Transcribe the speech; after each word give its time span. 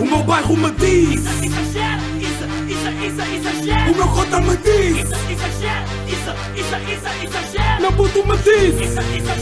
O 0.00 0.04
meu 0.04 0.22
bairro 0.22 0.56
me 0.56 0.70
diz. 0.72 1.20
Isso 1.20 1.44
exagera, 1.44 2.02
isso, 2.18 2.44
isso, 2.68 2.90
isso 3.04 3.22
exagera 3.34 3.90
O 3.90 3.96
meu 3.96 4.08
cota 4.08 4.40
me 4.40 4.56
diz. 4.58 4.96
Isso 4.96 5.14
isso, 6.54 6.76
isso, 6.86 7.08
isso 7.24 7.80
Meu 7.80 7.92
puto 7.92 8.26
me 8.26 8.36
diz. 8.38 8.74
Isso 8.80 9.00
isso, 9.16 9.32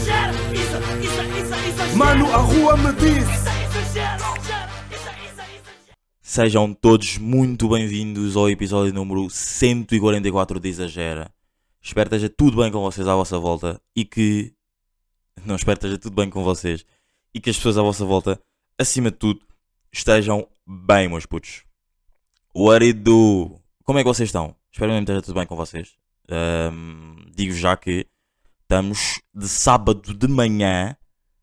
isso, 1.37 1.55
isso 1.85 1.97
Mano, 1.97 2.33
a 2.33 2.37
rua 2.37 2.75
me 2.77 2.91
diz. 2.93 3.23
Isso 3.23 3.49
isso, 3.63 3.77
exagera 3.77 4.37
Sejam 6.21 6.73
todos 6.73 7.17
muito 7.17 7.69
bem-vindos 7.69 8.35
ao 8.35 8.49
episódio 8.49 8.93
número 8.93 9.29
144 9.29 10.59
de 10.59 10.69
Exagera. 10.69 11.31
Espero 11.81 12.09
que 12.09 12.15
esteja 12.15 12.33
tudo 12.35 12.57
bem 12.57 12.71
com 12.71 12.81
vocês 12.81 13.07
à 13.07 13.15
vossa 13.15 13.39
volta 13.39 13.79
e 13.95 14.03
que. 14.03 14.53
Não, 15.45 15.55
espero 15.55 15.79
que 15.79 15.85
esteja 15.85 15.97
tudo 16.01 16.15
bem 16.15 16.29
com 16.29 16.43
vocês 16.43 16.83
e 17.33 17.39
que 17.39 17.49
as 17.49 17.55
pessoas 17.55 17.77
à 17.77 17.81
vossa 17.81 18.03
volta, 18.03 18.39
acima 18.77 19.09
de 19.09 19.17
tudo, 19.17 19.39
estejam 19.91 20.47
bem, 20.65 21.07
meus 21.07 21.25
putos. 21.25 21.63
What 22.55 22.83
it 22.85 22.99
do? 22.99 23.59
Como 23.83 23.99
é 23.99 24.03
que 24.03 24.07
vocês 24.07 24.29
estão? 24.29 24.55
Espero 24.71 24.91
mesmo 24.91 25.05
que 25.05 25.11
esteja 25.11 25.25
tudo 25.25 25.35
bem 25.35 25.47
com 25.47 25.55
vocês. 25.55 25.95
Ahm, 26.29 27.15
digo 27.35 27.53
já 27.53 27.77
que 27.77 28.07
estamos 28.61 29.21
de 29.33 29.47
sábado 29.47 30.13
de 30.13 30.27
manhã 30.27 30.95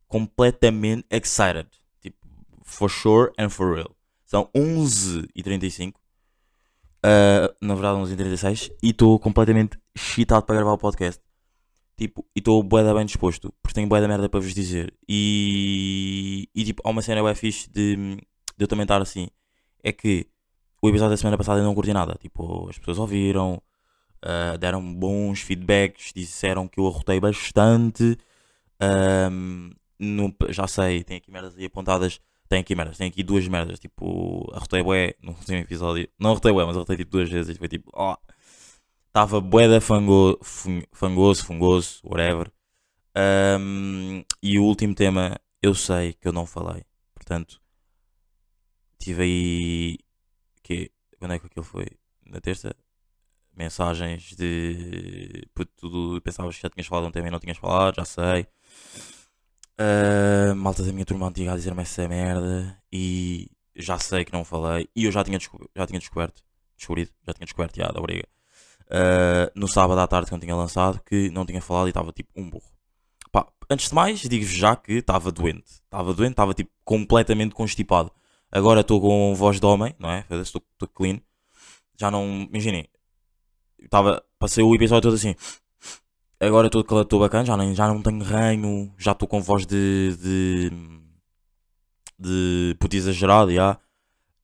completamente 0.09 1.07
excited. 1.11 1.69
Tipo, 2.01 2.19
for 2.62 2.91
sure 2.91 3.33
and 3.39 3.48
for 3.48 3.75
real. 3.75 3.97
São 4.25 4.51
11h35. 4.55 5.95
Uh, 7.05 7.55
na 7.61 7.75
verdade, 7.75 7.98
11h36. 7.98 8.73
E 8.83 8.91
estou 8.91 9.19
completamente 9.19 9.79
excitado 9.95 10.45
para 10.45 10.56
gravar 10.56 10.73
o 10.73 10.79
podcast. 10.79 11.23
Tipo, 11.97 12.27
e 12.34 12.41
estou 12.41 12.62
bué 12.62 12.83
bem 12.92 13.06
disposto. 13.06 13.55
Porque 13.62 13.75
tenho 13.75 13.89
bué 13.89 14.01
da 14.01 14.09
merda 14.09 14.29
para 14.29 14.41
vos 14.41 14.55
dizer. 14.55 14.92
E, 15.09 16.48
e 16.55 16.65
tipo, 16.65 16.83
há 16.84 16.91
uma 16.91 17.03
cena 17.03 17.23
bué 17.23 17.34
fixe 17.34 17.70
de, 17.70 18.19
de 18.57 18.65
eu 18.65 18.69
também 18.69 18.85
estar 18.85 19.01
assim. 19.03 19.29
É 19.83 19.93
que 19.93 20.27
o 20.83 20.89
episódio 20.89 21.11
da 21.12 21.17
semana 21.17 21.39
passada 21.39 21.61
eu 21.61 21.65
não 21.65 21.75
curti 21.75 21.93
nada. 21.93 22.17
Tipo, 22.21 22.69
as 22.71 22.79
pessoas 22.79 22.98
ouviram. 22.98 23.62
uh, 24.25 24.59
deram 24.59 24.95
bons 24.95 25.41
feedbacks. 25.41 26.12
Disseram 26.15 26.69
que 26.69 26.81
eu 26.81 26.87
arrotei 26.89 27.20
bastante. 27.20 28.17
Um, 28.83 29.70
no- 29.98 30.34
já 30.51 30.67
sei, 30.67 31.05
tem 31.05 31.19
aqui 31.19 31.31
merdas 31.31 31.56
aí 31.56 31.67
apontadas. 31.67 32.20
Tem 32.48 32.61
aqui 32.61 32.75
merdas, 32.75 32.98
tem 32.98 33.09
aqui 33.09 33.23
duas 33.23 33.47
merdas. 33.48 33.78
Tipo, 33.81 34.51
arrotei 34.55 34.83
bué 34.83 35.15
no 35.23 35.33
último 35.39 35.59
episódio. 35.59 36.09
Não 36.19 36.31
arrotei 36.33 36.53
bué, 36.53 36.65
mas 36.65 36.77
arrotei 36.77 36.97
tipo 36.97 37.11
duas 37.12 37.31
vezes. 37.31 37.56
Foi 37.59 37.69
tipo, 37.69 37.91
ó. 37.95 38.17
Estava 39.09 39.41
bué 39.41 39.69
da 39.69 39.81
fango, 39.81 40.39
fangoso, 40.93 41.47
fungoso, 41.47 42.00
whatever. 42.05 42.50
Um, 43.17 44.25
e 44.43 44.59
o 44.59 44.65
último 44.65 44.95
tema, 44.95 45.39
eu 45.62 45.75
sei 45.75 46.15
que 46.15 46.27
eu 46.27 46.33
não 46.33 46.47
falei. 46.47 46.83
Portanto, 47.15 47.61
tive 48.98 49.23
aí. 49.23 49.98
Que, 50.62 50.91
quando 51.19 51.34
é 51.34 51.39
que 51.39 51.47
aquilo 51.47 51.64
foi? 51.64 51.87
Na 52.27 52.41
terça? 52.41 52.75
Mensagens 53.56 54.34
de. 54.37 55.47
Puto, 55.55 55.73
tudo. 55.77 56.20
Pensavas 56.23 56.56
que 56.56 56.62
já 56.62 56.70
tinhas 56.70 56.87
falado 56.87 57.06
um 57.06 57.12
tema 57.12 57.28
e 57.28 57.31
não 57.31 57.41
tinhas 57.41 57.59
falado, 57.59 57.97
já 57.97 58.05
sei. 58.05 58.47
Uh, 59.81 60.55
malta 60.55 60.84
da 60.84 60.92
minha 60.92 61.05
turma 61.05 61.27
antiga 61.27 61.53
a 61.53 61.56
dizer-me 61.56 61.83
essa 61.83 62.06
merda 62.06 62.81
e 62.92 63.50
já 63.75 63.98
sei 63.98 64.25
que 64.25 64.33
não 64.33 64.45
falei 64.45 64.89
e 64.95 65.05
eu 65.05 65.11
já 65.11 65.25
tinha, 65.25 65.37
já 65.41 65.87
tinha 65.87 65.98
descoberto, 65.98 66.45
descobrido, 66.77 67.11
já 67.27 67.34
tinha 67.34 67.45
descoberto, 67.45 67.77
já, 67.77 67.89
da 67.89 68.00
briga, 68.00 68.25
uh, 68.84 69.50
no 69.53 69.67
sábado 69.67 69.98
à 70.00 70.06
tarde 70.06 70.28
que 70.28 70.34
eu 70.34 70.39
tinha 70.39 70.55
lançado 70.55 71.00
que 71.05 71.28
não 71.31 71.45
tinha 71.45 71.61
falado 71.61 71.87
e 71.87 71.91
estava 71.91 72.12
tipo 72.12 72.31
um 72.37 72.48
burro. 72.48 72.72
Pá, 73.33 73.48
antes 73.69 73.89
de 73.89 73.95
mais, 73.97 74.20
digo-vos 74.20 74.55
já 74.55 74.77
que 74.77 74.92
estava 74.92 75.33
doente, 75.33 75.65
estava 75.67 76.15
doente, 76.15 76.33
estava 76.33 76.55
tipo 76.55 76.70
completamente 76.84 77.53
constipado. 77.53 78.12
Agora 78.55 78.83
estou 78.83 79.00
com 79.00 79.34
voz 79.34 79.58
de 79.58 79.66
homem, 79.66 79.92
não 79.98 80.08
é? 80.08 80.24
Estou 80.41 80.62
clean, 80.94 81.20
já 81.98 82.08
não, 82.08 82.47
imaginem, 82.48 82.88
estava, 83.83 84.22
passei 84.38 84.62
o 84.62 84.72
episódio 84.77 85.02
todo 85.02 85.14
assim. 85.14 85.34
Agora 86.41 86.69
estou 86.69 87.19
bacana, 87.19 87.44
já, 87.44 87.56
nem, 87.56 87.75
já 87.75 87.88
não 87.88 88.00
tenho 88.00 88.22
reino, 88.22 88.94
já 88.97 89.10
estou 89.10 89.26
com 89.26 89.41
voz 89.43 89.66
de. 89.66 90.16
de. 90.16 90.70
de 92.16 92.76
puto 92.78 92.94
exagerado, 92.94 93.53
já. 93.53 93.76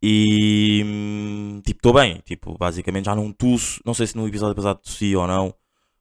E. 0.03 0.83
tipo, 1.65 1.79
estou 1.79 1.93
bem, 1.93 2.21
tipo, 2.25 2.59
basicamente 2.59 3.05
já 3.07 3.15
não 3.15 3.33
tuço, 3.33 3.81
não 3.85 3.95
sei 3.95 4.09
se 4.09 4.17
no 4.17 4.27
episódio 4.27 4.57
passado 4.57 4.79
tossi 4.79 5.15
ou 5.15 5.27
não, 5.27 5.55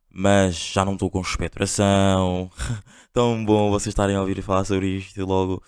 mas 0.09 0.55
já 0.55 0.83
não 0.83 0.93
estou 0.93 1.11
com 1.11 1.21
expectoração. 1.21 2.49
Tão 3.13 3.45
bom 3.45 3.69
vocês 3.69 3.91
estarem 3.91 4.15
a 4.15 4.21
ouvir 4.21 4.41
falar 4.41 4.65
sobre 4.65 4.97
isto 4.97 5.19
e 5.19 5.23
logo. 5.23 5.61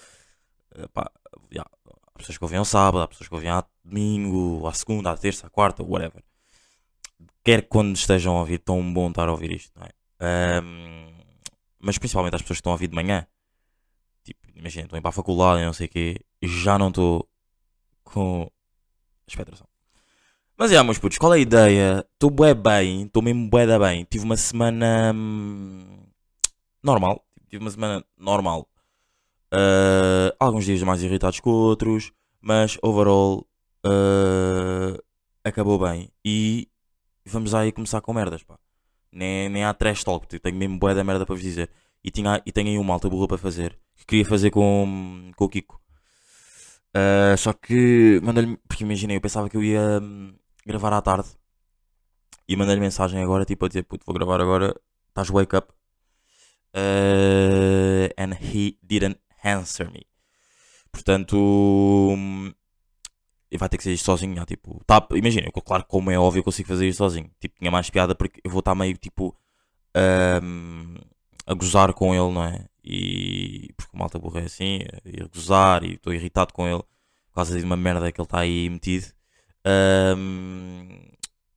pá, 0.94 1.12
já, 1.12 1.12
há 1.21 1.21
pessoas 2.22 2.38
que 2.38 2.44
ouvem 2.44 2.60
ao 2.60 2.66
sábado, 2.66 3.02
há 3.02 3.08
pessoas 3.08 3.28
que 3.28 3.34
ouvem 3.34 3.50
ao 3.50 3.68
domingo, 3.84 4.68
à 4.68 4.74
segunda, 4.74 5.12
à 5.12 5.18
terça, 5.18 5.48
à 5.48 5.50
quarta, 5.50 5.84
whatever. 5.84 6.24
Quer 7.44 7.64
que 7.64 7.68
quando 7.68 7.96
estejam 7.96 8.38
a 8.38 8.40
ouvir, 8.42 8.60
tão 8.60 8.94
bom 8.94 9.10
estar 9.10 9.28
a 9.28 9.32
ouvir 9.32 9.52
isto, 9.52 9.72
não 9.78 9.86
é? 9.86 9.92
Ahm, 10.20 11.14
mas 11.80 11.98
principalmente 11.98 12.36
as 12.36 12.42
pessoas 12.42 12.58
que 12.58 12.62
estão 12.62 12.72
a 12.72 12.76
ouvir 12.76 12.88
de 12.88 12.96
manhã. 12.96 13.26
Tipo, 14.24 14.48
imagina, 14.56 14.86
estou 14.86 14.98
a 14.98 15.00
ir 15.00 15.02
para 15.02 15.10
a 15.10 15.14
faculdade 15.14 15.62
e 15.62 15.66
não 15.66 15.74
sei 15.74 15.88
o 15.88 15.90
quê, 15.90 16.22
já 16.44 16.78
não 16.78 16.90
estou 16.90 17.28
com 18.04 18.50
expectação. 19.28 19.68
Mas 20.58 20.72
é, 20.72 20.84
meus 20.84 21.00
putos, 21.00 21.18
qual 21.18 21.34
é 21.34 21.38
a 21.38 21.40
ideia? 21.40 22.06
Estou 22.14 22.30
bué 22.30 22.54
bem, 22.54 23.04
estou 23.04 23.24
mesmo 23.24 23.50
bué 23.50 23.66
da 23.66 23.80
bem. 23.80 24.06
Tive 24.08 24.26
uma 24.26 24.38
semana 24.38 25.12
hum, 25.12 26.06
normal, 26.84 27.26
tive 27.50 27.64
uma 27.64 27.72
semana 27.72 28.06
normal. 28.16 28.68
Ah, 29.52 30.34
alguns 30.40 30.66
dias 30.66 30.82
mais 30.84 31.04
irritados 31.04 31.40
que 31.40 31.50
outros, 31.50 32.12
mas 32.42 32.78
overall 32.82 33.46
ah, 33.84 34.98
acabou 35.44 35.80
bem. 35.80 36.10
E 36.26 36.70
vamos 37.26 37.54
aí 37.54 37.72
começar 37.72 38.02
com 38.02 38.14
merdas, 38.14 38.44
pá. 38.44 38.58
Nem, 39.12 39.50
nem 39.50 39.64
há 39.66 39.74
trash 39.74 40.04
talk, 40.04 40.26
porque 40.26 40.40
tenho 40.40 40.58
mesmo 40.58 40.80
bué 40.80 40.96
da 40.96 41.04
merda 41.04 41.26
para 41.26 41.36
vos 41.36 41.44
dizer. 41.44 41.70
E, 42.04 42.12
tinha, 42.12 42.42
e 42.46 42.52
tenho 42.52 42.70
aí 42.70 42.78
uma 42.78 42.94
alta 42.94 43.10
burra 43.10 43.28
para 43.28 43.38
fazer, 43.38 43.78
que 43.96 44.06
queria 44.06 44.26
fazer 44.26 44.52
com, 44.52 45.32
com 45.36 45.46
o 45.46 45.50
Kiko. 45.50 45.82
Ah, 46.94 47.36
só 47.38 47.54
que 47.54 48.20
mandei-lhe, 48.24 48.58
porque 48.68 48.84
imaginei, 48.84 49.18
eu 49.18 49.22
pensava 49.22 49.50
que 49.50 49.58
eu 49.58 49.64
ia 49.64 50.00
hum, 50.02 50.34
gravar 50.66 50.94
à 50.94 51.02
tarde. 51.02 51.30
E 52.48 52.56
mandei-lhe 52.56 52.82
mensagem 52.82 53.22
agora, 53.22 53.46
tipo 53.46 53.66
a 53.66 53.68
dizer, 53.68 53.84
puto, 53.84 54.06
vou 54.06 54.14
gravar 54.16 54.42
agora, 54.42 54.76
estás 55.10 55.30
wake 55.30 55.56
up. 55.56 55.74
Ah, 56.74 58.10
and 58.18 58.34
he 58.36 58.78
didn't 58.82 59.20
answer 59.44 59.92
me. 59.92 60.06
Portanto, 60.92 61.38
hum, 61.38 62.54
vai 63.58 63.70
ter 63.70 63.78
que 63.78 63.84
ser 63.84 63.94
isto 63.94 64.06
sozinho, 64.06 64.36
já, 64.36 64.46
tipo, 64.46 64.82
tá, 64.86 65.06
imagina, 65.14 65.50
claro, 65.66 65.86
como 65.86 66.12
é 66.12 66.18
óbvio, 66.18 66.40
eu 66.40 66.44
consigo 66.44 66.68
fazer 66.70 66.88
isto 66.88 67.00
sozinho. 67.00 67.30
Tipo, 67.40 67.60
tinha 67.60 67.72
mais 67.72 67.90
piada 67.90 68.16
porque 68.16 68.42
eu 68.44 68.52
vou 68.52 68.60
estar 68.60 68.76
meio 68.76 68.98
tipo 68.98 69.36
ahm, 69.96 70.96
a 71.46 71.54
gozar 71.54 71.94
com 71.94 72.14
ele, 72.14 72.34
não 72.34 72.44
é? 72.44 72.66
E 72.84 73.74
porque 73.78 73.96
o 73.96 74.00
malta 74.00 74.18
burro 74.20 74.40
é 74.40 74.44
assim, 74.46 74.80
e 75.06 75.22
a 75.24 75.28
gozar, 75.28 75.84
e 75.84 75.94
estou 75.94 76.14
irritado 76.14 76.54
com 76.54 76.68
ele 76.68 76.82
por 77.30 77.36
causa 77.36 77.58
de 77.58 77.64
uma 77.64 77.78
merda 77.78 78.12
que 78.12 78.20
ele 78.20 78.26
está 78.26 78.40
aí 78.40 78.70
metido. 78.70 79.08
Ahm, 79.66 81.12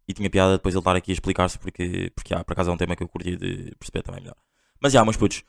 e 0.07 0.13
tinha 0.13 0.29
piada 0.31 0.53
depois 0.55 0.75
ele 0.75 0.81
estar 0.81 0.97
aqui 0.97 1.13
a 1.13 1.15
explicar-se 1.15 1.59
porque, 1.59 2.11
porque 2.15 2.35
ah, 2.35 2.45
por 2.45 2.53
acaso 2.53 2.71
é 2.71 2.75
um 2.75 2.77
tema 2.77 2.95
que 2.97 3.03
eu 3.03 3.09
curti 3.09 3.37
de 3.37 3.75
perceber 3.79 4.03
também 4.03 4.21
melhor. 4.23 4.37
Mas 4.81 4.93
já, 4.93 5.03
meus 5.05 5.17
putos, 5.17 5.43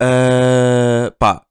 ah, 0.00 1.12
pá, 1.18 1.46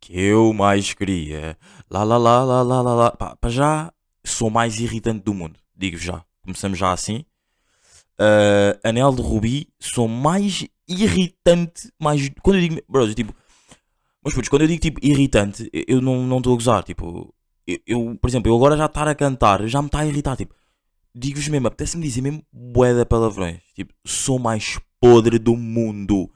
que 0.00 0.18
eu 0.18 0.52
mais 0.52 0.92
queria. 0.94 1.56
Lá, 1.90 2.02
lá, 2.02 2.16
lá, 2.16 2.42
lá, 2.44 2.62
lá, 2.62 2.80
lá, 2.82 2.94
lá. 2.94 3.10
Para 3.10 3.50
já, 3.50 3.92
sou 4.24 4.50
mais 4.50 4.78
irritante 4.80 5.24
do 5.24 5.34
mundo. 5.34 5.58
Digo 5.76 5.96
já. 5.96 6.24
Começamos 6.42 6.78
já 6.78 6.92
assim. 6.92 7.24
Ah, 8.18 8.78
Anel 8.84 9.12
de 9.14 9.22
Rubi, 9.22 9.68
sou 9.78 10.06
mais 10.08 10.66
irritante. 10.88 11.90
Mais... 11.98 12.30
Quando 12.42 12.56
eu 12.56 12.62
digo. 12.62 13.14
Tipo. 13.14 13.34
Mas 14.22 14.34
putos, 14.34 14.48
quando 14.50 14.62
eu 14.62 14.68
digo 14.68 14.80
tipo 14.82 15.00
irritante, 15.02 15.70
eu- 15.72 16.00
não 16.02 16.36
estou 16.38 16.52
a 16.52 16.56
gozar. 16.56 16.82
Tipo, 16.84 17.34
eu, 17.66 17.78
eu, 17.86 18.18
por 18.20 18.28
exemplo, 18.28 18.50
eu 18.50 18.56
agora 18.56 18.76
já 18.76 18.86
estar 18.86 19.08
a 19.08 19.14
cantar, 19.14 19.66
já 19.66 19.80
me 19.80 19.86
está 19.88 20.00
a 20.00 20.06
irritar. 20.06 20.36
Tipo, 20.36 20.54
digo-vos 21.14 21.48
mesmo, 21.48 21.68
apetece-me 21.68 22.02
dizer 22.02 22.20
mesmo 22.20 22.42
de 22.52 23.04
palavrões. 23.06 23.60
Tipo, 23.74 23.94
sou 24.04 24.38
mais 24.38 24.78
podre 25.00 25.38
do 25.38 25.56
mundo. 25.56 26.30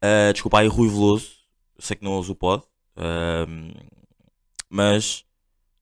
Ah, 0.00 0.32
desculpa 0.32 0.60
aí, 0.60 0.68
Rui 0.68 0.88
Veloso. 0.88 1.36
Sei 1.78 1.96
que 1.96 2.04
não 2.04 2.18
uso 2.18 2.32
o 2.32 2.36
pod. 2.36 2.64
Ahm, 2.98 3.72
mas 4.68 5.24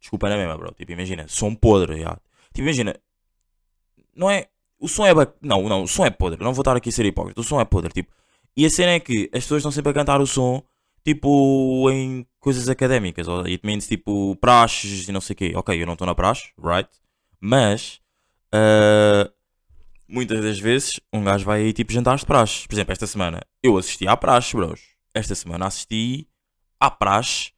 desculpa 0.01 0.29
na 0.29 0.37
mesma, 0.37 0.57
bro. 0.57 0.73
Tipo, 0.75 0.93
imagina, 0.93 1.27
som 1.27 1.55
podre, 1.55 2.01
já. 2.01 2.17
Tipo, 2.53 2.69
imagina, 2.69 2.95
não 4.15 4.31
é. 4.31 4.47
O 4.79 4.89
som 4.89 5.07
é. 5.07 5.13
Não, 5.41 5.69
não, 5.69 5.83
o 5.83 5.89
som 5.89 6.05
é 6.05 6.11
podre. 6.11 6.43
Não 6.43 6.53
vou 6.53 6.63
estar 6.63 6.77
aqui 6.77 6.91
a 6.91 6.93
ser 6.93 7.07
hipócrita. 7.07 7.41
O 7.41 7.45
som 7.45 7.61
é 7.61 7.65
podre, 7.65 7.93
tipo. 7.93 8.13
E 8.57 8.65
a 8.65 8.71
cena 8.71 8.93
é 8.93 9.01
que 9.01 9.31
as 9.33 9.45
pessoas 9.45 9.61
estão 9.61 9.73
sempre 9.73 9.91
a 9.91 9.95
cantar 9.95 10.21
o 10.21 10.27
som, 10.27 10.63
tipo, 11.05 11.91
em 11.91 12.27
coisas 12.39 12.69
académicas. 12.69 13.27
Ou 13.29 13.41
it 13.41 13.61
means, 13.65 13.87
tipo, 13.89 14.37
praxes 14.37 15.09
e 15.09 15.13
não 15.13 15.21
sei 15.21 15.35
o 15.35 15.37
quê. 15.37 15.53
Ok, 15.57 15.81
eu 15.81 15.87
não 15.87 15.95
estou 15.95 16.07
na 16.07 16.15
praxe, 16.15 16.53
right? 16.63 16.89
Mas, 17.41 18.01
ah, 18.53 19.31
muitas 20.09 20.43
das 20.43 20.59
vezes, 20.59 21.01
um 21.13 21.25
gajo 21.25 21.45
vai 21.45 21.63
aí, 21.63 21.73
tipo, 21.73 21.93
jantar 21.93 22.17
de 22.17 22.27
praxe. 22.27 22.67
Por 22.69 22.75
exemplo, 22.75 22.93
esta 22.93 23.07
semana, 23.07 23.41
eu 23.63 23.77
assisti 23.77 24.07
à 24.07 24.17
praxe, 24.17 24.57
bros. 24.57 24.81
Esta 25.15 25.35
semana 25.35 25.67
assisti 25.67 26.29
à 26.81 26.91
praxe 26.91 27.53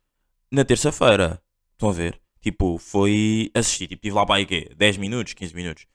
na 0.51 0.65
terça-feira. 0.65 1.43
Estão 1.73 1.91
a 1.91 1.93
ver? 1.93 2.21
Tipo, 2.41 2.79
foi 2.79 3.51
assistir. 3.55 3.89
Tipo, 3.89 4.03
tive 4.03 4.15
lá 4.15 4.25
para 4.25 4.37
aí 4.37 4.47
quê? 4.47 4.71
10 4.77 4.97
minutos, 4.97 5.35
15 5.35 5.55
minutos. 5.55 5.87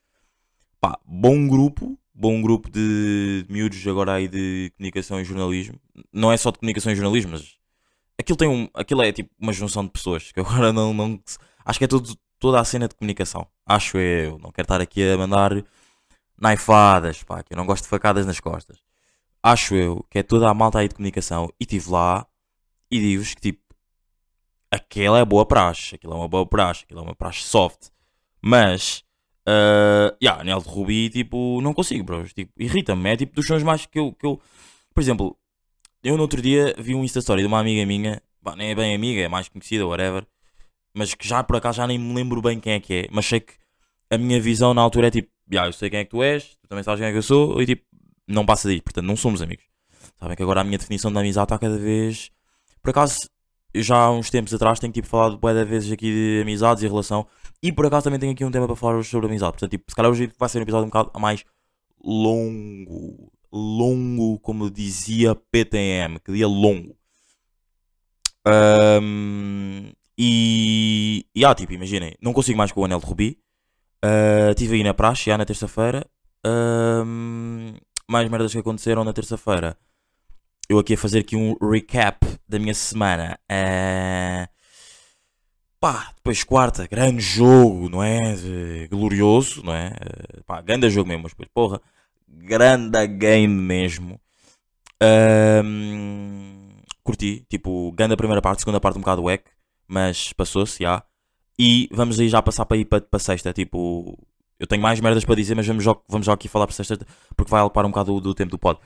Pá, 0.80 0.98
bom 1.04 1.48
grupo. 1.48 1.98
Bom 2.16 2.40
grupo 2.40 2.70
de 2.70 3.44
miúdos 3.48 3.84
agora 3.88 4.12
aí 4.14 4.28
de 4.28 4.72
comunicação 4.76 5.20
e 5.20 5.24
jornalismo. 5.24 5.80
Não 6.12 6.30
é 6.30 6.36
só 6.36 6.52
de 6.52 6.58
comunicação 6.58 6.92
e 6.92 6.94
jornalismo, 6.94 7.32
mas 7.32 7.56
aquilo 8.16 8.36
tem 8.36 8.48
um. 8.48 8.68
Aquilo 8.72 9.02
é 9.02 9.10
tipo 9.10 9.30
uma 9.38 9.52
junção 9.52 9.84
de 9.84 9.90
pessoas 9.90 10.30
que 10.30 10.38
agora 10.40 10.72
não. 10.72 10.94
não 10.94 11.20
acho 11.64 11.78
que 11.78 11.84
é 11.84 11.88
tudo, 11.88 12.16
toda 12.38 12.60
a 12.60 12.64
cena 12.64 12.86
de 12.86 12.94
comunicação. 12.94 13.48
Acho 13.66 13.98
eu. 13.98 14.38
Não 14.38 14.52
quero 14.52 14.66
estar 14.66 14.80
aqui 14.80 15.02
a 15.10 15.18
mandar 15.18 15.50
naifadas, 16.40 17.22
pá, 17.24 17.42
que 17.42 17.52
eu 17.52 17.56
não 17.56 17.66
gosto 17.66 17.84
de 17.84 17.88
facadas 17.88 18.26
nas 18.26 18.38
costas. 18.38 18.78
Acho 19.42 19.74
eu 19.74 20.06
que 20.08 20.18
é 20.18 20.22
toda 20.22 20.48
a 20.48 20.54
malta 20.54 20.78
aí 20.78 20.88
de 20.88 20.94
comunicação. 20.94 21.50
E 21.60 21.64
estive 21.64 21.90
lá 21.90 22.26
e 22.94 23.00
digo-vos 23.00 23.34
que 23.34 23.40
tipo. 23.40 23.64
Aquela 24.70 25.18
é 25.18 25.24
boa 25.24 25.44
praxe. 25.44 25.96
Aquilo 25.96 26.12
é 26.12 26.16
uma 26.16 26.28
boa 26.28 26.46
praxe. 26.46 26.84
Aquilo 26.84 27.00
é 27.00 27.02
uma 27.02 27.14
praxe 27.14 27.42
soft. 27.42 27.88
Mas. 28.40 29.02
Uh, 29.46 30.14
yeah, 30.22 30.40
anel 30.40 30.60
de 30.60 30.68
Rubi, 30.68 31.10
tipo, 31.10 31.60
não 31.60 31.74
consigo, 31.74 32.04
bros. 32.04 32.32
Tipo, 32.32 32.52
irrita-me. 32.56 33.10
É 33.10 33.16
tipo 33.16 33.34
dos 33.34 33.46
sons 33.46 33.64
mais 33.64 33.84
que 33.84 33.98
eu, 33.98 34.12
que 34.12 34.24
eu. 34.24 34.40
Por 34.94 35.00
exemplo, 35.00 35.36
eu 36.04 36.16
no 36.16 36.22
outro 36.22 36.40
dia 36.40 36.72
vi 36.78 36.94
um 36.94 37.02
Insta 37.02 37.18
Story 37.18 37.42
de 37.42 37.48
uma 37.48 37.58
amiga 37.58 37.84
minha. 37.84 38.22
Bah, 38.40 38.54
nem 38.54 38.70
é 38.70 38.74
bem 38.74 38.94
amiga, 38.94 39.22
é 39.22 39.28
mais 39.28 39.48
conhecida, 39.48 39.86
whatever. 39.86 40.24
Mas 40.94 41.14
que 41.14 41.26
já 41.26 41.42
por 41.42 41.56
acaso 41.56 41.78
já 41.78 41.86
nem 41.86 41.98
me 41.98 42.14
lembro 42.14 42.40
bem 42.40 42.60
quem 42.60 42.74
é 42.74 42.80
que 42.80 42.94
é. 42.94 43.08
Mas 43.10 43.26
sei 43.26 43.40
que 43.40 43.54
a 44.10 44.16
minha 44.16 44.40
visão 44.40 44.72
na 44.72 44.82
altura 44.82 45.08
é 45.08 45.10
tipo, 45.10 45.30
yeah, 45.50 45.68
eu 45.68 45.72
sei 45.72 45.90
quem 45.90 46.00
é 46.00 46.04
que 46.04 46.10
tu 46.10 46.22
és, 46.22 46.56
tu 46.62 46.68
também 46.68 46.84
sabes 46.84 47.00
quem 47.00 47.08
é 47.08 47.12
que 47.12 47.18
eu 47.18 47.22
sou, 47.22 47.60
e 47.60 47.66
tipo, 47.66 47.84
não 48.28 48.46
passa 48.46 48.68
daí. 48.68 48.80
Portanto, 48.80 49.06
não 49.06 49.16
somos 49.16 49.42
amigos. 49.42 49.64
Sabem 50.16 50.36
que 50.36 50.42
agora 50.42 50.60
a 50.60 50.64
minha 50.64 50.78
definição 50.78 51.10
de 51.12 51.18
amizade 51.18 51.46
está 51.46 51.58
cada 51.58 51.76
vez. 51.76 52.30
Por 52.84 52.90
acaso, 52.90 53.30
já 53.74 53.96
há 53.96 54.10
uns 54.12 54.28
tempos 54.28 54.52
atrás 54.52 54.78
tenho 54.78 54.92
tipo 54.92 55.08
falado 55.08 55.40
de 55.40 55.64
vezes 55.64 55.90
aqui 55.90 56.12
de 56.12 56.42
amizades 56.42 56.82
e 56.82 56.86
relação. 56.86 57.26
E 57.62 57.72
por 57.72 57.86
acaso 57.86 58.04
também 58.04 58.20
tenho 58.20 58.32
aqui 58.32 58.44
um 58.44 58.50
tema 58.50 58.66
para 58.66 58.76
falar 58.76 58.96
hoje 58.96 59.08
sobre 59.08 59.26
amizade. 59.26 59.52
Portanto, 59.52 59.70
tipo, 59.70 59.84
se 59.88 59.96
calhar 59.96 60.12
hoje 60.12 60.30
vai 60.38 60.48
ser 60.50 60.58
um 60.58 60.62
episódio 60.62 60.84
um 60.84 60.90
bocado 60.90 61.18
mais 61.18 61.44
longo. 62.04 63.32
Longo, 63.50 64.38
como 64.40 64.70
dizia 64.70 65.34
PTM, 65.34 66.20
que 66.22 66.32
dia 66.32 66.46
longo. 66.46 66.94
Ahm, 68.46 69.92
e, 70.18 71.24
e 71.34 71.44
ah, 71.44 71.54
tipo, 71.54 71.72
imaginem, 71.72 72.14
não 72.20 72.34
consigo 72.34 72.58
mais 72.58 72.70
com 72.70 72.82
o 72.82 72.84
anel 72.84 73.00
de 73.00 73.06
Rubi. 73.06 73.38
Uh, 74.04 74.50
estive 74.50 74.76
aí 74.76 74.82
na 74.82 74.92
praxe, 74.92 75.24
já 75.30 75.38
na 75.38 75.46
terça-feira. 75.46 76.06
Ahm, 76.44 77.76
mais 78.06 78.28
merdas 78.28 78.52
que 78.52 78.58
aconteceram 78.58 79.04
na 79.04 79.12
terça-feira. 79.14 79.78
Eu 80.68 80.78
aqui 80.78 80.94
a 80.94 80.98
fazer 80.98 81.20
aqui 81.20 81.36
um 81.36 81.54
recap 81.60 82.26
da 82.48 82.58
minha 82.58 82.74
semana. 82.74 83.38
Ah, 83.48 84.48
pá, 85.78 86.12
depois 86.16 86.42
quarta, 86.42 86.86
grande 86.86 87.20
jogo, 87.20 87.88
não 87.90 88.02
é? 88.02 88.34
Glorioso, 88.88 89.62
não 89.62 89.74
é? 89.74 89.88
Ah, 89.88 90.42
pá, 90.46 90.60
grande 90.62 90.88
jogo 90.88 91.08
mesmo, 91.08 91.24
mas 91.24 91.32
depois, 91.32 91.48
porra, 91.52 91.80
grande 92.26 93.06
game 93.06 93.54
mesmo. 93.54 94.18
Curti, 97.02 97.44
tipo, 97.50 97.92
grande 97.92 98.14
a 98.14 98.16
primeira 98.16 98.40
parte, 98.40 98.60
segunda 98.60 98.80
parte 98.80 98.96
um 98.96 99.02
bocado 99.02 99.22
wack, 99.24 99.44
mas 99.86 100.32
passou-se, 100.32 100.82
já. 100.82 101.02
E 101.58 101.88
vamos 101.92 102.18
aí 102.18 102.28
já 102.28 102.40
passar 102.40 102.64
para 102.64 102.78
ir 102.78 102.86
para, 102.86 103.02
para 103.02 103.20
sexta, 103.20 103.52
tipo, 103.52 104.18
eu 104.58 104.66
tenho 104.66 104.82
mais 104.82 104.98
merdas 105.00 105.24
para 105.24 105.34
dizer, 105.34 105.54
mas 105.54 105.66
vamos 105.66 105.84
já, 105.84 105.94
vamos 106.08 106.26
já 106.26 106.32
aqui 106.32 106.48
falar 106.48 106.66
para 106.66 106.74
sexta, 106.74 106.98
porque 107.36 107.50
vai 107.50 107.60
ocupar 107.62 107.84
um 107.84 107.90
bocado 107.90 108.14
do, 108.14 108.20
do 108.20 108.34
tempo 108.34 108.50
do 108.50 108.58
pod. 108.58 108.80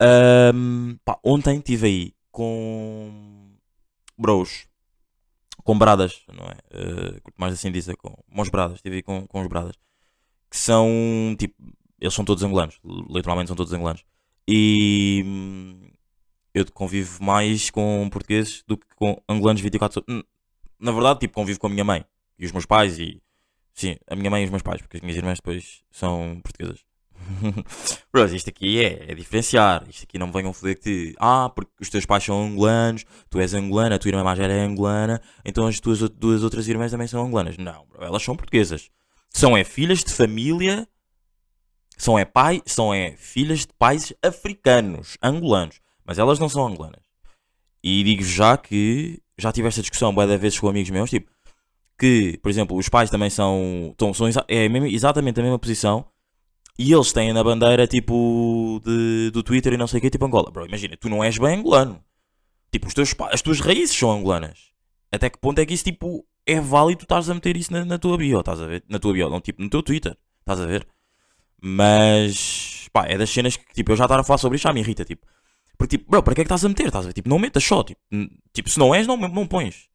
Ahm, 0.00 0.96
pá, 1.04 1.18
ontem 1.24 1.58
estive 1.58 1.86
aí 1.86 2.14
com 2.30 3.52
bros, 4.18 4.66
com 5.64 5.78
bradas, 5.78 6.22
não 6.32 6.46
é? 6.46 7.20
Curto 7.20 7.36
mais 7.38 7.54
assim 7.54 7.70
dizer, 7.72 7.96
com 7.96 8.14
mãos 8.28 8.48
bradas, 8.48 8.76
estive 8.76 8.96
aí 8.96 9.02
com, 9.02 9.26
com 9.26 9.40
os 9.42 9.48
bradas, 9.48 9.76
que 10.50 10.56
são 10.58 11.36
tipo, 11.38 11.54
eles 12.00 12.14
são 12.14 12.24
todos 12.24 12.44
angolanos, 12.44 12.80
literalmente 13.10 13.48
são 13.48 13.56
todos 13.56 13.72
angolanos. 13.72 14.04
E 14.48 15.22
hum, 15.26 15.90
eu 16.54 16.66
convivo 16.72 17.22
mais 17.24 17.70
com 17.70 18.08
portugueses 18.10 18.64
do 18.66 18.76
que 18.78 18.86
com 18.96 19.20
angolanos 19.28 19.62
24 19.62 19.94
sobre. 19.94 20.14
Hum, 20.14 20.22
Na 20.80 20.92
verdade, 20.92 21.20
tipo, 21.20 21.34
convivo 21.34 21.60
com 21.60 21.68
a 21.68 21.70
minha 21.70 21.84
mãe 21.84 22.04
e 22.38 22.46
os 22.46 22.52
meus 22.52 22.66
pais 22.66 22.98
e. 22.98 23.22
Sim, 23.74 23.96
a 24.08 24.16
minha 24.16 24.30
mãe 24.30 24.42
e 24.42 24.46
os 24.46 24.50
meus 24.50 24.62
pais, 24.62 24.82
porque 24.82 24.98
as 24.98 25.02
minhas 25.02 25.16
irmãs 25.18 25.38
depois 25.38 25.82
são 25.92 26.40
portuguesas. 26.42 26.84
Bros, 28.12 28.32
isto 28.32 28.50
aqui 28.50 28.84
é, 28.84 29.10
é 29.10 29.14
diferenciar. 29.14 29.84
Isto 29.88 30.04
aqui 30.04 30.18
não 30.18 30.26
me 30.28 30.32
venham 30.32 30.52
foder 30.52 30.78
que. 30.78 31.14
Ah, 31.18 31.50
porque 31.54 31.72
os 31.80 31.88
teus 31.88 32.06
pais 32.06 32.24
são 32.24 32.46
angolanos, 32.46 33.04
tu 33.30 33.38
és 33.40 33.54
angolana, 33.54 33.96
a 33.96 33.98
tua 33.98 34.08
irmã 34.08 34.22
mais 34.24 34.38
velha 34.38 34.52
é 34.52 34.60
angolana, 34.60 35.20
então 35.44 35.66
as 35.66 35.80
tuas 35.80 36.00
duas 36.10 36.42
outras 36.42 36.68
irmãs 36.68 36.90
também 36.90 37.06
são 37.06 37.24
angolanas. 37.24 37.56
Não, 37.56 37.86
bro, 37.86 38.04
elas 38.04 38.22
são 38.22 38.36
portuguesas. 38.36 38.90
São 39.30 39.56
é 39.56 39.64
filhas 39.64 40.04
de 40.04 40.12
família 40.12 40.86
são 41.96 42.18
é 42.18 42.24
pai, 42.24 42.60
são 42.66 42.92
é 42.92 43.12
filhas 43.16 43.60
de 43.60 43.72
pais 43.78 44.12
africanos, 44.22 45.16
angolanos, 45.22 45.80
mas 46.04 46.18
elas 46.18 46.38
não 46.38 46.48
são 46.48 46.66
angolanas. 46.66 47.00
E 47.82 48.02
digo 48.02 48.22
já 48.22 48.56
que 48.56 49.20
já 49.38 49.52
tive 49.52 49.68
esta 49.68 49.80
discussão 49.80 50.14
de 50.14 50.36
vezes 50.36 50.58
com 50.58 50.68
amigos 50.68 50.90
meus, 50.90 51.10
tipo, 51.10 51.30
que, 51.98 52.38
por 52.42 52.48
exemplo, 52.48 52.76
os 52.76 52.88
pais 52.88 53.10
também 53.10 53.30
são, 53.30 53.88
estão, 53.90 54.12
são 54.12 54.26
é 54.48 54.68
mesmo- 54.68 54.88
exatamente 54.88 55.38
a 55.38 55.42
mesma 55.42 55.58
posição 55.58 56.06
e 56.78 56.92
eles 56.92 57.12
têm 57.12 57.32
na 57.32 57.44
bandeira, 57.44 57.86
tipo, 57.86 58.80
de, 58.84 59.30
do 59.30 59.42
Twitter 59.42 59.72
e 59.72 59.76
não 59.76 59.86
sei 59.86 59.98
o 59.98 60.00
que, 60.00 60.10
tipo 60.10 60.24
Angola. 60.24 60.50
Bro, 60.50 60.66
imagina, 60.66 60.96
tu 60.96 61.08
não 61.08 61.22
és 61.22 61.38
bem 61.38 61.58
angolano. 61.58 62.02
Tipo, 62.72 62.88
os 62.88 62.94
teus, 62.94 63.14
as 63.30 63.42
tuas 63.42 63.60
raízes 63.60 63.96
são 63.96 64.10
angolanas. 64.10 64.72
Até 65.12 65.30
que 65.30 65.38
ponto 65.38 65.60
é 65.60 65.66
que 65.66 65.74
isso, 65.74 65.84
tipo, 65.84 66.26
é 66.44 66.60
válido 66.60 67.00
tu 67.00 67.04
estás 67.04 67.30
a 67.30 67.34
meter 67.34 67.56
isso 67.56 67.72
na, 67.72 67.84
na 67.84 67.98
tua 67.98 68.18
bio, 68.18 68.40
estás 68.40 68.60
a 68.60 68.66
ver? 68.66 68.84
Na 68.88 68.98
tua 68.98 69.12
bio, 69.12 69.30
não, 69.30 69.40
tipo, 69.40 69.62
no 69.62 69.70
teu 69.70 69.82
Twitter, 69.82 70.16
estás 70.40 70.60
a 70.60 70.66
ver? 70.66 70.86
Mas, 71.62 72.88
pá, 72.92 73.06
é 73.06 73.16
das 73.16 73.30
cenas 73.30 73.56
que, 73.56 73.72
tipo, 73.72 73.92
eu 73.92 73.96
já 73.96 74.04
estar 74.04 74.18
a 74.18 74.24
falar 74.24 74.38
sobre 74.38 74.56
isto 74.56 74.64
já 74.64 74.72
me 74.72 74.80
irrita, 74.80 75.04
tipo. 75.04 75.26
Porque, 75.78 75.96
tipo, 75.96 76.10
bro, 76.10 76.22
para 76.22 76.34
que 76.34 76.40
é 76.40 76.44
que 76.44 76.48
estás 76.48 76.64
a 76.64 76.68
meter? 76.68 76.88
Estás 76.88 77.04
a 77.04 77.08
ver? 77.08 77.14
Tipo, 77.14 77.28
não 77.28 77.38
metas 77.38 77.64
só, 77.64 77.82
tipo, 77.84 78.00
tipo 78.52 78.68
se 78.68 78.78
não 78.78 78.94
és, 78.94 79.06
não, 79.06 79.16
não 79.16 79.46
pões. 79.46 79.88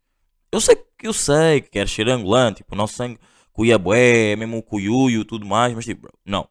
Eu 0.52 0.62
sei 0.62 0.76
que 0.76 1.08
eu 1.08 1.14
sei 1.14 1.62
que 1.62 1.70
queres 1.70 1.92
ser 1.92 2.08
angolano, 2.10 2.56
tipo, 2.56 2.74
o 2.74 2.78
nosso 2.78 2.96
sangue 2.96 3.20
cuia 3.54 3.78
bué, 3.78 4.36
mesmo 4.36 4.58
o 4.58 4.64
cuiuio, 4.64 5.26
tudo 5.26 5.46
mais, 5.46 5.74
mas 5.74 5.86
tipo, 5.86 6.04
bro, 6.04 6.14
não. 6.26 6.48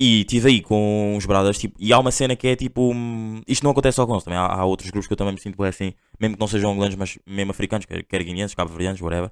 E 0.00 0.24
tive 0.24 0.48
aí 0.48 0.60
com 0.62 1.16
os 1.16 1.26
bradas, 1.26 1.58
tipo, 1.58 1.76
e 1.78 1.92
há 1.92 1.98
uma 1.98 2.12
cena 2.12 2.36
que 2.36 2.46
é 2.46 2.54
tipo, 2.54 2.92
hum, 2.92 3.42
isto 3.48 3.64
não 3.64 3.72
acontece 3.72 3.96
só 3.96 4.06
com 4.06 4.12
eles, 4.12 4.22
também 4.22 4.38
há, 4.38 4.46
há 4.46 4.64
outros 4.64 4.90
grupos 4.90 5.08
que 5.08 5.12
eu 5.12 5.16
também 5.16 5.34
me 5.34 5.40
sinto 5.40 5.60
assim, 5.64 5.92
mesmo 6.20 6.36
que 6.36 6.40
não 6.40 6.46
sejam 6.46 6.70
angolanos, 6.70 6.94
mas 6.94 7.18
mesmo 7.26 7.50
africanos, 7.50 7.84
quer, 7.84 8.04
quer 8.04 8.22
guineenses, 8.22 8.54
cabo-verdianos, 8.54 9.00
whatever. 9.00 9.30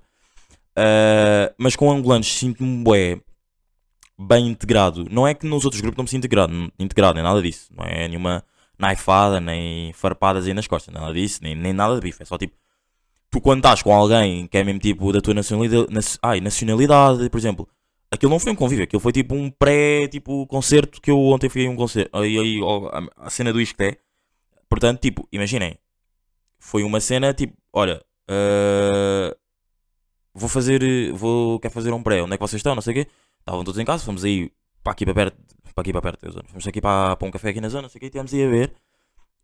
Ah, 0.76 1.52
mas 1.58 1.74
com 1.74 1.90
angolanos 1.90 2.26
sinto-me 2.26 2.84
bem 4.18 4.48
integrado. 4.48 5.06
Não 5.10 5.26
é 5.26 5.34
que 5.34 5.46
nos 5.46 5.64
outros 5.64 5.80
grupos 5.80 5.96
não 5.98 6.04
me 6.04 6.10
sinto 6.10 6.26
integrado, 6.26 6.72
integrado, 6.78 7.14
nem 7.14 7.24
nada 7.24 7.40
disso. 7.42 7.68
Não 7.74 7.84
é 7.84 8.06
nenhuma 8.08 8.44
naifada, 8.78 9.40
nem 9.40 9.92
farpadas 9.94 10.46
aí 10.46 10.54
nas 10.54 10.66
costas, 10.66 10.92
nada 10.92 11.12
disso, 11.14 11.40
nem, 11.42 11.54
nem 11.54 11.72
nada 11.72 11.94
de 11.94 12.00
bife. 12.00 12.22
É 12.22 12.26
só 12.26 12.36
tipo, 12.36 12.54
tu 13.30 13.40
quando 13.40 13.58
estás 13.60 13.82
com 13.82 13.92
alguém 13.92 14.46
que 14.46 14.58
é 14.58 14.64
mesmo 14.64 14.80
tipo 14.80 15.12
da 15.12 15.20
tua 15.20 15.34
nacionalidade, 15.34 15.88
ai, 16.22 16.40
nacionalidade, 16.40 17.30
por 17.30 17.38
exemplo, 17.38 17.68
aquilo 18.16 18.30
não 18.30 18.40
foi 18.40 18.52
um 18.52 18.56
convívio, 18.56 18.84
aquilo 18.84 19.00
foi 19.00 19.12
tipo 19.12 19.34
um 19.34 19.50
pré, 19.50 20.08
tipo, 20.08 20.46
que 21.02 21.10
eu 21.10 21.18
ontem 21.18 21.48
fui 21.48 21.66
a 21.66 21.70
um 21.70 21.76
concerto, 21.76 22.16
aí, 22.16 22.38
aí, 22.38 22.60
a, 23.16 23.30
cena 23.30 23.52
do 23.52 23.60
Isqueté. 23.60 23.98
Portanto, 24.68 25.00
tipo, 25.00 25.28
imaginem, 25.32 25.78
foi 26.58 26.82
uma 26.82 27.00
cena 27.00 27.32
tipo, 27.32 27.56
olha, 27.72 28.04
ah, 28.28 29.36
vou 30.34 30.48
fazer, 30.48 31.12
vou, 31.12 31.58
quer 31.60 31.70
fazer 31.70 31.92
um 31.92 32.02
pré, 32.02 32.22
onde 32.22 32.34
é 32.34 32.36
que 32.36 32.42
vocês 32.42 32.60
estão, 32.60 32.74
não 32.74 32.82
sei 32.82 32.92
o 32.92 32.94
quê. 32.96 33.10
Estavam 33.40 33.64
todos 33.64 33.80
em 33.80 33.84
casa, 33.84 34.04
fomos 34.04 34.24
aí 34.24 34.50
para 34.82 34.92
aqui 34.92 35.04
para 35.04 35.14
perto, 35.14 35.36
para 35.74 35.82
aqui 35.82 35.92
para 35.92 36.02
perto. 36.02 36.44
Fomos 36.48 36.66
aqui 36.66 36.80
para, 36.80 37.16
para 37.16 37.28
um 37.28 37.30
café 37.30 37.50
aqui 37.50 37.60
na 37.60 37.68
zona, 37.68 37.82
não 37.82 37.88
sei 37.88 37.98
o 37.98 38.00
quê, 38.00 38.06
e 38.06 38.08
estivemos 38.08 38.34
aí 38.34 38.44
a 38.44 38.48
ver. 38.48 38.72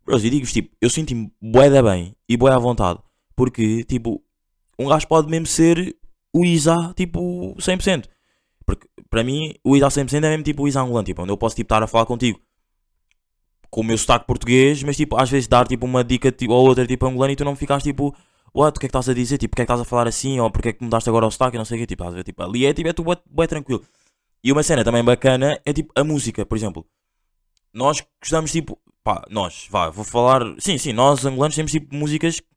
Bros, 0.05 0.23
e 0.23 0.29
digo-vos, 0.29 0.51
tipo, 0.51 0.75
eu 0.81 0.89
senti-me 0.89 1.31
bué 1.41 1.69
da 1.69 1.81
bem 1.81 2.15
e 2.27 2.35
bué 2.35 2.51
à 2.51 2.59
vontade. 2.59 2.99
Porque, 3.35 3.83
tipo, 3.85 4.21
um 4.77 4.87
gajo 4.87 5.07
pode 5.07 5.29
mesmo 5.29 5.47
ser 5.47 5.95
o 6.33 6.43
Isa, 6.43 6.93
tipo, 6.95 7.55
100%. 7.57 8.05
Porque, 8.65 8.87
para 9.09 9.23
mim, 9.23 9.53
o 9.63 9.75
Isa 9.75 9.87
100% 9.87 10.23
é 10.23 10.29
mesmo 10.29 10.43
tipo 10.43 10.63
o 10.63 10.67
Isa 10.67 10.81
angolano, 10.81 11.05
tipo, 11.05 11.21
onde 11.21 11.31
eu 11.31 11.37
posso, 11.37 11.55
tipo, 11.55 11.65
estar 11.65 11.83
a 11.83 11.87
falar 11.87 12.05
contigo. 12.05 12.39
Com 13.69 13.81
o 13.81 13.83
meu 13.83 13.97
sotaque 13.97 14.25
português, 14.25 14.83
mas, 14.83 14.95
tipo, 14.97 15.15
às 15.17 15.29
vezes 15.29 15.47
dar, 15.47 15.67
tipo, 15.67 15.85
uma 15.85 16.03
dica, 16.03 16.31
tipo, 16.31 16.53
ou 16.53 16.67
outra, 16.67 16.85
tipo, 16.85 17.05
angolano 17.05 17.33
e 17.33 17.35
tu 17.35 17.43
não 17.43 17.55
ficas, 17.55 17.83
tipo, 17.83 18.15
what, 18.53 18.77
o 18.77 18.79
que 18.79 18.85
é 18.85 18.89
que 18.89 18.91
estás 18.91 19.09
a 19.09 19.13
dizer, 19.13 19.37
tipo, 19.37 19.51
porque 19.51 19.63
é 19.63 19.65
que 19.65 19.71
estás 19.71 19.81
a 19.81 19.85
falar 19.85 20.07
assim, 20.07 20.39
ou 20.39 20.49
porque 20.51 20.69
é 20.69 20.73
que 20.73 20.83
mudaste 20.83 21.09
agora 21.09 21.25
o 21.25 21.31
sotaque, 21.31 21.57
não 21.57 21.65
sei 21.65 21.77
o 21.77 21.81
quê, 21.81 21.87
tipo, 21.87 22.23
tipo, 22.23 22.43
ali 22.43 22.65
é, 22.65 22.73
tipo, 22.73 22.87
é 22.87 22.93
tu 22.93 23.03
bué, 23.03 23.17
bué 23.29 23.47
tranquilo. 23.47 23.83
E 24.43 24.51
uma 24.51 24.61
cena 24.63 24.83
também 24.83 25.03
bacana 25.03 25.59
é, 25.65 25.73
tipo, 25.73 25.91
a 25.95 26.03
música, 26.03 26.45
por 26.45 26.57
exemplo. 26.57 26.85
Nós 27.73 28.03
gostamos, 28.21 28.51
tipo, 28.51 28.79
pá, 29.03 29.23
nós, 29.29 29.67
vá, 29.69 29.89
vou 29.89 30.05
falar, 30.05 30.41
sim, 30.59 30.77
sim, 30.77 30.93
nós 30.93 31.25
angolanos 31.25 31.55
temos, 31.55 31.71
tipo, 31.71 31.95
músicas 31.95 32.39
que 32.39 32.47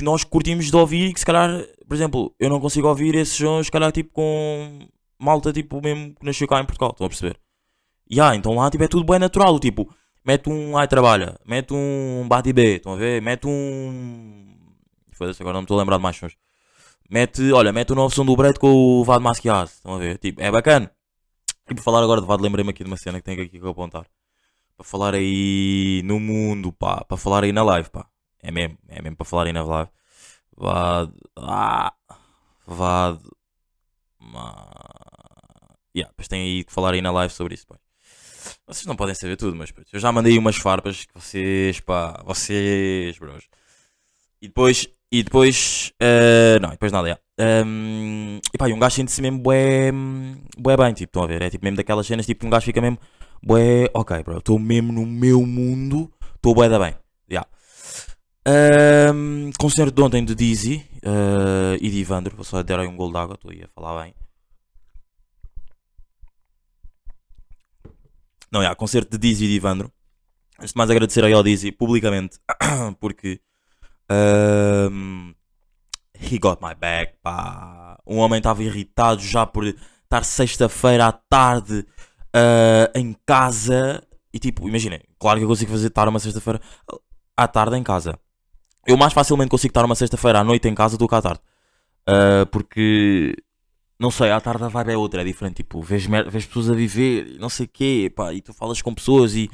nós 0.00 0.24
curtimos 0.24 0.70
de 0.70 0.76
ouvir 0.76 1.08
e 1.08 1.12
que 1.12 1.20
se 1.20 1.26
calhar, 1.26 1.50
por 1.86 1.94
exemplo, 1.94 2.34
eu 2.38 2.48
não 2.50 2.60
consigo 2.60 2.88
ouvir 2.88 3.14
esses 3.14 3.36
sons, 3.36 3.66
se 3.66 3.72
calhar, 3.72 3.92
tipo, 3.92 4.10
com 4.12 4.80
malta, 5.18 5.52
tipo, 5.52 5.80
mesmo 5.80 6.14
que 6.14 6.24
nasceu 6.26 6.48
cá 6.48 6.60
em 6.60 6.64
Portugal, 6.64 6.90
estão 6.90 7.06
a 7.06 7.10
perceber? 7.10 7.38
E 8.08 8.20
ah, 8.20 8.34
então 8.34 8.54
lá, 8.54 8.70
tipo, 8.70 8.84
é 8.84 8.88
tudo 8.88 9.04
bem 9.04 9.18
natural, 9.18 9.58
tipo, 9.58 9.92
mete 10.24 10.48
um 10.48 10.76
ai 10.76 10.88
trabalha, 10.88 11.38
mete 11.46 11.72
um 11.72 12.26
bate 12.28 12.52
B, 12.52 12.76
estão 12.76 12.94
a 12.94 12.96
ver? 12.96 13.22
Mete 13.22 13.46
um. 13.46 14.56
foda-se, 15.12 15.42
agora 15.42 15.54
não 15.54 15.62
me 15.62 15.64
estou 15.64 15.78
a 15.78 15.80
lembrar 15.80 15.96
de 15.96 16.02
mais 16.02 16.16
sons. 16.16 16.36
Mete, 17.10 17.52
olha, 17.52 17.72
mete 17.72 17.92
o 17.92 17.94
novo 17.94 18.14
som 18.14 18.24
do 18.24 18.34
Brett 18.36 18.58
com 18.58 18.68
o 18.68 19.04
Vado 19.04 19.22
Masquiado. 19.22 19.68
Estão 19.70 19.94
a 19.94 19.98
ver? 19.98 20.18
Tipo, 20.18 20.40
é 20.40 20.50
bacana. 20.50 20.90
E 21.70 21.74
por 21.74 21.82
falar 21.82 22.02
agora 22.02 22.20
de 22.20 22.26
Vado, 22.26 22.42
lembrei-me 22.42 22.70
aqui 22.70 22.82
de 22.84 22.90
uma 22.90 22.96
cena 22.96 23.18
que 23.18 23.24
tenho 23.24 23.42
aqui 23.42 23.60
que 23.60 23.66
apontar. 23.68 24.06
Para 24.76 24.84
falar 24.84 25.14
aí 25.14 26.02
no 26.04 26.18
mundo, 26.18 26.72
pá. 26.72 27.04
Para 27.04 27.16
falar 27.18 27.44
aí 27.44 27.52
na 27.52 27.62
live, 27.62 27.90
pá. 27.90 28.06
É 28.42 28.50
mesmo, 28.50 28.76
é 28.88 29.00
mesmo 29.00 29.16
para 29.16 29.24
falar 29.24 29.44
live. 29.44 29.90
Vado. 30.56 31.14
Ah, 31.36 31.94
vado. 32.66 33.36
Ma... 34.18 34.70
Yeah, 35.94 36.10
depois 36.10 36.28
tem 36.28 36.42
aí 36.42 36.64
que 36.64 36.72
falar 36.72 36.94
aí 36.94 37.00
na 37.00 37.10
live 37.10 37.32
sobre 37.32 37.54
isso, 37.54 37.66
pá. 37.66 37.76
Vocês 38.66 38.86
não 38.86 38.96
podem 38.96 39.14
saber 39.14 39.36
tudo, 39.36 39.56
mas 39.56 39.72
eu 39.92 40.00
já 40.00 40.10
mandei 40.10 40.38
umas 40.38 40.56
farpas 40.56 41.04
que 41.04 41.14
vocês, 41.14 41.80
pá, 41.80 42.22
vocês, 42.24 43.18
bros. 43.18 43.44
E 44.40 44.48
depois, 44.48 44.88
e 45.10 45.22
depois, 45.22 45.92
eh, 46.00 46.58
não, 46.60 46.70
depois 46.70 46.90
nada, 46.90 47.08
yeah. 47.08 47.22
Um, 47.66 48.40
e 48.52 48.58
pá, 48.58 48.68
e 48.68 48.72
um 48.72 48.78
gajo 48.78 48.96
sente-se 48.96 49.20
mesmo 49.20 49.38
bué, 49.38 49.92
bué 50.56 50.76
bem, 50.76 50.94
tipo, 50.94 51.10
estão 51.10 51.24
a 51.24 51.26
ver? 51.26 51.42
É 51.42 51.50
tipo 51.50 51.64
mesmo 51.64 51.76
daquelas 51.76 52.06
cenas, 52.06 52.26
tipo, 52.26 52.46
um 52.46 52.50
gajo 52.50 52.64
fica 52.64 52.80
mesmo 52.80 52.98
bué, 53.42 53.88
ok, 53.94 54.22
bro, 54.22 54.38
estou 54.38 54.58
mesmo 54.58 54.92
no 54.92 55.06
meu 55.06 55.44
mundo, 55.46 56.10
estou 56.34 56.54
bué 56.54 56.68
da 56.68 56.78
bem, 56.78 56.94
yeah. 57.30 57.48
Um, 58.44 59.52
concerto 59.58 59.92
de 59.92 60.02
ontem 60.02 60.24
de 60.24 60.34
Dizzy 60.34 60.84
eh, 61.02 61.78
e 61.80 61.88
de 61.88 61.98
Ivandro, 61.98 62.34
vou 62.34 62.44
só 62.44 62.60
dar 62.62 62.80
aí 62.80 62.88
um 62.88 62.96
gol 62.96 63.12
d'água, 63.12 63.34
estou 63.34 63.50
aí 63.50 63.62
a 63.62 63.68
falar 63.68 64.02
bem. 64.02 64.14
Não, 68.50 68.62
é, 68.62 68.74
concerto 68.74 69.16
de 69.16 69.18
Dizzy 69.18 69.44
e 69.44 69.48
de 69.48 69.54
Ivandro. 69.54 69.92
Antes 70.58 70.72
de 70.72 70.76
mais 70.76 70.90
agradecer 70.90 71.24
aí 71.24 71.32
ao 71.32 71.42
Dizzy 71.42 71.72
publicamente, 71.72 72.38
porque 73.00 73.40
um, 74.90 75.32
he 76.20 76.38
got 76.38 76.58
my 76.60 76.74
back, 76.74 77.14
pá. 77.22 77.98
Um 78.06 78.18
homem 78.18 78.38
estava 78.38 78.62
irritado 78.62 79.20
já 79.20 79.46
por 79.46 79.64
estar 79.64 80.24
sexta-feira 80.24 81.06
à 81.06 81.12
tarde 81.12 81.86
ah, 82.34 82.90
em 82.94 83.14
casa 83.26 84.02
e 84.32 84.38
tipo, 84.38 84.66
imaginem, 84.68 85.00
claro 85.18 85.38
que 85.38 85.44
eu 85.44 85.48
consigo 85.48 85.70
fazer 85.70 85.88
estar 85.88 86.08
uma 86.08 86.18
sexta-feira 86.18 86.60
à 87.36 87.46
tarde 87.46 87.76
em 87.76 87.82
casa. 87.82 88.18
Eu 88.86 88.96
mais 88.96 89.12
facilmente 89.12 89.50
consigo 89.50 89.70
estar 89.70 89.84
uma 89.84 89.94
sexta-feira 89.94 90.40
à 90.40 90.44
noite 90.44 90.68
em 90.68 90.74
casa 90.74 90.96
do 90.96 91.08
que 91.08 91.14
à 91.14 91.22
tarde. 91.22 91.40
Ah, 92.06 92.46
porque 92.50 93.36
não 93.98 94.10
sei, 94.10 94.30
à 94.30 94.40
tarde 94.40 94.64
a 94.64 94.68
vibe 94.68 94.92
é 94.92 94.96
outra, 94.96 95.22
é 95.22 95.24
diferente. 95.24 95.56
Tipo, 95.56 95.80
vês, 95.80 96.06
vês 96.06 96.46
pessoas 96.46 96.70
a 96.70 96.74
viver, 96.74 97.36
não 97.38 97.48
sei 97.48 97.66
o 97.66 97.68
quê, 97.68 98.12
pá, 98.14 98.32
e 98.32 98.40
tu 98.42 98.52
falas 98.52 98.82
com 98.82 98.92
pessoas 98.94 99.34
e, 99.34 99.48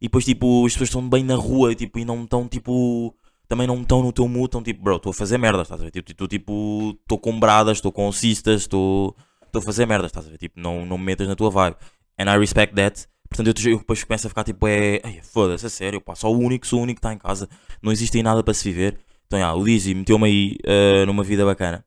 e 0.00 0.06
depois, 0.06 0.24
tipo, 0.24 0.64
as 0.66 0.72
pessoas 0.72 0.88
estão 0.88 1.08
bem 1.08 1.22
na 1.24 1.34
rua 1.34 1.74
tipo, 1.74 1.98
e 1.98 2.04
não 2.04 2.24
estão, 2.24 2.48
tipo, 2.48 3.14
também 3.48 3.66
não 3.66 3.82
estão 3.82 4.02
no 4.02 4.12
teu 4.12 4.26
mood, 4.28 4.46
estão 4.46 4.62
tipo, 4.62 4.82
bro, 4.82 4.96
estou 4.96 5.10
a 5.10 5.14
fazer 5.14 5.38
merda, 5.38 5.62
estás 5.62 5.80
a 5.80 5.84
ver? 5.84 5.90
Tipo, 5.90 6.14
tu, 6.14 6.28
tipo, 6.28 6.96
estou 7.02 7.18
com 7.18 7.38
bradas, 7.38 7.78
estou 7.78 7.92
com 7.92 8.10
cistas, 8.12 8.62
estou 8.62 9.14
estou 9.50 9.60
a 9.60 9.62
fazer 9.62 9.86
merda, 9.86 10.06
estás 10.06 10.26
a 10.26 10.30
ver? 10.30 10.38
Tipo, 10.38 10.60
não, 10.60 10.86
não 10.86 10.96
me 10.96 11.04
metas 11.04 11.28
na 11.28 11.36
tua 11.36 11.50
vibe. 11.50 11.76
And 12.18 12.32
I 12.32 12.38
respect 12.38 12.74
that. 12.76 13.06
Portanto, 13.30 13.64
eu, 13.64 13.72
eu 13.72 13.78
depois 13.78 14.04
começo 14.04 14.26
a 14.26 14.30
ficar 14.30 14.44
tipo, 14.44 14.66
é, 14.66 15.00
"Ai, 15.04 15.20
foda-se, 15.22 15.64
a 15.66 15.70
sério, 15.70 16.00
pá, 16.00 16.14
só 16.14 16.30
o 16.30 16.38
único, 16.38 16.66
sou 16.66 16.80
o 16.80 16.82
único 16.82 17.00
que 17.00 17.06
está 17.06 17.14
em 17.14 17.18
casa, 17.18 17.48
não 17.82 17.92
existe 17.92 18.16
aí 18.16 18.22
nada 18.22 18.42
para 18.42 18.52
se 18.54 18.64
viver. 18.64 18.98
Então, 19.26 19.38
já, 19.38 19.54
o 19.54 19.64
Dizzy 19.64 19.94
meteu-me 19.94 20.26
aí 20.26 20.56
eh, 20.64 21.06
numa 21.06 21.22
vida 21.22 21.44
bacana 21.46 21.84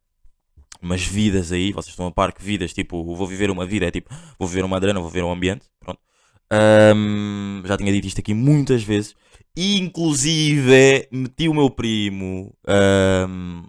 umas 0.81 1.01
vidas 1.05 1.51
aí, 1.51 1.71
vocês 1.71 1.91
estão 1.93 2.07
a 2.07 2.11
par 2.11 2.33
que 2.33 2.43
vidas, 2.43 2.73
tipo, 2.73 3.03
vou 3.15 3.25
viver 3.25 3.49
uma 3.49 3.65
vida, 3.65 3.85
é 3.85 3.91
tipo, 3.91 4.13
vou 4.37 4.47
viver 4.47 4.65
uma 4.65 4.77
adrena, 4.77 4.99
vou 4.99 5.09
viver 5.09 5.23
um 5.23 5.31
ambiente, 5.31 5.65
pronto. 5.79 5.99
Ahm, 6.51 7.63
já 7.65 7.77
tinha 7.77 7.91
dito 7.91 8.05
isto 8.07 8.19
aqui 8.19 8.33
muitas 8.33 8.83
vezes, 8.83 9.15
inclusive 9.55 11.07
meti 11.11 11.47
o 11.47 11.53
meu 11.53 11.69
primo, 11.69 12.53
ahm, 12.67 13.63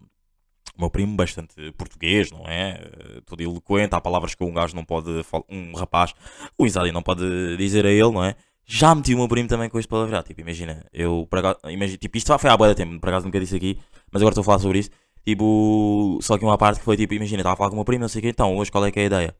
o 0.77 0.81
meu 0.81 0.91
primo 0.91 1.17
bastante 1.17 1.73
português, 1.73 2.31
não 2.31 2.47
é? 2.47 2.81
Eh, 2.83 3.21
Todo 3.27 3.41
eloquente, 3.43 3.95
há 3.95 4.01
palavras 4.01 4.35
que 4.35 4.43
um 4.45 4.53
gajo 4.53 4.75
não 4.75 4.85
pode, 4.85 5.23
fal- 5.23 5.45
um 5.49 5.75
rapaz, 5.75 6.13
o 6.59 6.67
Isadi 6.67 6.91
não 6.93 7.03
pode 7.03 7.57
dizer 7.57 7.87
a 7.87 7.91
ele, 7.91 8.11
não 8.11 8.25
é? 8.25 8.35
Já 8.67 8.95
meti 8.95 9.15
o 9.15 9.19
meu 9.19 9.29
primo 9.29 9.49
também 9.49 9.69
com 9.69 9.79
este 9.79 9.89
palavreado, 9.89 10.27
tipo, 10.27 10.41
imagina, 10.41 10.85
eu, 10.93 11.29
acaso, 11.31 11.59
imagina, 11.69 11.99
tipo, 11.99 12.17
isto 12.17 12.37
foi 12.39 12.51
há 12.51 12.57
boa 12.57 12.75
tempo, 12.75 12.99
por 12.99 13.09
acaso 13.11 13.27
nunca 13.27 13.39
disse 13.39 13.55
aqui, 13.57 13.79
mas 14.11 14.23
agora 14.23 14.33
estou 14.33 14.43
a 14.43 14.45
falar 14.45 14.59
sobre 14.59 14.79
isso, 14.81 14.91
Tipo, 15.27 16.19
só 16.23 16.37
que 16.37 16.45
uma 16.45 16.59
parte 16.59 16.79
que 16.81 16.85
foi 16.85 16.99
tipo, 16.99 17.15
imagina, 17.15 17.41
estava 17.41 17.55
a 17.55 17.57
falar 17.57 17.71
com 17.71 17.77
o 17.77 17.79
meu 17.79 17.85
primo, 17.85 18.03
não 18.03 18.09
sei 18.09 18.19
o 18.19 18.23
que, 18.23 18.29
então, 18.29 18.55
hoje 18.57 18.71
qual 18.71 18.85
é 18.85 18.91
que 18.91 19.01
é 19.01 19.05
a 19.05 19.07
ideia? 19.07 19.37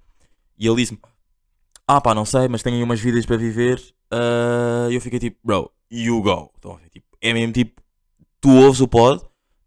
E 0.59 0.67
ele 0.67 0.77
disse-me, 0.77 0.99
ah 1.87 2.01
pá, 2.01 2.15
não 2.15 2.25
sei, 2.25 2.49
mas 2.49 2.63
tenho 2.63 2.77
aí 2.77 2.83
umas 2.83 3.01
vidas 3.01 3.27
para 3.27 3.37
viver. 3.37 3.81
ah, 4.11 4.89
E 4.91 4.95
eu 4.95 5.01
fiquei 5.01 5.19
tipo, 5.19 5.37
bro, 5.45 5.71
you 5.91 6.23
go. 6.23 6.51
Então, 6.59 6.79
tipo, 6.91 7.07
é 7.21 7.33
mesmo 7.35 7.53
tipo, 7.53 7.83
tu 8.41 8.51
ouves 8.51 8.81
o 8.81 8.89
pod, 8.89 9.23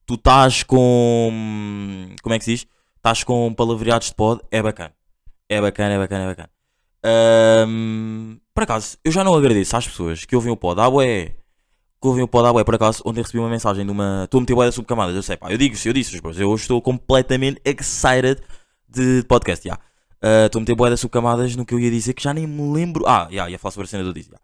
tu 0.07 0.15
estás 0.15 0.63
com. 0.63 2.09
Como 2.23 2.33
é 2.33 2.39
que 2.39 2.45
se 2.45 2.51
diz? 2.51 2.67
Estás 2.95 3.23
com 3.23 3.53
palavreados 3.53 4.07
de 4.07 4.15
pod, 4.15 4.41
é 4.49 4.61
bacana. 4.61 4.93
É 5.47 5.61
bacana, 5.61 5.93
é 5.93 5.97
bacana, 5.97 6.23
é 6.23 6.27
bacana. 6.27 6.49
Ahm, 7.03 8.37
por 8.53 8.63
acaso, 8.63 8.97
eu 9.03 9.11
já 9.11 9.23
não 9.23 9.35
agradeço 9.35 9.77
às 9.77 9.87
pessoas 9.87 10.25
que 10.25 10.35
ouvem 10.35 10.51
o 10.51 10.57
pod. 10.57 10.81
Ah, 10.81 10.89
ué, 10.89 11.35
que 12.01 12.07
ouvem 12.07 12.23
o 12.23 12.27
pod, 12.27 12.47
ah, 12.47 12.51
ué, 12.53 12.63
por 12.63 12.75
acaso, 12.75 13.03
ontem 13.05 13.21
recebi 13.21 13.39
uma 13.39 13.49
mensagem 13.49 13.85
de 13.85 13.91
uma. 13.91 14.23
Estou 14.23 14.39
a 14.39 14.41
meter 14.41 14.55
boia 14.55 14.71
subcamadas, 14.71 15.15
eu 15.15 15.23
sei, 15.23 15.37
pá, 15.37 15.51
eu 15.51 15.57
digo 15.57 15.75
isso, 15.75 15.87
eu 15.87 15.93
disse, 15.93 16.19
bros, 16.21 16.39
eu 16.39 16.49
hoje 16.49 16.63
estou 16.63 16.81
completamente 16.81 17.61
excited 17.63 18.41
de 18.89 19.23
podcast, 19.27 19.67
já. 19.67 19.77
Ah, 20.21 20.45
Estou 20.47 20.59
a 20.59 20.61
meter 20.61 20.75
boia 20.75 20.97
subcamadas 20.97 21.55
no 21.55 21.65
que 21.65 21.73
eu 21.73 21.79
ia 21.79 21.91
dizer 21.91 22.13
que 22.13 22.23
já 22.23 22.33
nem 22.33 22.47
me 22.47 22.73
lembro. 22.73 23.05
Ah, 23.07 23.27
já, 23.31 23.49
ia 23.49 23.59
falar 23.59 23.71
sobre 23.71 23.85
a 23.85 23.89
cena 23.89 24.03
do 24.03 24.13
Dizzy. 24.13 24.31
já. 24.31 24.39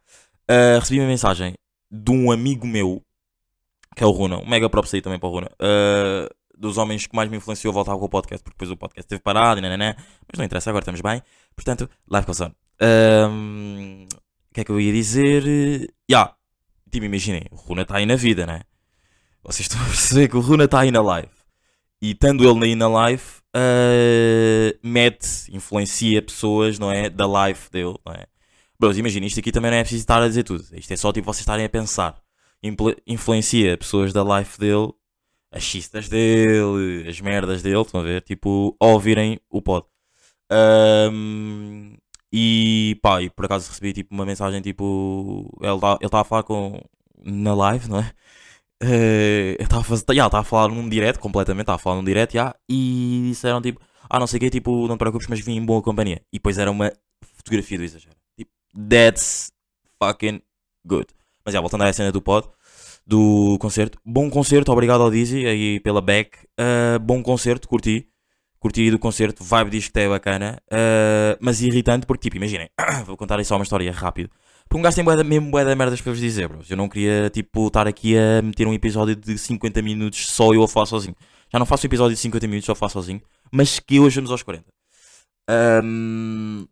Ah, 0.48 0.80
recebi 0.80 1.00
uma 1.00 1.08
mensagem 1.08 1.54
de 1.92 2.12
um 2.12 2.32
amigo 2.32 2.68
meu, 2.68 3.02
que 3.96 4.04
é 4.04 4.08
o 4.08 4.12
Runa, 4.12 4.40
um 4.40 4.48
mega 4.48 4.70
props 4.70 4.94
aí 4.94 5.02
também 5.02 5.20
para 5.20 5.30
o 5.30 5.32
Runa, 5.32 5.50
ah, 5.60 6.30
dos 6.58 6.78
homens 6.78 7.08
que 7.08 7.16
mais 7.16 7.30
me 7.30 7.38
influenciou 7.38 7.72
a 7.72 7.74
voltar 7.74 7.96
com 7.96 8.06
o 8.06 8.10
podcast, 8.10 8.44
porque 8.44 8.56
depois 8.56 8.72
o 8.72 8.78
podcast 8.78 9.08
teve 9.08 9.22
parado, 9.22 9.60
e 9.60 9.62
nananã, 9.62 9.96
mas 9.98 10.38
não 10.38 10.46
interessa, 10.46 10.70
agora 10.70 10.84
estamos 10.84 11.02
bem. 11.02 11.22
Portanto, 11.56 11.90
live 12.10 12.28
on. 12.42 12.52
Ahm, 12.82 14.08
O 14.50 14.54
que 14.54 14.62
é 14.62 14.64
que 14.64 14.72
eu 14.72 14.80
ia 14.80 14.94
dizer? 14.94 15.44
Já, 16.10 16.34
tipo, 16.92 17.06
imaginem, 17.06 17.44
o 17.52 17.56
Runa 17.56 17.82
está 17.82 17.98
aí 17.98 18.06
na 18.06 18.16
vida, 18.16 18.46
né? 18.46 18.62
Vocês 19.44 19.68
estão 19.68 19.82
a 19.82 19.86
perceber 19.86 20.28
que 20.30 20.38
o 20.38 20.42
Runa 20.42 20.66
está 20.66 20.80
aí 20.82 20.92
na 20.92 21.02
live. 21.02 21.30
E 22.02 22.12
estando 22.12 22.44
ele 22.50 22.66
aí 22.66 22.76
na 22.76 22.88
live, 22.88 23.24
ah, 23.56 24.78
mete, 24.84 25.28
influencia 25.52 26.22
pessoas, 26.22 26.78
não 26.80 26.92
é? 26.92 27.10
Da 27.10 27.26
live 27.26 27.60
dele, 27.72 27.96
não 28.06 28.14
é? 28.14 28.26
Bros, 28.80 28.98
imagina, 28.98 29.26
isto 29.26 29.40
aqui 29.40 29.52
também 29.52 29.72
não 29.72 29.78
é 29.78 29.82
preciso 29.82 30.02
estar 30.02 30.22
a 30.22 30.28
dizer 30.28 30.44
tudo. 30.44 30.64
Isto 30.74 30.92
é 30.94 30.98
só 30.98 31.12
tipo 31.14 31.26
vocês 31.26 31.42
estarem 31.42 31.66
a 31.66 31.70
pensar. 31.70 32.22
Influencia 33.06 33.78
pessoas 33.78 34.14
da 34.14 34.24
life 34.24 34.58
dele, 34.60 34.94
as 35.52 35.64
chistas 35.64 36.10
dele, 36.10 37.08
as 37.08 37.20
merdas 37.22 37.62
dele, 37.62 37.82
estão 37.82 38.00
a 38.02 38.04
ver? 38.04 38.22
Tipo, 38.22 38.76
a 38.80 38.88
ouvirem 38.88 39.40
o 39.50 39.62
pod. 39.62 39.86
Ahm, 40.50 41.96
e 42.32 42.98
pá, 43.02 43.22
e 43.22 43.30
por 43.30 43.46
acaso 43.46 43.70
recebi 43.70 43.94
tipo 43.94 44.14
uma 44.14 44.26
mensagem 44.26 44.62
tipo. 44.62 45.50
Ele 45.62 45.76
está 45.76 45.98
ele 46.02 46.10
tá 46.10 46.22
a 46.22 46.24
falar 46.24 46.44
com. 46.44 46.82
na 47.24 47.54
live, 47.56 47.90
não 47.90 48.00
é? 48.00 48.12
Eh, 48.82 49.56
ele 49.60 49.64
estava 49.64 49.82
a 49.82 49.84
fazer. 49.84 50.06
Yeah, 50.10 50.28
estava 50.28 50.42
a 50.42 50.44
falar 50.44 50.70
num 50.70 50.90
direto, 50.90 51.20
completamente, 51.20 51.64
estava 51.64 51.76
a 51.78 51.80
falar 51.80 51.98
num 51.98 52.04
direto, 52.04 52.34
yeah, 52.36 52.56
e 52.70 53.30
disseram 53.30 53.62
tipo. 53.62 53.82
Ah, 54.10 54.20
não 54.20 54.28
sei 54.28 54.38
o 54.38 54.42
que, 54.42 54.50
tipo, 54.50 54.88
não 54.88 54.96
te 54.98 55.00
preocupes, 55.00 55.28
mas 55.28 55.40
vim 55.40 55.56
em 55.58 55.66
boa 55.66 55.82
companhia. 55.82 56.22
E 56.32 56.38
depois 56.38 56.58
era 56.58 56.70
uma 56.72 56.92
fotografia 57.38 57.78
do 57.78 57.84
exagero. 57.84 58.16
Tipo, 58.38 58.52
that's 58.90 59.52
fucking 60.00 60.42
good. 60.86 61.08
Mas 61.46 61.54
já, 61.54 61.60
voltando 61.60 61.84
à 61.84 61.94
cena 61.94 62.12
do 62.12 62.22
pod, 62.22 62.48
do 63.06 63.58
concerto. 63.60 64.00
Bom 64.06 64.30
concerto, 64.30 64.72
obrigado 64.72 65.02
ao 65.02 65.12
Dizzy 65.12 65.46
aí 65.46 65.80
pela 65.80 66.02
back. 66.02 66.38
Uh, 66.60 67.00
bom 67.00 67.22
concerto, 67.22 67.68
curti. 67.68 68.08
Curti 68.60 68.90
do 68.90 68.98
concerto, 68.98 69.44
vibe 69.44 69.72
diz 69.72 69.90
que 69.90 70.00
é 70.00 70.08
bacana. 70.08 70.58
Uh, 70.72 71.38
mas 71.42 71.62
irritante 71.62 72.06
porque, 72.06 72.24
tipo, 72.24 72.38
imaginem, 72.38 72.70
vou 73.06 73.18
contar 73.18 73.44
só 73.44 73.56
uma 73.58 73.64
história 73.64 73.92
rápido. 73.92 74.30
Porque 74.70 74.80
um 74.80 74.82
gajo 74.82 74.96
tem 74.96 75.04
bué 75.04 75.18
da- 75.18 75.24
mesmo 75.24 75.52
bué 75.52 75.66
da 75.66 75.76
merdas 75.76 76.00
para 76.00 76.14
vos 76.14 76.22
dizer, 76.22 76.48
bros. 76.48 76.72
Eu 76.72 76.78
não 76.78 76.88
queria, 76.88 77.30
tipo, 77.30 77.68
estar 77.68 77.86
aqui 77.88 78.18
a 78.18 78.42
meter 78.42 78.66
um 78.66 78.74
episódio 78.74 79.16
de 79.16 79.38
50 79.38 79.82
minutos 79.82 80.28
só 80.28 80.54
eu 80.54 80.64
a 80.64 80.68
falar 80.68 80.86
sozinho. 80.86 81.16
Já 81.52 81.60
não 81.60 81.66
faço 81.66 81.86
um 81.86 81.90
episódio 81.90 82.16
de 82.16 82.22
50 82.22 82.48
minutos, 82.48 82.66
só 82.66 82.74
faço 82.74 82.94
sozinho. 82.94 83.22
Mas 83.52 83.80
que 83.80 84.00
hoje 84.00 84.16
vamos 84.16 84.32
aos 84.32 84.42
40. 84.42 84.66
Um, 85.84 86.66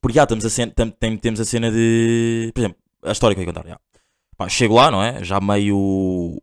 porque 0.00 0.16
já 0.16 0.22
a 0.22 0.26
temos 0.26 1.40
a 1.40 1.44
cena 1.44 1.70
de. 1.70 2.50
Por 2.54 2.60
exemplo, 2.60 2.78
a 3.04 3.12
história 3.12 3.34
que 3.34 3.40
eu 3.40 3.44
ia 3.46 3.52
contar. 3.52 3.68
já. 3.68 3.78
Pá, 4.36 4.48
chego 4.48 4.74
lá, 4.74 4.90
não 4.90 5.02
é? 5.02 5.22
Já 5.24 5.40
meio 5.40 6.40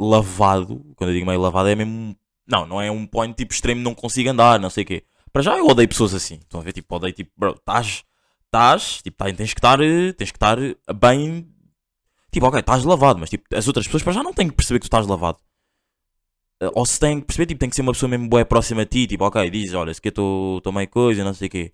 lavado. 0.00 0.80
Quando 0.96 1.10
eu 1.10 1.14
digo 1.14 1.26
meio 1.26 1.40
lavado 1.40 1.68
é 1.68 1.74
mesmo. 1.74 2.16
Não, 2.46 2.66
não 2.66 2.80
é 2.80 2.90
um 2.90 3.06
point 3.06 3.34
tipo 3.34 3.52
extremo, 3.52 3.80
não 3.82 3.94
consigo 3.94 4.30
andar, 4.30 4.58
não 4.58 4.70
sei 4.70 4.84
o 4.84 4.86
quê. 4.86 5.04
Para 5.32 5.42
já 5.42 5.56
eu 5.58 5.66
odeio 5.66 5.88
pessoas 5.88 6.14
assim. 6.14 6.36
Estão 6.36 6.60
a 6.60 6.62
ver? 6.64 6.72
Tipo, 6.72 6.96
odeio 6.96 7.12
tipo, 7.12 7.30
bro, 7.36 7.52
estás. 7.52 8.04
Estás. 8.46 9.02
Tipo, 9.02 9.16
tá- 9.16 9.32
tens 9.32 9.52
que 9.54 9.58
estar. 9.60 9.78
Tens 9.78 10.30
que 10.30 10.36
estar 10.36 10.58
bem. 10.96 11.48
Tipo, 12.32 12.46
ok, 12.46 12.60
estás 12.60 12.84
lavado, 12.84 13.18
mas 13.18 13.30
tipo, 13.30 13.44
as 13.54 13.66
outras 13.66 13.86
pessoas 13.86 14.02
para 14.02 14.12
já 14.12 14.22
não 14.22 14.34
têm 14.34 14.48
que 14.48 14.54
perceber 14.56 14.78
que 14.80 14.84
tu 14.84 14.88
estás 14.88 15.06
lavado. 15.06 15.38
Eh, 16.60 16.70
Ou 16.74 16.84
se 16.86 16.98
têm 17.00 17.20
que 17.20 17.26
perceber, 17.26 17.46
tipo, 17.46 17.60
tem 17.60 17.70
que 17.70 17.76
ser 17.76 17.82
uma 17.82 17.92
pessoa 17.92 18.10
mesmo 18.10 18.28
boa 18.28 18.44
próxima 18.44 18.82
a 18.82 18.86
ti. 18.86 19.06
Tipo, 19.06 19.24
ok, 19.24 19.50
diz, 19.50 19.72
olha, 19.74 19.94
se 19.94 20.00
que 20.00 20.08
eu 20.08 20.56
estou 20.58 20.72
meio 20.72 20.88
coisa, 20.88 21.24
não 21.24 21.34
sei 21.34 21.48
o 21.48 21.50
quê. 21.50 21.72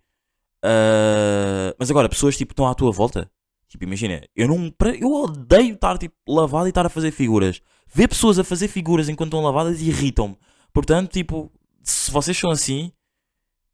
Ah, 0.63 1.75
mas 1.79 1.91
agora, 1.91 2.09
pessoas 2.09 2.37
tipo 2.37 2.53
estão 2.53 2.67
à 2.69 2.75
tua 2.75 2.91
volta. 2.93 3.31
Tipo, 3.75 3.83
imagina, 3.83 4.23
eu 4.37 4.47
não. 4.47 4.73
Eu 5.01 5.13
odeio 5.13 5.75
estar 5.75 5.99
tipo 5.99 6.15
lavado 6.29 6.67
e 6.67 6.69
estar 6.69 6.87
a 6.87 6.89
fazer 6.89 7.11
figuras. 7.11 7.61
Ver 7.93 8.07
pessoas 8.07 8.39
a 8.39 8.45
fazer 8.45 8.69
figuras 8.69 9.09
enquanto 9.09 9.31
estão 9.31 9.43
lavadas 9.43 9.83
irritam-me. 9.83 10.39
Portanto, 10.73 11.11
tipo, 11.11 11.51
se 11.83 12.09
vocês 12.09 12.39
são 12.39 12.53
assim, 12.53 12.93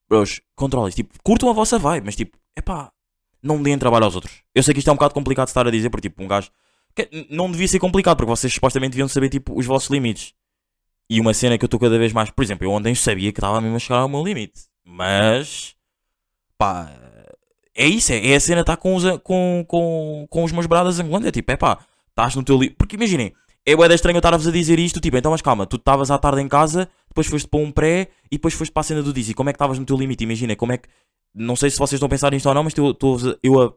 bros, 0.09 0.41
controlem 0.57 0.91
Tipo, 0.91 1.15
curtam 1.23 1.51
a 1.51 1.53
vossa 1.53 1.79
vibe, 1.79 2.07
mas 2.07 2.17
tipo, 2.17 2.39
epá, 2.57 2.91
não 3.43 3.63
deem 3.63 3.77
trabalho 3.77 4.07
aos 4.07 4.15
outros. 4.15 4.43
Eu 4.55 4.63
sei 4.63 4.73
que 4.73 4.79
isto 4.79 4.89
é 4.89 4.93
um 4.93 4.97
bocado 4.97 5.13
complicado 5.13 5.49
de 5.49 5.51
estar 5.51 5.67
a 5.67 5.71
dizer, 5.71 5.91
porque 5.91 6.09
tipo, 6.09 6.23
um 6.23 6.27
gajo. 6.27 6.51
não 7.29 7.51
devia 7.51 7.69
ser 7.69 7.79
complicado, 7.79 8.17
porque 8.17 8.31
vocês 8.31 8.51
supostamente 8.55 8.93
deviam 8.93 9.07
saber 9.07 9.29
tipo, 9.29 9.55
os 9.55 9.67
vossos 9.67 9.91
limites. 9.91 10.33
E 11.11 11.21
uma 11.21 11.35
cena 11.35 11.59
que 11.59 11.65
eu 11.65 11.67
estou 11.67 11.79
cada 11.79 11.99
vez 11.99 12.11
mais. 12.15 12.31
Por 12.31 12.43
exemplo, 12.43 12.65
eu 12.67 12.71
ontem 12.71 12.95
sabia 12.95 13.31
que 13.33 13.39
estava 13.39 13.61
mesmo 13.61 13.77
a 13.77 13.79
chegar 13.79 13.99
ao 13.99 14.09
meu 14.09 14.25
limite. 14.25 14.63
Mas. 14.83 15.77
Pá. 16.57 16.91
É 17.81 17.87
isso, 17.87 18.13
é, 18.13 18.33
é 18.33 18.37
a 18.37 18.41
cena 18.41 18.61
estar 18.61 18.77
com 18.77 18.95
os, 18.95 19.05
com, 19.23 19.65
com, 19.67 20.27
com 20.29 20.45
os 20.45 20.53
meus 20.53 20.67
bradas 20.67 21.01
angolanos. 21.01 21.27
É 21.27 21.31
tipo, 21.31 21.51
é 21.51 21.57
pá, 21.57 21.79
estás 22.11 22.35
no 22.37 22.43
teu 22.43 22.57
limite. 22.57 22.75
Porque 22.77 22.95
imaginem, 22.95 23.33
é 23.65 23.75
bué 23.75 23.87
estranho 23.95 24.17
eu 24.17 24.19
estar-vos 24.19 24.47
a 24.47 24.51
dizer 24.51 24.79
isto. 24.79 25.01
Tipo, 25.01 25.17
então, 25.17 25.31
mas 25.31 25.41
calma, 25.41 25.65
tu 25.65 25.77
estavas 25.77 26.11
à 26.11 26.19
tarde 26.19 26.43
em 26.43 26.49
casa, 26.49 26.91
depois 27.09 27.27
foste 27.27 27.49
para 27.49 27.59
um 27.59 27.73
pré 27.73 28.09
e 28.31 28.37
depois 28.37 28.53
foste 28.53 28.71
para 28.71 28.83
a 28.83 28.85
cena 28.85 29.03
do 29.03 29.15
Dizzy. 29.15 29.33
Como 29.33 29.49
é 29.49 29.53
que 29.55 29.57
estavas 29.57 29.79
no 29.79 29.87
teu 29.87 29.97
limite? 29.97 30.23
Imagina, 30.25 30.55
como 30.55 30.73
é 30.73 30.77
que. 30.77 30.91
Não 31.35 31.57
sei 31.57 31.71
se 31.71 31.79
vocês 31.79 31.95
estão 31.95 32.07
a 32.07 32.11
pensar 32.11 32.31
nisto 32.33 32.45
ou 32.47 32.55
não, 32.55 32.65
mas 32.65 32.75
estou 32.77 33.19
eu 33.43 33.63
a 33.63 33.73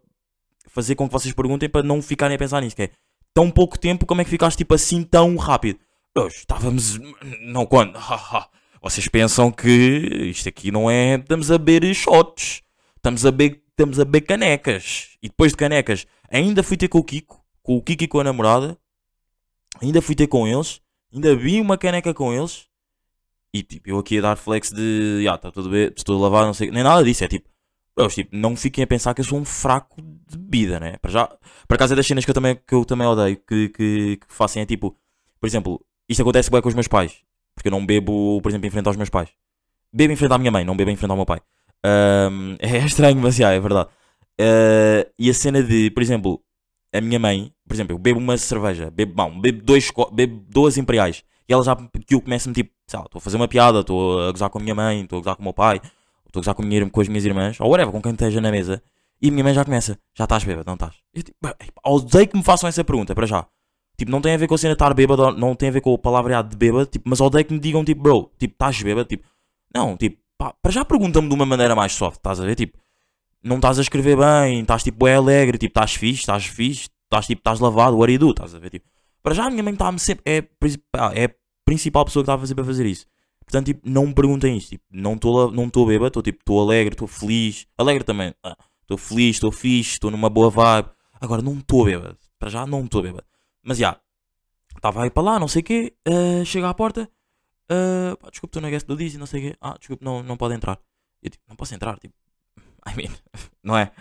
fazer 0.68 0.96
com 0.96 1.08
que 1.08 1.14
vocês 1.14 1.34
perguntem 1.34 1.70
para 1.70 1.82
não 1.82 2.02
ficarem 2.02 2.36
a 2.36 2.40
pensar 2.40 2.62
nisto. 2.62 2.76
Que 2.76 2.84
é 2.84 2.90
tão 3.34 3.50
pouco 3.50 3.80
tempo, 3.80 4.06
como 4.06 4.20
é 4.20 4.26
que 4.26 4.30
ficaste 4.30 4.58
tipo 4.58 4.76
assim 4.76 5.02
tão 5.02 5.38
rápido? 5.38 5.80
Hoje 6.14 6.40
estávamos. 6.40 7.00
Não 7.40 7.66
quando. 7.66 7.98
Vocês 8.84 9.08
pensam 9.08 9.50
que 9.50 9.70
isto 10.30 10.50
aqui 10.50 10.72
não 10.72 10.92
é. 10.92 11.16
Estamos 11.16 11.50
a 11.50 11.58
beber 11.58 11.94
shots. 11.94 12.62
Estamos 12.98 13.26
a 13.26 13.32
beber, 13.32 13.63
estamos 13.74 14.00
a 14.00 14.06
beber 14.06 14.22
canecas. 14.22 15.18
E 15.22 15.28
depois 15.28 15.52
de 15.52 15.58
canecas, 15.58 16.08
ainda 16.32 16.64
fui 16.64 16.78
ter 16.78 16.88
com 16.88 17.00
o 17.00 17.04
Kiko. 17.04 17.44
Com 17.62 17.78
o 17.78 17.82
Kiko 17.82 18.04
e 18.04 18.08
com 18.08 18.20
a 18.20 18.24
namorada. 18.24 18.78
Ainda 19.82 20.02
fui 20.02 20.16
ter 20.16 20.28
com 20.28 20.48
eles. 20.48 20.82
Ainda 21.14 21.36
vi 21.36 21.60
uma 21.60 21.78
caneca 21.78 22.14
com 22.14 22.34
eles. 22.34 22.68
E 23.54 23.62
tipo, 23.62 23.90
eu 23.90 24.00
aqui 24.00 24.18
a 24.18 24.22
dar 24.22 24.36
flex 24.36 24.72
de. 24.72 25.24
Já, 25.24 25.36
está 25.36 25.52
tudo 25.52 25.70
bem. 25.70 25.92
Estou 25.96 26.18
a 26.18 26.22
lavar, 26.22 26.46
não 26.46 26.54
sei. 26.54 26.72
Nem 26.72 26.84
nada 26.84 27.04
disso. 27.04 27.24
É 27.24 27.28
tipo. 27.28 27.50
tipo, 28.10 28.36
não 28.36 28.56
fiquem 28.56 28.84
a 28.84 28.88
pensar 28.88 29.14
que 29.14 29.22
eu 29.22 29.26
sou 29.26 29.40
um 29.40 29.46
fraco 29.46 30.02
de 30.02 30.38
bebida, 30.38 30.80
né? 30.80 30.98
Para 30.98 31.12
já. 31.12 31.28
Por 31.68 31.76
acaso 31.76 31.94
é 31.94 31.96
das 31.96 32.08
cenas 32.08 32.26
que 32.26 32.32
eu 32.32 32.36
também, 32.36 32.56
que 32.56 32.74
eu 32.74 32.86
também 32.86 33.08
odeio. 33.08 33.38
Que, 33.38 33.70
que, 33.70 34.18
que 34.18 34.26
façam 34.28 34.62
é 34.62 34.66
tipo. 34.66 34.98
Por 35.40 35.48
exemplo, 35.48 35.86
isto 36.08 36.22
acontece 36.22 36.50
bem 36.50 36.62
com 36.62 36.70
os 36.70 36.76
meus 36.76 36.88
pais. 36.88 37.22
Porque 37.54 37.68
eu 37.68 37.72
não 37.72 37.86
bebo, 37.86 38.42
por 38.42 38.50
exemplo, 38.50 38.68
em 38.68 38.72
frente 38.72 38.88
aos 38.88 38.98
meus 38.98 39.10
pais. 39.10 39.30
Bebo 39.92 40.14
em 40.14 40.16
frente 40.16 40.34
à 40.34 40.38
minha 40.38 40.52
mãe, 40.52 40.66
não 40.66 40.76
bebo 40.76 40.90
em 40.90 40.96
frente 40.96 41.12
ao 41.12 41.18
meu 41.18 41.26
pai. 41.26 41.40
Ahm, 41.86 42.56
é 42.60 42.78
estranho, 42.78 43.20
mas 43.20 43.40
é 43.40 43.60
verdade. 43.60 43.90
Ah, 44.40 45.08
e 45.18 45.30
a 45.30 45.34
cena 45.34 45.62
de, 45.64 45.92
por 45.92 46.02
exemplo, 46.02 46.42
a 46.94 47.02
minha 47.02 47.20
mãe, 47.20 47.52
por 47.68 47.74
exemplo, 47.74 47.94
eu 47.94 48.00
bebo 48.00 48.20
uma 48.20 48.38
cerveja, 48.38 48.92
bebo, 48.92 49.14
bom, 49.14 49.40
bebo, 49.40 49.64
dois, 49.64 49.92
bebo 50.12 50.44
duas 50.50 50.78
imperiais. 50.78 51.24
E 51.48 51.54
ela 51.54 51.64
já 51.64 51.76
que 51.76 52.16
eu 52.16 52.22
começo-me 52.22 52.56
tipo, 52.56 52.72
sei 52.88 53.00
lá, 53.00 53.06
estou 53.06 53.20
a 53.20 53.22
fazer 53.22 53.38
uma 53.38 53.48
piada, 53.48 53.80
estou 53.82 54.22
a 54.28 54.32
gozar 54.32 54.50
com 54.50 54.60
a 54.60 54.62
minha 54.62 54.76
mãe, 54.76 55.02
estou 55.02 55.18
a 55.18 55.22
gozar 55.22 55.36
com 55.36 55.42
o 55.42 55.46
meu 55.46 55.54
pai, 55.54 55.78
estou 56.26 56.40
a 56.40 56.42
gozar 56.42 56.56
com, 56.56 56.64
minha, 56.64 56.90
com 56.90 57.02
as 57.02 57.08
minhas 57.08 57.26
irmãs, 57.26 57.60
ou 57.60 57.70
whatever, 57.70 57.92
com 57.92 58.02
quem 58.02 58.12
esteja 58.14 58.40
na 58.40 58.52
mesa. 58.52 58.82
E 59.22 59.30
a 59.30 59.32
minha 59.32 59.44
mãe 59.44 59.54
já 59.54 59.64
começa, 59.64 59.98
já 60.16 60.24
estás 60.26 60.44
bêbado, 60.44 60.66
não 60.68 60.74
estás? 60.76 60.96
Eu 61.14 61.24
tipo, 61.24 61.38
"Bem, 61.42 61.54
odeio 61.86 62.28
que 62.28 62.38
me 62.38 62.44
façam 62.44 62.68
essa 62.68 62.84
pergunta, 62.84 63.14
para 63.16 63.26
já. 63.26 63.46
Tipo, 63.98 64.12
não 64.12 64.22
tem 64.22 64.34
a 64.34 64.38
ver 64.38 64.48
com 64.48 64.56
a 64.56 64.58
cena 64.58 64.72
de 64.72 64.76
estar 64.76 64.94
bêbado, 64.94 65.32
não 65.38 65.56
tem 65.56 65.70
a 65.70 65.72
ver 65.72 65.82
com 65.82 65.94
o 65.94 65.98
palavreado 65.98 66.50
de 66.50 66.58
bêbado, 66.58 66.86
tipo, 66.88 67.08
mas 67.10 67.22
odeio 67.22 67.46
que 67.46 67.54
me 67.54 67.60
digam, 67.60 67.84
tipo, 67.86 68.02
bro, 68.02 68.32
tipo, 68.40 68.54
estás 68.54 68.82
bêbado, 68.82 69.08
tipo, 69.08 69.24
não, 69.74 69.96
tipo, 69.98 70.18
pá, 70.44 70.54
para 70.62 70.72
já 70.72 70.84
pergunta-me 70.84 71.30
de 71.30 71.34
uma 71.34 71.46
maneira 71.46 71.76
mais 71.76 71.94
soft, 71.94 72.18
estás 72.18 72.40
a 72.40 72.46
ver, 72.46 72.56
tipo, 72.56 72.78
não 73.42 73.58
estás 73.58 73.80
a 73.80 73.82
escrever 73.82 74.18
bem, 74.18 74.62
estás 74.62 74.84
tipo, 74.84 75.08
é 75.08 75.16
alegre, 75.16 75.58
tipo, 75.58 75.72
estás 75.72 75.96
fixe, 75.96 76.22
estás 76.22 76.46
fixe, 76.46 76.90
estás 77.06 77.28
tipo, 77.28 77.40
estás 77.40 77.60
lavado, 77.60 77.96
do, 78.18 78.30
estás 78.32 78.54
a 78.54 78.60
ver, 78.60 78.70
tipo, 78.72 78.86
para 79.22 79.34
já 79.34 79.46
a 79.46 79.50
minha 79.50 79.64
mãe 79.64 79.74
está-me 79.74 80.00
sempre, 80.00 80.24
é, 80.26 80.44
é 81.16 81.26
a 81.26 81.30
principal 81.64 82.04
pessoa 82.04 82.24
que 82.26 82.32
está 82.32 82.62
a 82.62 82.66
fazer 82.66 82.86
isso. 82.86 83.06
Portanto, 83.46 83.68
tipo, 83.68 83.82
não 83.90 84.08
me 84.08 84.14
perguntem 84.14 84.58
isto, 84.58 84.70
tipo, 84.72 84.84
não 84.92 85.14
estou 85.14 85.52
não 85.52 85.68
bêbado, 85.68 86.08
estou 86.08 86.24
tipo, 86.24 86.40
estou 86.40 86.62
alegre, 86.62 86.94
estou 86.94 87.08
feliz, 87.08 87.66
alegre 87.78 88.04
também, 88.04 88.34
ah, 88.44 88.58
estou 88.82 88.98
feliz, 88.98 89.38
estou 89.38 89.52
fixe, 89.52 89.92
estou 89.92 90.12
numa 90.12 90.30
boa 90.30 90.50
vibe, 90.50 90.90
agora 91.22 91.42
não 91.42 91.58
estou 91.58 91.86
bêbado, 91.86 92.18
para 92.38 92.50
já 92.50 92.66
não 92.66 92.84
estou 92.84 93.02
bêbado, 93.02 93.26
mas 93.62 93.78
já, 93.78 93.98
estava 94.76 95.04
aí 95.04 95.10
para 95.10 95.24
lá, 95.24 95.40
não 95.40 95.48
sei 95.48 95.62
o 95.62 95.66
quê, 95.66 95.94
ah, 96.06 96.44
chega 96.46 96.70
à 96.70 96.74
porta, 96.74 97.10
ah, 97.70 98.16
pá, 98.20 98.30
desculpe, 98.30 98.52
estou 98.52 98.62
na 98.62 98.70
guest 98.70 98.88
do 98.88 98.96
Dizzy, 98.96 99.18
não 99.18 99.26
sei 99.26 99.40
o 99.40 99.52
quê, 99.52 99.58
ah, 99.62 99.76
desculpe, 99.78 100.04
não, 100.04 100.24
não 100.24 100.38
pode 100.38 100.56
entrar. 100.56 100.80
Eu 101.22 101.30
tipo, 101.30 101.44
não 101.48 101.56
posso 101.56 101.74
entrar, 101.74 101.98
tipo, 102.00 102.14
I 102.88 102.96
mean, 102.96 103.12
não 103.64 103.78
é? 103.78 103.92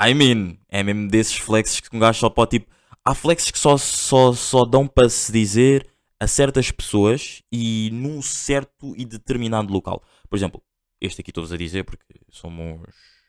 I 0.00 0.14
mean, 0.14 0.58
é 0.68 0.82
mesmo 0.82 1.08
desses 1.08 1.36
flexes 1.36 1.80
que 1.80 1.94
um 1.94 2.00
gajo 2.00 2.18
só 2.18 2.30
pode, 2.30 2.58
tipo, 2.58 2.72
há 3.04 3.14
flexes 3.14 3.50
que 3.50 3.58
só, 3.58 3.76
só, 3.76 4.32
só 4.32 4.64
dão 4.64 4.86
para 4.86 5.08
se 5.08 5.30
dizer 5.32 5.88
a 6.18 6.26
certas 6.26 6.70
pessoas 6.70 7.42
e 7.50 7.90
num 7.92 8.22
certo 8.22 8.94
e 8.96 9.04
determinado 9.04 9.72
local. 9.72 10.02
Por 10.28 10.36
exemplo, 10.36 10.62
este 11.00 11.20
aqui 11.20 11.30
estou-vos 11.30 11.52
a 11.52 11.56
dizer 11.56 11.84
porque 11.84 12.04
somos, 12.30 12.80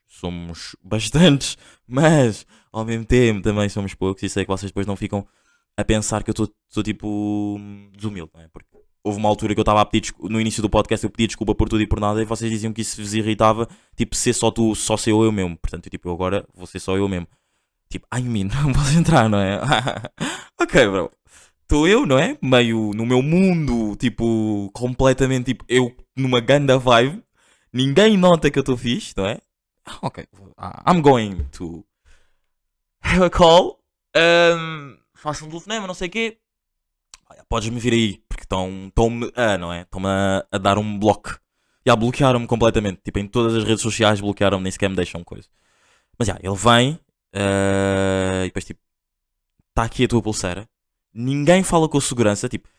somos 0.08 0.76
bastantes, 0.84 1.58
mas 1.88 2.46
ao 2.72 2.86
mesmo 2.86 3.06
tempo 3.06 3.42
também 3.42 3.68
somos 3.70 3.94
poucos 3.94 4.24
e 4.24 4.30
sei 4.30 4.46
que 4.46 4.52
vocês 4.52 4.72
depois 4.72 4.88
não 4.88 4.96
ficam 4.96 5.28
a 5.76 5.84
pensar 5.84 6.24
que 6.24 6.30
eu 6.30 6.34
estou 6.34 6.84
tipo 6.84 7.58
desumilde, 7.96 8.32
não 8.34 8.42
é? 8.42 8.48
Porque 8.48 8.73
houve 9.04 9.20
uma 9.20 9.28
altura 9.28 9.54
que 9.54 9.60
eu 9.60 9.64
estava 9.64 9.82
a 9.82 9.86
pedir 9.86 10.14
no 10.22 10.40
início 10.40 10.62
do 10.62 10.70
podcast 10.70 11.04
eu 11.04 11.10
pedi 11.10 11.28
desculpa 11.28 11.54
por 11.54 11.68
tudo 11.68 11.82
e 11.82 11.88
por 11.88 12.00
nada 12.00 12.22
e 12.22 12.26
vocês 12.26 12.50
diziam 12.50 12.72
que 12.72 12.82
isso 12.82 13.02
vos 13.02 13.14
irritava, 13.14 13.68
tipo, 13.96 14.16
ser 14.16 14.34
só 14.34 14.50
tu, 14.50 14.74
só 14.76 14.96
ser 14.96 15.12
eu, 15.12 15.24
eu 15.24 15.32
mesmo. 15.32 15.58
Portanto, 15.58 15.90
tipo, 15.90 16.08
eu 16.08 16.14
agora 16.14 16.46
vou 16.54 16.66
ser 16.66 16.80
só 16.80 16.96
eu 16.96 17.08
mesmo. 17.10 17.28
Tipo, 17.90 18.08
ai 18.10 18.22
mim, 18.22 18.46
não 18.64 18.72
posso 18.72 18.98
entrar, 18.98 19.30
não 19.30 19.40
é? 19.40 19.60
ok, 20.60 20.88
bro. 20.88 21.12
Estou 21.62 21.88
eu, 21.88 22.06
não 22.06 22.18
é? 22.18 22.38
Meio 22.42 22.92
no 22.94 23.06
meu 23.06 23.22
mundo, 23.22 23.96
tipo, 23.96 24.70
completamente, 24.74 25.48
tipo, 25.48 25.66
eu 25.68 25.96
numa 26.16 26.40
ganda 26.40 26.78
vibe. 26.78 27.24
Ninguém 27.72 28.18
nota 28.18 28.52
que 28.52 28.60
eu 28.60 28.62
estou 28.62 28.78
fixe, 28.78 29.14
não 29.18 29.26
é? 29.26 29.40
Ah, 29.86 29.98
Ok, 30.04 30.26
ah, 30.58 30.84
I'm 30.88 31.02
going 31.02 31.46
to 31.52 31.84
have 33.02 33.24
a 33.24 33.30
call. 33.30 33.80
Um, 34.16 34.98
faço 35.16 35.46
um 35.46 35.50
telefonema, 35.50 35.88
não 35.88 35.94
sei 35.94 36.08
o 36.08 36.12
quê. 36.12 36.38
Podes-me 37.50 37.80
vir 37.80 37.94
aí, 37.94 38.24
porque 38.28 38.44
estão-me 38.44 39.32
a, 39.36 39.58
não 39.58 39.72
é? 39.72 39.82
Estão-me 39.82 40.08
a, 40.08 40.46
a 40.52 40.58
dar 40.58 40.78
um 40.78 40.98
bloco. 41.00 41.40
Já 41.86 41.96
bloquearam-me 41.96 42.48
completamente. 42.48 43.02
Tipo, 43.04 43.20
em 43.20 43.28
todas 43.28 43.56
as 43.56 43.64
redes 43.64 43.82
sociais 43.82 44.22
bloquearam-me, 44.22 44.64
nem 44.64 44.72
sequer 44.72 44.90
me 44.90 44.96
deixam 44.96 45.24
coisa. 45.24 45.48
Mas 46.18 46.28
já, 46.28 46.38
ele 46.42 46.56
vem 46.56 47.00
eh, 47.34 48.44
e 48.46 48.48
depois 48.48 48.66
tipo, 48.66 48.80
está 49.70 49.84
aqui 49.84 50.06
a 50.06 50.08
tua 50.08 50.22
pulseira. 50.22 50.70
Ninguém 51.14 51.64
fala 51.64 51.90
com 51.90 51.98
a 51.98 52.02
segurança, 52.02 52.48
tipo, 52.48 52.70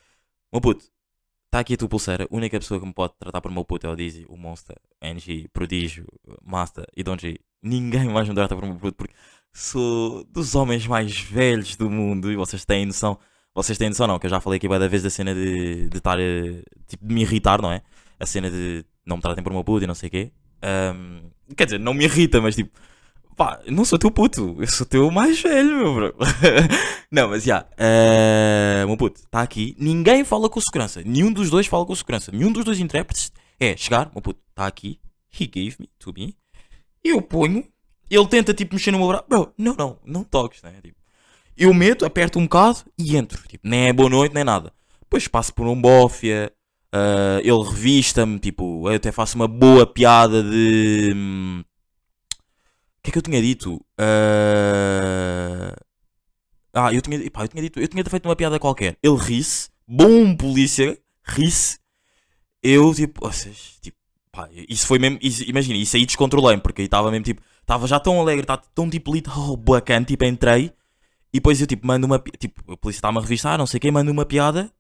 meu 0.53 0.61
puto, 0.61 0.85
está 1.47 1.61
aqui 1.61 1.75
a 1.75 1.77
tua 1.77 1.89
pulseira. 1.89 2.25
A 2.31 2.37
única 2.37 2.59
pessoa 2.59 2.81
que 2.81 2.87
me 2.87 2.95
pode 2.95 3.15
tratar 3.19 3.41
por 3.41 3.51
meu 3.51 3.65
puto 3.65 3.87
é 3.87 3.91
o 3.91 3.97
Dizzy, 3.97 4.25
o 4.29 4.37
Monster, 4.37 4.77
NG, 5.01 5.49
Prodígio, 5.53 6.07
Master 6.43 6.87
e 6.97 7.03
Don 7.03 7.19
G. 7.19 7.39
Ninguém 7.63 8.09
mais 8.09 8.29
me 8.29 8.35
trata 8.35 8.55
por 8.55 8.65
meu 8.65 8.77
puto 8.77 8.97
porque 8.97 9.15
sou 9.53 10.25
dos 10.25 10.55
homens 10.55 10.87
mais 10.87 11.19
velhos 11.19 11.77
do 11.77 11.91
mundo 11.91 12.31
e 12.33 12.37
vocês 12.37 12.65
têm 12.65 12.87
noção. 12.87 13.19
Vocês 13.55 13.79
têm 13.79 13.89
noção, 13.89 14.07
não? 14.07 14.19
Que 14.19 14.27
eu 14.27 14.31
já 14.31 14.41
falei 14.41 14.57
aqui 14.57 14.69
da 14.69 14.89
vez 14.89 15.03
da 15.03 15.11
cena 15.11 15.35
de 15.35 15.89
estar, 15.95 16.19
eh, 16.19 16.63
tipo, 16.89 17.07
de 17.07 17.15
me 17.15 17.23
irritar, 17.23 17.63
não 17.63 17.71
é? 17.71 17.83
A 18.19 18.27
cena 18.27 18.51
de 18.51 18.85
não 19.07 19.17
me 19.17 19.23
tratem 19.23 19.45
por 19.45 19.53
meu 19.53 19.63
puto 19.63 19.85
e 19.85 19.87
não 19.87 19.95
sei 19.95 20.09
o 20.09 20.11
quê. 20.11 20.33
Ahm, 20.63 21.31
quer 21.57 21.67
dizer, 21.67 21.79
não 21.79 21.95
me 21.95 22.05
irrita, 22.05 22.41
mas 22.41 22.57
tipo, 22.57 22.71
pá, 23.37 23.61
não 23.69 23.85
sou 23.85 23.99
teu 23.99 24.11
puto, 24.11 24.57
eu 24.59 24.67
sou 24.67 24.87
teu 24.87 25.11
mais 25.11 25.41
velho, 25.41 25.77
meu 25.77 25.95
bro. 25.95 26.15
não, 27.11 27.29
mas 27.29 27.45
já, 27.45 27.67
eh, 27.77 28.85
meu 28.87 28.97
puto, 28.97 29.21
está 29.21 29.43
aqui, 29.43 29.77
ninguém 29.79 30.25
fala 30.25 30.49
com 30.49 30.61
segurança, 30.61 31.03
nenhum 31.05 31.33
dos 31.33 31.51
dois 31.51 31.67
fala 31.67 31.85
com 31.85 31.95
segurança, 31.95 32.33
nenhum 32.33 32.51
dos 32.51 32.65
dois 32.65 32.81
intérpretes 32.81 33.31
é 33.61 33.77
chegar, 33.77 34.11
meu 34.13 34.23
puto, 34.23 34.41
está 34.51 34.67
aqui, 34.67 34.99
he 35.39 35.47
gave 35.47 35.77
me, 35.79 35.89
to 35.99 36.13
me, 36.17 36.37
eu 37.03 37.21
ponho, 37.21 37.65
ele 38.11 38.27
tenta 38.27 38.55
tipo 38.55 38.75
mexer 38.75 38.91
no 38.91 38.99
meu 38.99 39.09
braço, 39.09 39.25
bro, 39.29 39.53
não, 39.59 39.75
não, 39.75 39.99
não 40.05 40.25
toques, 40.25 40.63
né? 40.63 40.73
Tipo, 40.83 40.97
eu 41.57 41.73
meto, 41.75 42.05
aperto 42.05 42.39
um 42.39 42.43
bocado 42.45 42.79
e 42.99 43.17
entro, 43.17 43.43
tipo, 43.49 43.67
nem 43.69 43.89
é 43.89 43.93
boa 43.93 44.09
noite, 44.11 44.35
nem 44.35 44.45
nada. 44.45 44.73
Depois 45.01 45.29
passo 45.29 45.55
por 45.55 45.67
um 45.67 45.81
bófia, 45.81 46.53
ah, 46.93 47.41
ele 47.43 47.63
revista-me, 47.65 48.39
tipo, 48.39 48.89
eu 48.91 48.97
até 48.97 49.13
faço 49.13 49.37
uma 49.37 49.49
boa 49.49 49.87
piada 49.87 50.43
de. 50.43 51.13
hum, 51.15 51.63
O 52.99 53.03
que 53.03 53.11
é 53.11 53.13
que 53.13 53.19
eu 53.19 53.23
tinha 53.23 53.41
dito? 53.43 53.81
Ah, 53.99 55.75
Ah, 56.75 56.93
eu 56.93 57.01
tinha, 57.01 57.31
pá, 57.31 57.45
eu 57.45 57.49
tinha 57.49 57.63
dito, 57.63 57.81
eu 57.81 57.89
tinha 57.89 58.05
feito 58.05 58.27
uma 58.29 58.37
piada 58.37 58.59
qualquer. 58.59 58.97
Ele 59.03 59.17
ri-se, 59.17 59.69
bom 59.87 60.35
polícia, 60.37 60.99
ri-se. 61.25 61.79
Eu, 62.63 62.95
tipo, 62.95 63.21
tipo, 63.83 63.97
pá, 64.33 64.49
isso 64.69 64.87
foi 64.87 64.99
mesmo, 64.99 65.19
isso- 65.23 65.45
imagina, 65.45 65.77
isso 65.79 65.97
aí 65.97 66.07
descontrolei-me, 66.07 66.63
porque 66.63 66.83
aí 66.83 66.87
estava 66.87 67.11
mesmo, 67.11 67.25
tipo, 67.25 67.43
estava 67.61 67.87
já 67.87 68.01
tão 68.01 68.21
alegre, 68.21 68.43
estava 68.45 68.63
tão, 68.75 68.91
tipo, 68.91 69.15
lido, 69.15 69.31
oh, 69.37 69.57
bacana, 69.57 70.05
tipo, 70.07 70.25
entrei, 70.25 70.73
e 71.35 71.39
depois 71.39 71.61
eu, 71.61 71.67
tipo, 71.67 71.85
mando 71.85 72.07
uma, 72.07 72.19
tipo, 72.39 72.73
a 72.73 72.77
polícia 72.77 72.99
está-me 72.99 73.19
a 73.19 73.21
revistar, 73.21 73.59
não 73.59 73.67
sei 73.67 73.81
quem, 73.81 73.91
mando 73.91 74.11
uma 74.11 74.25
piada, 74.25 74.71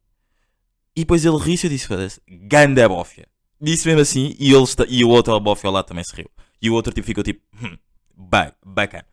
e 0.97 1.01
depois 1.01 1.25
ele 1.25 1.37
ri-se 1.37 1.67
e 1.67 1.69
eu 1.69 1.71
disse, 1.73 1.89
foda-se, 1.89 2.21
ganda 2.29 2.89
bófia. 2.89 3.27
Disse 3.61 3.89
mesmo 3.89 4.01
assim, 4.03 4.37
e, 4.39 4.53
ele 4.53 4.63
está, 4.63 4.85
e 4.89 5.05
o 5.05 5.09
outro 5.09 5.39
bófia 5.41 5.69
lá 5.69 5.83
também 5.83 6.05
se 6.05 6.15
riu. 6.15 6.31
E 6.63 6.71
o 6.71 6.75
outro, 6.75 6.93
tipo, 6.95 7.07
ficou, 7.07 7.25
tipo, 7.25 7.43
hum, 7.61 7.77
ba- 8.17 8.55
bacana. 8.65 9.05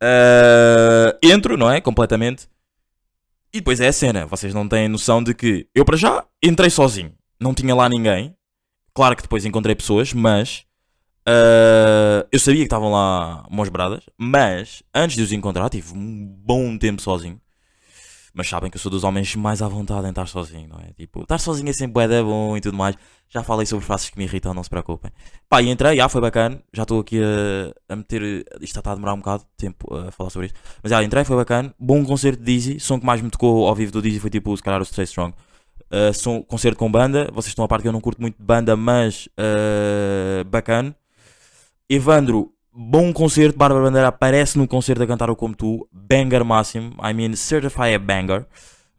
Ah, 0.00 1.16
entro, 1.22 1.56
não 1.56 1.70
é? 1.70 1.80
Completamente. 1.80 2.48
E 3.52 3.58
depois 3.58 3.80
é 3.80 3.88
a 3.88 3.92
cena. 3.92 4.26
Vocês 4.26 4.52
não 4.52 4.68
têm 4.68 4.88
noção 4.88 5.22
de 5.22 5.32
que 5.32 5.68
eu, 5.74 5.84
para 5.84 5.96
já, 5.96 6.26
entrei 6.42 6.68
sozinho. 6.70 7.14
Não 7.40 7.54
tinha 7.54 7.74
lá 7.74 7.88
ninguém. 7.88 8.36
Claro 8.92 9.14
que 9.16 9.22
depois 9.22 9.44
encontrei 9.44 9.74
pessoas, 9.74 10.12
mas. 10.12 10.66
Ah, 11.26 12.26
eu 12.30 12.38
sabia 12.38 12.60
que 12.60 12.66
estavam 12.66 12.90
lá 12.90 13.44
umas 13.50 13.68
bradas. 13.68 14.04
Mas, 14.18 14.82
antes 14.94 15.16
de 15.16 15.22
os 15.22 15.32
encontrar, 15.32 15.68
tive 15.70 15.94
um 15.94 16.26
bom 16.26 16.76
tempo 16.76 17.00
sozinho. 17.00 17.40
Mas 18.36 18.48
sabem 18.48 18.68
que 18.68 18.76
eu 18.76 18.80
sou 18.80 18.90
dos 18.90 19.04
homens 19.04 19.36
mais 19.36 19.62
à 19.62 19.68
vontade 19.68 20.06
em 20.06 20.10
estar 20.10 20.26
sozinho, 20.26 20.68
não 20.68 20.80
é? 20.80 20.92
Tipo, 20.92 21.22
estar 21.22 21.38
sozinho 21.38 21.70
é 21.70 21.72
sempre 21.72 22.08
da 22.08 22.20
bom 22.20 22.56
e 22.56 22.60
tudo 22.60 22.76
mais. 22.76 22.96
Já 23.28 23.44
falei 23.44 23.64
sobre 23.64 23.84
frases 23.84 24.10
que 24.10 24.18
me 24.18 24.24
irritam, 24.24 24.52
não 24.52 24.62
se 24.64 24.68
preocupem. 24.68 25.12
Pá, 25.48 25.62
e 25.62 25.70
entrei, 25.70 25.96
já 25.96 26.08
foi 26.08 26.20
bacana. 26.20 26.60
Já 26.72 26.82
estou 26.82 27.00
aqui 27.00 27.20
a, 27.22 27.92
a 27.92 27.96
meter. 27.96 28.44
Isto 28.60 28.80
está 28.80 28.90
a 28.90 28.94
demorar 28.96 29.14
um 29.14 29.18
bocado 29.18 29.44
de 29.44 29.56
tempo 29.56 29.86
a 29.94 30.10
falar 30.10 30.30
sobre 30.30 30.48
isto. 30.48 30.58
Mas 30.82 30.90
já 30.90 31.02
entrei, 31.04 31.24
foi 31.24 31.36
bacana. 31.36 31.72
Bom 31.78 32.04
concerto 32.04 32.42
de 32.42 32.52
Dizzy. 32.52 32.80
Som 32.80 32.98
que 32.98 33.06
mais 33.06 33.20
me 33.20 33.30
tocou 33.30 33.68
ao 33.68 33.74
vivo 33.74 33.92
do 33.92 34.02
Dizzy 34.02 34.18
foi 34.18 34.30
tipo, 34.30 34.56
se 34.56 34.62
calhar, 34.62 34.82
o 34.82 34.84
Stay 34.84 35.04
Strong. 35.04 35.32
Uh, 35.84 36.12
som, 36.12 36.42
concerto 36.42 36.76
com 36.76 36.90
banda. 36.90 37.30
Vocês 37.32 37.52
estão 37.52 37.64
a 37.64 37.68
parte 37.68 37.82
que 37.82 37.88
eu 37.88 37.92
não 37.92 38.00
curto 38.00 38.20
muito 38.20 38.36
de 38.36 38.44
banda, 38.44 38.74
mas 38.74 39.28
uh, 39.38 40.44
bacana. 40.46 40.94
Evandro, 41.88 42.52
bom 42.72 43.12
concerto. 43.12 43.58
Bárbara 43.58 43.84
Bandeira 43.84 44.08
aparece 44.08 44.58
no 44.58 44.66
concerto 44.66 45.02
a 45.02 45.06
cantar 45.06 45.30
o 45.30 45.36
Como 45.36 45.54
Tu. 45.54 45.88
Banger 45.92 46.44
máximo. 46.44 46.94
I 47.02 47.12
mean, 47.12 47.36
certified 47.36 47.98
banger. 47.98 48.46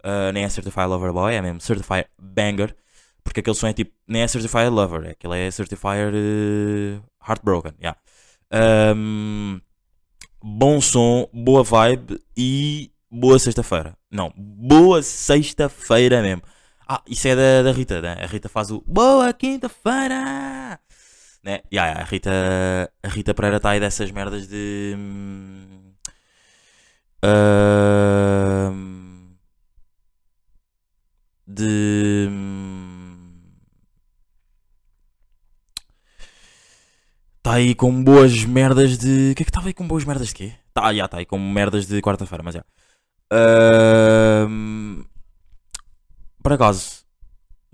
Uh, 0.04 0.32
nem 0.32 0.44
é 0.44 0.50
certified 0.50 0.88
lover 0.88 1.12
boy, 1.12 1.34
é 1.34 1.42
mesmo 1.42 1.60
certified 1.60 2.06
banger. 2.22 2.76
Porque 3.24 3.40
aquele 3.40 3.56
som 3.56 3.68
é 3.68 3.74
tipo, 3.74 3.92
nem 4.08 4.22
é 4.22 4.28
certified 4.28 4.70
lover, 4.70 5.08
é 5.08 5.12
aquele 5.12 5.48
é 5.48 5.50
certified 5.50 6.14
uh, 6.14 7.02
heartbroken. 7.28 7.74
Yeah. 7.82 7.98
Um, 8.96 9.60
bom 10.44 10.80
som, 10.80 11.28
boa 11.34 11.64
vibe 11.64 12.22
e 12.38 12.92
boa 13.10 13.40
sexta-feira. 13.40 13.98
Não, 14.12 14.32
boa 14.38 15.02
sexta-feira 15.02 16.22
mesmo. 16.22 16.44
Ah, 16.88 17.02
isso 17.08 17.28
é 17.28 17.36
da, 17.36 17.64
da 17.64 17.72
Rita, 17.72 18.00
né? 18.00 18.16
A 18.22 18.28
Rita 18.28 18.48
faz 18.48 18.70
o 18.70 18.84
Boa 18.86 19.34
quinta-feira! 19.34 20.80
Né? 21.46 21.62
Yeah, 21.72 21.92
yeah, 21.92 22.02
a 22.02 22.04
Rita, 22.04 22.92
a 23.04 23.08
Rita 23.08 23.34
Pereira 23.36 23.58
está 23.58 23.70
aí 23.70 23.80
dessas 23.80 24.10
merdas 24.10 24.48
de. 24.48 24.96
hum, 24.98 25.94
hum, 28.72 29.36
de. 31.46 32.28
Está 37.38 37.54
aí 37.54 37.76
com 37.76 38.04
boas 38.04 38.44
merdas 38.44 38.98
de. 38.98 39.34
O 39.34 39.36
que 39.36 39.44
é 39.44 39.46
que 39.46 39.52
estava 39.52 39.68
aí 39.68 39.74
com 39.76 39.88
boas 39.88 40.04
merdas 40.04 40.30
de 40.30 40.34
quê? 40.34 40.54
Tá, 40.74 40.92
já 40.92 41.06
está 41.06 41.20
aí 41.20 41.28
com 41.28 41.38
merdas 41.38 41.86
de 41.86 42.02
quarta-feira, 42.02 42.44
mas 42.44 42.56
já. 42.56 42.66
Hum, 44.50 45.06
por 46.42 46.54
acaso, 46.54 47.06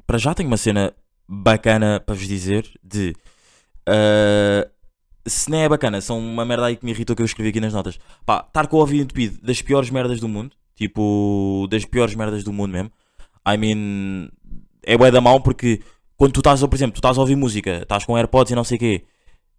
para 0.06 0.18
já 0.18 0.34
tenho 0.34 0.50
uma 0.50 0.58
cena 0.58 0.94
bacana 1.26 2.02
para 2.02 2.16
vos 2.16 2.28
dizer 2.28 2.70
de. 2.84 3.16
Uh, 3.88 4.70
se 5.26 5.50
nem 5.52 5.64
é 5.64 5.70
bacana, 5.70 6.02
são 6.02 6.20
uma 6.20 6.46
merda 6.46 6.66
aí 6.66 6.76
que 6.76 6.86
me 6.86 6.92
irritou 6.92 7.16
que 7.16 7.22
eu 7.22 7.26
escrevi 7.26 7.50
aqui 7.50 7.60
nas 7.60 7.74
notas. 7.74 8.00
Pá, 8.26 8.44
estar 8.48 8.68
com 8.68 8.78
o 8.78 8.80
ouvido 8.80 9.04
entupido 9.04 9.40
das 9.42 9.62
piores 9.62 9.90
merdas 9.90 10.20
do 10.20 10.28
mundo, 10.28 10.56
tipo, 10.76 11.68
das 11.70 11.86
piores 11.86 12.16
merdas 12.16 12.44
do 12.44 12.52
mundo 12.52 12.72
mesmo. 12.72 12.92
I 13.48 13.58
mean, 13.58 14.30
é 14.84 14.98
bué 14.98 15.12
da 15.12 15.22
mal 15.22 15.42
porque 15.42 15.82
quando 16.18 16.34
tu 16.34 16.40
estás, 16.40 16.60
por 16.62 16.76
exemplo, 16.76 16.94
tu 16.94 17.00
estás 17.00 17.18
a 17.18 17.22
ouvir 17.22 17.36
música, 17.36 17.82
estás 17.82 18.06
com 18.06 18.18
AirPods 18.18 18.52
e 18.52 18.56
não 18.56 18.64
sei 18.64 18.78
o 18.78 18.80
quê, 18.80 19.04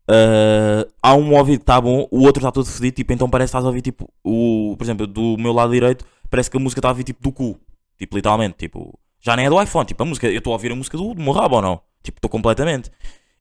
uh, 0.09 0.91
há 1.03 1.15
um 1.15 1.35
ouvido 1.37 1.59
que 1.59 1.63
está 1.65 1.81
bom, 1.81 2.07
o 2.11 2.23
outro 2.25 2.41
está 2.41 2.53
todo 2.53 2.67
fedido, 2.67 2.97
tipo, 2.97 3.13
então 3.13 3.29
parece 3.29 3.51
que 3.51 3.57
estás 3.57 3.65
a 3.65 3.69
ouvir, 3.69 3.83
tipo, 3.83 4.09
o, 4.25 4.75
por 4.77 4.85
exemplo, 4.85 5.07
do 5.07 5.37
meu 5.39 5.53
lado 5.53 5.73
direito, 5.73 6.05
parece 6.31 6.51
que 6.51 6.57
a 6.57 6.61
música 6.61 6.79
está 6.81 6.89
a 6.89 6.93
ouvir, 6.93 7.05
tipo, 7.05 7.23
do 7.23 7.33
cu, 7.33 7.59
tipo, 7.99 8.17
literalmente, 8.17 8.57
tipo, 8.59 8.99
já 9.21 9.37
nem 9.37 9.47
é 9.47 9.51
do 9.51 9.61
iPhone, 9.61 9.87
tipo, 9.87 10.03
a 10.03 10.07
música, 10.07 10.29
eu 10.29 10.39
estou 10.39 10.53
a 10.53 10.55
ouvir 10.55 10.73
a 10.73 10.77
música 10.77 10.97
do, 10.97 11.15
do 11.15 11.23
meu 11.23 11.33
rabo 11.33 11.57
ou 11.57 11.63
não? 11.63 11.81
Tipo, 12.03 12.19
estou 12.19 12.31
completamente. 12.31 12.91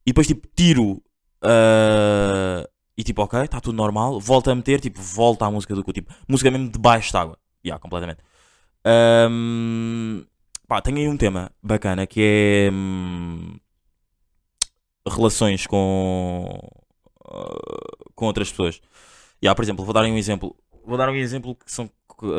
E 0.06 0.12
depois, 0.12 0.28
tipo, 0.28 0.48
tiro. 0.56 1.02
ah, 1.44 2.68
e 2.98 3.04
tipo, 3.04 3.22
ok, 3.24 3.42
está 3.42 3.60
tudo 3.62 3.76
normal. 3.76 4.20
Volta 4.20 4.52
a 4.52 4.56
meter, 4.56 4.80
tipo, 4.80 5.02
volta 5.02 5.46
à 5.46 5.52
música 5.52 5.74
do 5.76 5.84
cu. 5.84 5.94
Tipo, 5.94 6.14
música 6.28 6.52
mesmo 6.52 6.70
debaixo 6.70 7.12
de 7.12 7.18
água. 7.18 7.38
Já, 7.64 7.80
completamente. 7.80 8.20
Ahm, 8.86 10.24
pá, 10.68 10.82
tenho 10.82 10.98
aí 10.98 11.08
um 11.08 11.18
tema 11.18 11.52
bacana 11.64 12.06
que 12.08 12.22
é. 12.68 12.72
hum, 12.72 13.58
relações 15.08 15.66
com. 15.68 16.60
ah, 17.26 18.06
com 18.16 18.26
outras 18.26 18.50
pessoas. 18.52 18.82
Já, 19.42 19.56
por 19.56 19.64
exemplo, 19.64 19.84
vou 19.86 19.94
dar 19.94 20.04
um 20.04 20.18
exemplo. 20.18 20.56
Vou 20.86 20.98
dar 20.98 21.10
um 21.10 21.16
exemplo 21.16 21.56
que, 21.56 21.72
são, 21.72 21.88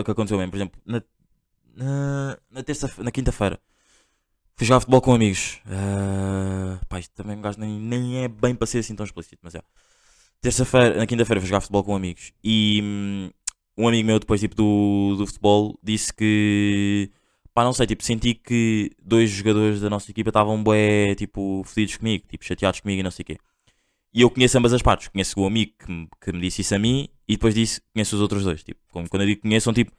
que 0.05 0.11
aconteceu 0.11 0.39
mesmo. 0.39 0.51
Por 0.51 0.57
exemplo, 0.57 0.81
na, 0.87 1.03
na, 1.75 2.39
na 2.51 2.63
terça 2.63 2.91
na 3.03 3.11
quinta-feira. 3.11 3.61
Fui 4.57 4.67
jogar 4.67 4.81
futebol 4.81 5.01
com 5.01 5.15
amigos. 5.15 5.61
Ah, 5.67 6.79
pá, 6.89 6.99
isto 6.99 7.13
também 7.15 7.37
um 7.37 7.41
gajo 7.43 7.59
nem, 7.59 7.79
nem 7.81 8.25
é 8.25 8.29
bem 8.29 8.55
para 8.55 8.67
ser 8.67 8.79
assim 8.79 8.95
tão 8.95 9.05
explícito, 9.05 9.39
mas 9.43 9.55
é. 9.55 9.63
Terça-feira, 10.41 10.97
na 10.97 11.07
quinta-feira 11.07 11.41
fui 11.41 11.49
jogar 11.49 11.61
futebol 11.61 11.85
com 11.85 11.97
amigos. 11.97 12.33
E 12.45 12.81
hum, 12.83 13.31
um 13.79 13.89
amigo 13.89 14.07
meu 14.07 14.19
depois 14.21 14.41
tipo 14.41 14.55
do, 14.57 15.17
do 15.19 15.27
futebol 15.27 15.79
disse 15.83 16.13
que 16.13 17.11
pá, 17.55 17.65
não 17.65 17.73
sei, 17.75 17.87
tipo, 17.87 18.03
senti 18.05 18.35
que 18.35 18.91
dois 19.03 19.31
jogadores 19.31 19.81
da 19.81 19.91
nossa 19.91 20.11
equipa 20.11 20.31
estavam 20.31 20.63
bué, 20.63 21.15
tipo, 21.17 21.63
fedidos 21.67 21.97
comigo, 21.99 22.25
tipo, 22.29 22.45
chateados 22.45 22.81
comigo 22.81 23.01
e 23.01 23.03
não 23.05 23.11
sei 23.13 23.25
o 23.25 23.27
quê. 23.27 23.39
E 24.15 24.21
eu 24.23 24.31
conheço 24.31 24.59
ambas 24.59 24.73
as 24.73 24.83
partes. 24.83 25.09
Conheço 25.09 25.41
o 25.41 25.47
amigo 25.47 25.73
que, 25.79 25.91
me- 25.91 26.09
que 26.21 26.33
me 26.33 26.41
disse 26.41 26.63
isso 26.63 26.75
a 26.75 26.79
mim 26.79 27.09
e 27.29 27.35
depois 27.35 27.55
disse, 27.55 27.81
conheço 27.93 28.17
os 28.17 28.23
outros 28.23 28.45
dois. 28.45 28.63
Tipo, 28.63 28.81
como 28.91 29.09
quando 29.09 29.23
eu 29.23 29.29
digo 29.29 29.43
conheço, 29.43 29.65
são 29.65 29.73
tipo 29.73 29.93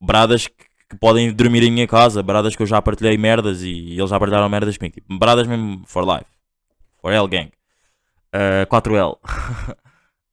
bradas 0.00 0.46
que, 0.48 0.66
que 0.88 0.96
podem 0.96 1.32
dormir 1.32 1.62
em 1.62 1.70
minha 1.70 1.86
casa, 1.86 2.22
bradas 2.22 2.54
que 2.54 2.62
eu 2.62 2.66
já 2.66 2.80
partilhei 2.80 3.16
merdas 3.18 3.62
e 3.62 3.96
eles 3.98 4.10
já 4.10 4.18
partilharam 4.18 4.48
merdas 4.48 4.76
comigo. 4.76 4.94
Tipo, 4.94 5.18
bradas 5.18 5.46
mesmo 5.46 5.82
for 5.86 6.04
life. 6.04 6.30
For 7.00 7.12
L 7.12 7.28
gang. 7.28 7.50
Uh, 8.34 8.66
4L. 8.66 9.18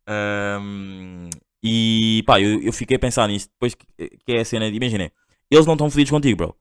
Um, 0.05 1.29
e 1.63 2.23
pá, 2.27 2.41
eu, 2.41 2.61
eu 2.61 2.73
fiquei 2.73 2.97
a 2.97 2.99
pensar 2.99 3.27
nisso. 3.27 3.47
Depois 3.53 3.73
que, 3.73 3.85
que 3.97 4.33
é 4.33 4.41
a 4.41 4.45
cena 4.45 4.69
de, 4.69 4.75
imaginem, 4.75 5.11
eles 5.49 5.65
não 5.65 5.73
estão 5.73 5.89
felizes 5.89 6.11
contigo, 6.11 6.37
bro. 6.37 6.55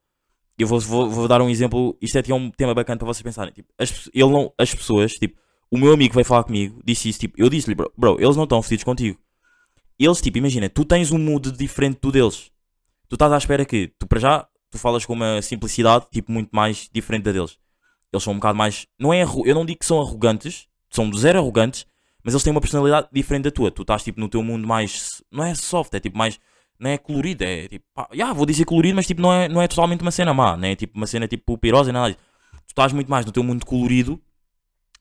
Eu 0.58 0.66
vou, 0.66 0.78
vou, 0.78 1.10
vou 1.10 1.28
dar 1.28 1.42
um 1.42 1.48
exemplo. 1.48 1.96
Isto 2.00 2.18
é, 2.18 2.22
é 2.28 2.34
um 2.34 2.50
tema 2.50 2.74
bacana 2.74 2.98
para 2.98 3.06
vocês 3.06 3.22
pensarem. 3.22 3.52
Tipo, 3.52 3.68
as, 3.78 4.08
ele 4.14 4.30
não, 4.30 4.52
as 4.56 4.74
pessoas, 4.74 5.12
tipo, 5.12 5.36
o 5.70 5.78
meu 5.78 5.92
amigo 5.92 6.14
veio 6.14 6.24
falar 6.24 6.44
comigo, 6.44 6.80
disse 6.84 7.08
isso, 7.08 7.20
tipo, 7.20 7.34
eu 7.36 7.48
disse-lhe, 7.48 7.74
bro, 7.74 7.90
bro, 7.96 8.16
eles 8.20 8.36
não 8.36 8.44
estão 8.44 8.62
felizes 8.62 8.84
contigo. 8.84 9.18
Eles, 9.98 10.20
tipo, 10.20 10.38
imagina, 10.38 10.68
tu 10.68 10.84
tens 10.84 11.10
um 11.10 11.18
mood 11.18 11.50
diferente 11.52 11.98
do 12.00 12.12
deles. 12.12 12.50
Tu 13.12 13.16
estás 13.16 13.30
à 13.30 13.36
espera 13.36 13.66
que, 13.66 13.88
tu 13.98 14.06
para 14.06 14.18
já, 14.18 14.48
tu 14.70 14.78
falas 14.78 15.04
com 15.04 15.12
uma 15.12 15.42
simplicidade, 15.42 16.06
tipo, 16.10 16.32
muito 16.32 16.48
mais 16.50 16.88
diferente 16.90 17.24
da 17.24 17.32
deles. 17.32 17.58
Eles 18.10 18.24
são 18.24 18.32
um 18.32 18.36
bocado 18.36 18.56
mais. 18.56 18.86
Não 18.98 19.12
é, 19.12 19.22
eu 19.22 19.54
não 19.54 19.66
digo 19.66 19.80
que 19.80 19.84
são 19.84 20.00
arrogantes, 20.00 20.66
são 20.88 21.12
zero 21.12 21.38
arrogantes, 21.38 21.84
mas 22.24 22.32
eles 22.32 22.42
têm 22.42 22.50
uma 22.50 22.60
personalidade 22.62 23.08
diferente 23.12 23.44
da 23.44 23.50
tua. 23.50 23.70
Tu 23.70 23.82
estás, 23.82 24.02
tipo, 24.02 24.18
no 24.18 24.30
teu 24.30 24.42
mundo 24.42 24.66
mais. 24.66 25.22
Não 25.30 25.44
é 25.44 25.54
soft, 25.54 25.92
é 25.92 26.00
tipo 26.00 26.16
mais. 26.16 26.40
Não 26.80 26.88
é 26.88 26.96
colorido, 26.96 27.44
é 27.44 27.68
tipo. 27.68 27.84
Já, 28.14 28.32
vou 28.32 28.46
dizer 28.46 28.64
colorido, 28.64 28.96
mas 28.96 29.06
tipo, 29.06 29.20
não 29.20 29.30
é, 29.30 29.46
não 29.46 29.60
é 29.60 29.68
totalmente 29.68 30.00
uma 30.00 30.10
cena 30.10 30.32
má, 30.32 30.56
não 30.56 30.68
é 30.68 30.74
tipo 30.74 30.96
uma 30.96 31.06
cena 31.06 31.28
tipo 31.28 31.58
pirosa 31.58 31.90
e 31.90 31.92
nada 31.92 32.12
disso. 32.12 32.24
Tu 32.66 32.70
estás 32.70 32.94
muito 32.94 33.10
mais 33.10 33.26
no 33.26 33.32
teu 33.32 33.44
mundo 33.44 33.66
colorido, 33.66 34.18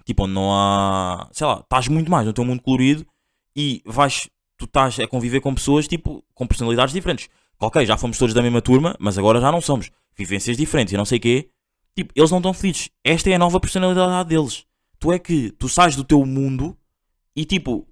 tipo, 0.06 0.26
onde 0.26 0.34
não 0.34 0.54
há. 0.54 1.30
Sei 1.32 1.47
lá, 1.47 1.62
estás 1.62 1.88
muito 1.88 2.12
mais 2.12 2.28
no 2.28 2.34
teu 2.34 2.43
mundo 2.43 2.62
colorido 2.62 3.08
e 3.56 3.82
vais. 3.86 4.30
Tu 4.58 4.65
estás 4.65 5.00
a 5.00 5.08
conviver 5.08 5.39
com 5.39 5.56
pessoas, 5.56 5.88
tipo, 5.88 6.21
com 6.34 6.45
personalidades 6.45 6.93
diferentes. 6.93 7.30
Ok, 7.62 7.86
já 7.86 7.95
fomos 7.95 8.17
todos 8.17 8.34
da 8.34 8.41
mesma 8.41 8.60
turma, 8.60 8.95
mas 9.00 9.19
agora 9.19 9.39
já 9.39 9.52
não 9.52 9.62
somos. 9.62 9.91
Vivências 10.17 10.58
diferentes 10.58 10.93
e 10.93 10.97
não 10.97 11.06
sei 11.06 11.19
o 11.19 11.21
quê. 11.21 11.50
Tipo, 11.95 12.12
eles 12.15 12.32
não 12.32 12.39
estão 12.39 12.54
felizes. 12.54 12.89
Esta 13.04 13.30
é 13.30 13.36
a 13.36 13.39
nova 13.39 13.60
personalidade 13.60 14.30
deles. 14.30 14.65
Tu 15.00 15.12
é 15.12 15.19
que 15.19 15.52
tu 15.52 15.69
sais 15.69 15.95
do 15.95 16.04
teu 16.04 16.26
mundo 16.26 16.76
e 17.36 17.45
tipo, 17.45 17.88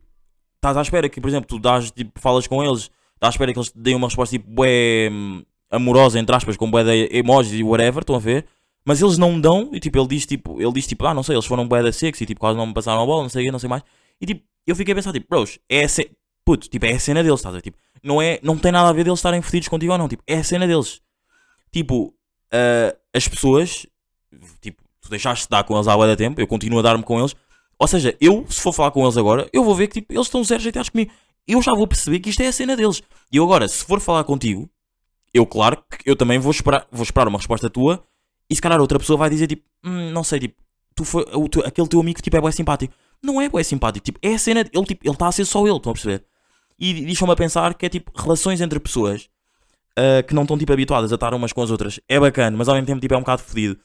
estás 0.55 0.75
à 0.75 0.81
espera 0.81 1.07
que, 1.07 1.21
por 1.21 1.27
exemplo, 1.27 1.47
tu 1.47 1.59
dás, 1.59 1.91
tipo, 1.91 2.19
falas 2.19 2.47
com 2.47 2.63
eles, 2.63 2.89
estás 3.13 3.27
à 3.27 3.29
espera 3.29 3.53
que 3.53 3.59
eles 3.59 3.71
te 3.71 3.79
deem 3.79 3.95
uma 3.95 4.07
resposta 4.07 4.35
tipo, 4.35 4.49
bué 4.49 5.09
hum, 5.11 5.43
amorosa, 5.69 6.19
entre 6.19 6.35
aspas, 6.35 6.57
com 6.57 6.69
bué 6.69 6.83
de 6.83 7.17
emojis 7.17 7.53
e 7.53 7.63
whatever, 7.63 8.01
estão 8.01 8.15
a 8.15 8.19
ver? 8.19 8.45
Mas 8.83 9.01
eles 9.01 9.17
não 9.17 9.39
dão, 9.39 9.69
e 9.71 9.79
tipo, 9.79 9.99
ele 9.99 10.07
diz 10.07 10.25
tipo, 10.25 10.59
ele 10.61 10.71
diz 10.73 10.87
tipo, 10.87 11.05
ah, 11.05 11.13
não 11.13 11.23
sei, 11.23 11.35
eles 11.35 11.45
foram 11.45 11.67
bué 11.67 11.83
da 11.83 11.91
sexy, 11.91 12.25
tipo, 12.25 12.39
quase 12.39 12.57
não 12.57 12.65
me 12.65 12.73
passaram 12.73 13.03
a 13.03 13.05
bola, 13.05 13.21
não 13.21 13.29
sei 13.29 13.51
não 13.51 13.59
sei 13.59 13.69
mais. 13.69 13.83
E 14.19 14.25
tipo, 14.25 14.43
eu 14.65 14.75
fiquei 14.75 14.93
a 14.93 14.95
pensar, 14.95 15.13
tipo, 15.13 15.27
bros, 15.29 15.59
é 15.69 15.83
a 15.83 15.87
ce... 15.87 16.11
puto, 16.43 16.69
tipo, 16.69 16.85
é 16.85 16.93
a 16.93 16.99
cena 16.99 17.23
deles, 17.23 17.39
estás 17.39 17.53
a 17.53 17.57
ver? 17.57 17.61
Tipo, 17.61 17.77
não, 18.03 18.21
é, 18.21 18.39
não 18.43 18.57
tem 18.57 18.71
nada 18.71 18.89
a 18.89 18.93
ver 18.93 19.03
deles 19.03 19.19
estarem 19.19 19.41
fodidos 19.41 19.67
contigo 19.67 19.91
ou 19.91 19.97
não, 19.97 20.07
tipo, 20.07 20.23
é 20.27 20.35
a 20.37 20.43
cena 20.43 20.67
deles. 20.67 21.01
Tipo, 21.71 22.13
ah, 22.51 22.95
as 23.13 23.27
pessoas, 23.27 23.85
tipo, 24.61 24.81
tu 25.01 25.09
deixaste 25.09 25.45
de 25.45 25.49
dar 25.49 25.63
com 25.63 25.75
eles 25.75 25.87
há 25.87 25.95
da 25.95 26.15
tempo, 26.15 26.39
eu 26.41 26.47
continuo 26.47 26.79
a 26.79 26.81
dar-me 26.81 27.03
com 27.03 27.19
eles, 27.19 27.35
ou 27.77 27.87
seja, 27.87 28.15
eu, 28.19 28.45
se 28.49 28.59
for 28.61 28.73
falar 28.73 28.91
com 28.91 29.03
eles 29.03 29.17
agora, 29.17 29.49
eu 29.53 29.63
vou 29.63 29.73
ver 29.75 29.87
que 29.87 30.01
tipo, 30.01 30.13
eles 30.13 30.27
estão 30.27 30.43
zero 30.43 30.61
chateados 30.61 30.89
comigo. 30.89 31.11
Eu 31.47 31.61
já 31.61 31.73
vou 31.73 31.87
perceber 31.87 32.19
que 32.19 32.29
isto 32.29 32.41
é 32.41 32.47
a 32.47 32.51
cena 32.51 32.75
deles. 32.75 33.01
E 33.31 33.37
eu 33.37 33.43
agora, 33.43 33.67
se 33.67 33.83
for 33.85 33.99
falar 34.01 34.23
contigo, 34.25 34.69
eu, 35.33 35.45
claro, 35.45 35.77
que 35.89 36.09
eu 36.09 36.15
também 36.15 36.37
vou 36.37 36.51
esperar, 36.51 36.85
vou 36.91 37.03
esperar 37.03 37.27
uma 37.27 37.37
resposta 37.37 37.69
tua. 37.69 38.03
E 38.49 38.55
se 38.55 38.61
calhar 38.61 38.79
outra 38.81 38.99
pessoa 38.99 39.17
vai 39.17 39.29
dizer 39.29 39.47
tipo, 39.47 39.63
"Hum, 39.83 40.11
não 40.11 40.23
sei, 40.23 40.39
tipo, 40.41 40.61
tu 40.93 41.05
foi, 41.05 41.23
o 41.33 41.47
teu- 41.47 41.65
aquele 41.65 41.87
teu 41.87 41.99
amigo 42.01 42.21
tipo, 42.21 42.35
é 42.35 42.41
bem 42.41 42.51
simpático. 42.51 42.93
Não 43.23 43.39
é 43.41 43.47
bem 43.47 43.63
simpático, 43.63 44.03
tipo, 44.05 44.19
é 44.21 44.33
a 44.33 44.39
cena, 44.39 44.59
ele 44.73 44.85
tipo, 44.85 45.05
ele 45.05 45.13
está 45.13 45.27
a 45.27 45.31
ser 45.31 45.45
só 45.45 45.65
ele, 45.65 45.77
estão 45.77 45.91
a 45.91 45.93
perceber? 45.93 46.25
E 46.79 47.05
deixam-me 47.05 47.33
a 47.33 47.35
pensar 47.35 47.73
que 47.73 47.85
é 47.85 47.89
tipo 47.89 48.11
relações 48.15 48.61
entre 48.61 48.79
pessoas 48.79 49.29
ah, 49.99 50.23
que 50.23 50.33
não 50.33 50.43
estão 50.43 50.57
tipo 50.57 50.71
habituadas 50.71 51.11
a 51.11 51.15
estar 51.15 51.33
umas 51.33 51.51
com 51.51 51.61
as 51.61 51.69
outras. 51.69 51.99
É 52.07 52.17
bacana, 52.17 52.55
mas 52.55 52.69
ao 52.69 52.75
mesmo 52.75 52.87
tempo 52.87 53.01
tipo, 53.01 53.13
é 53.13 53.17
um 53.17 53.21
bocado 53.21 53.41
fodido. 53.41 53.77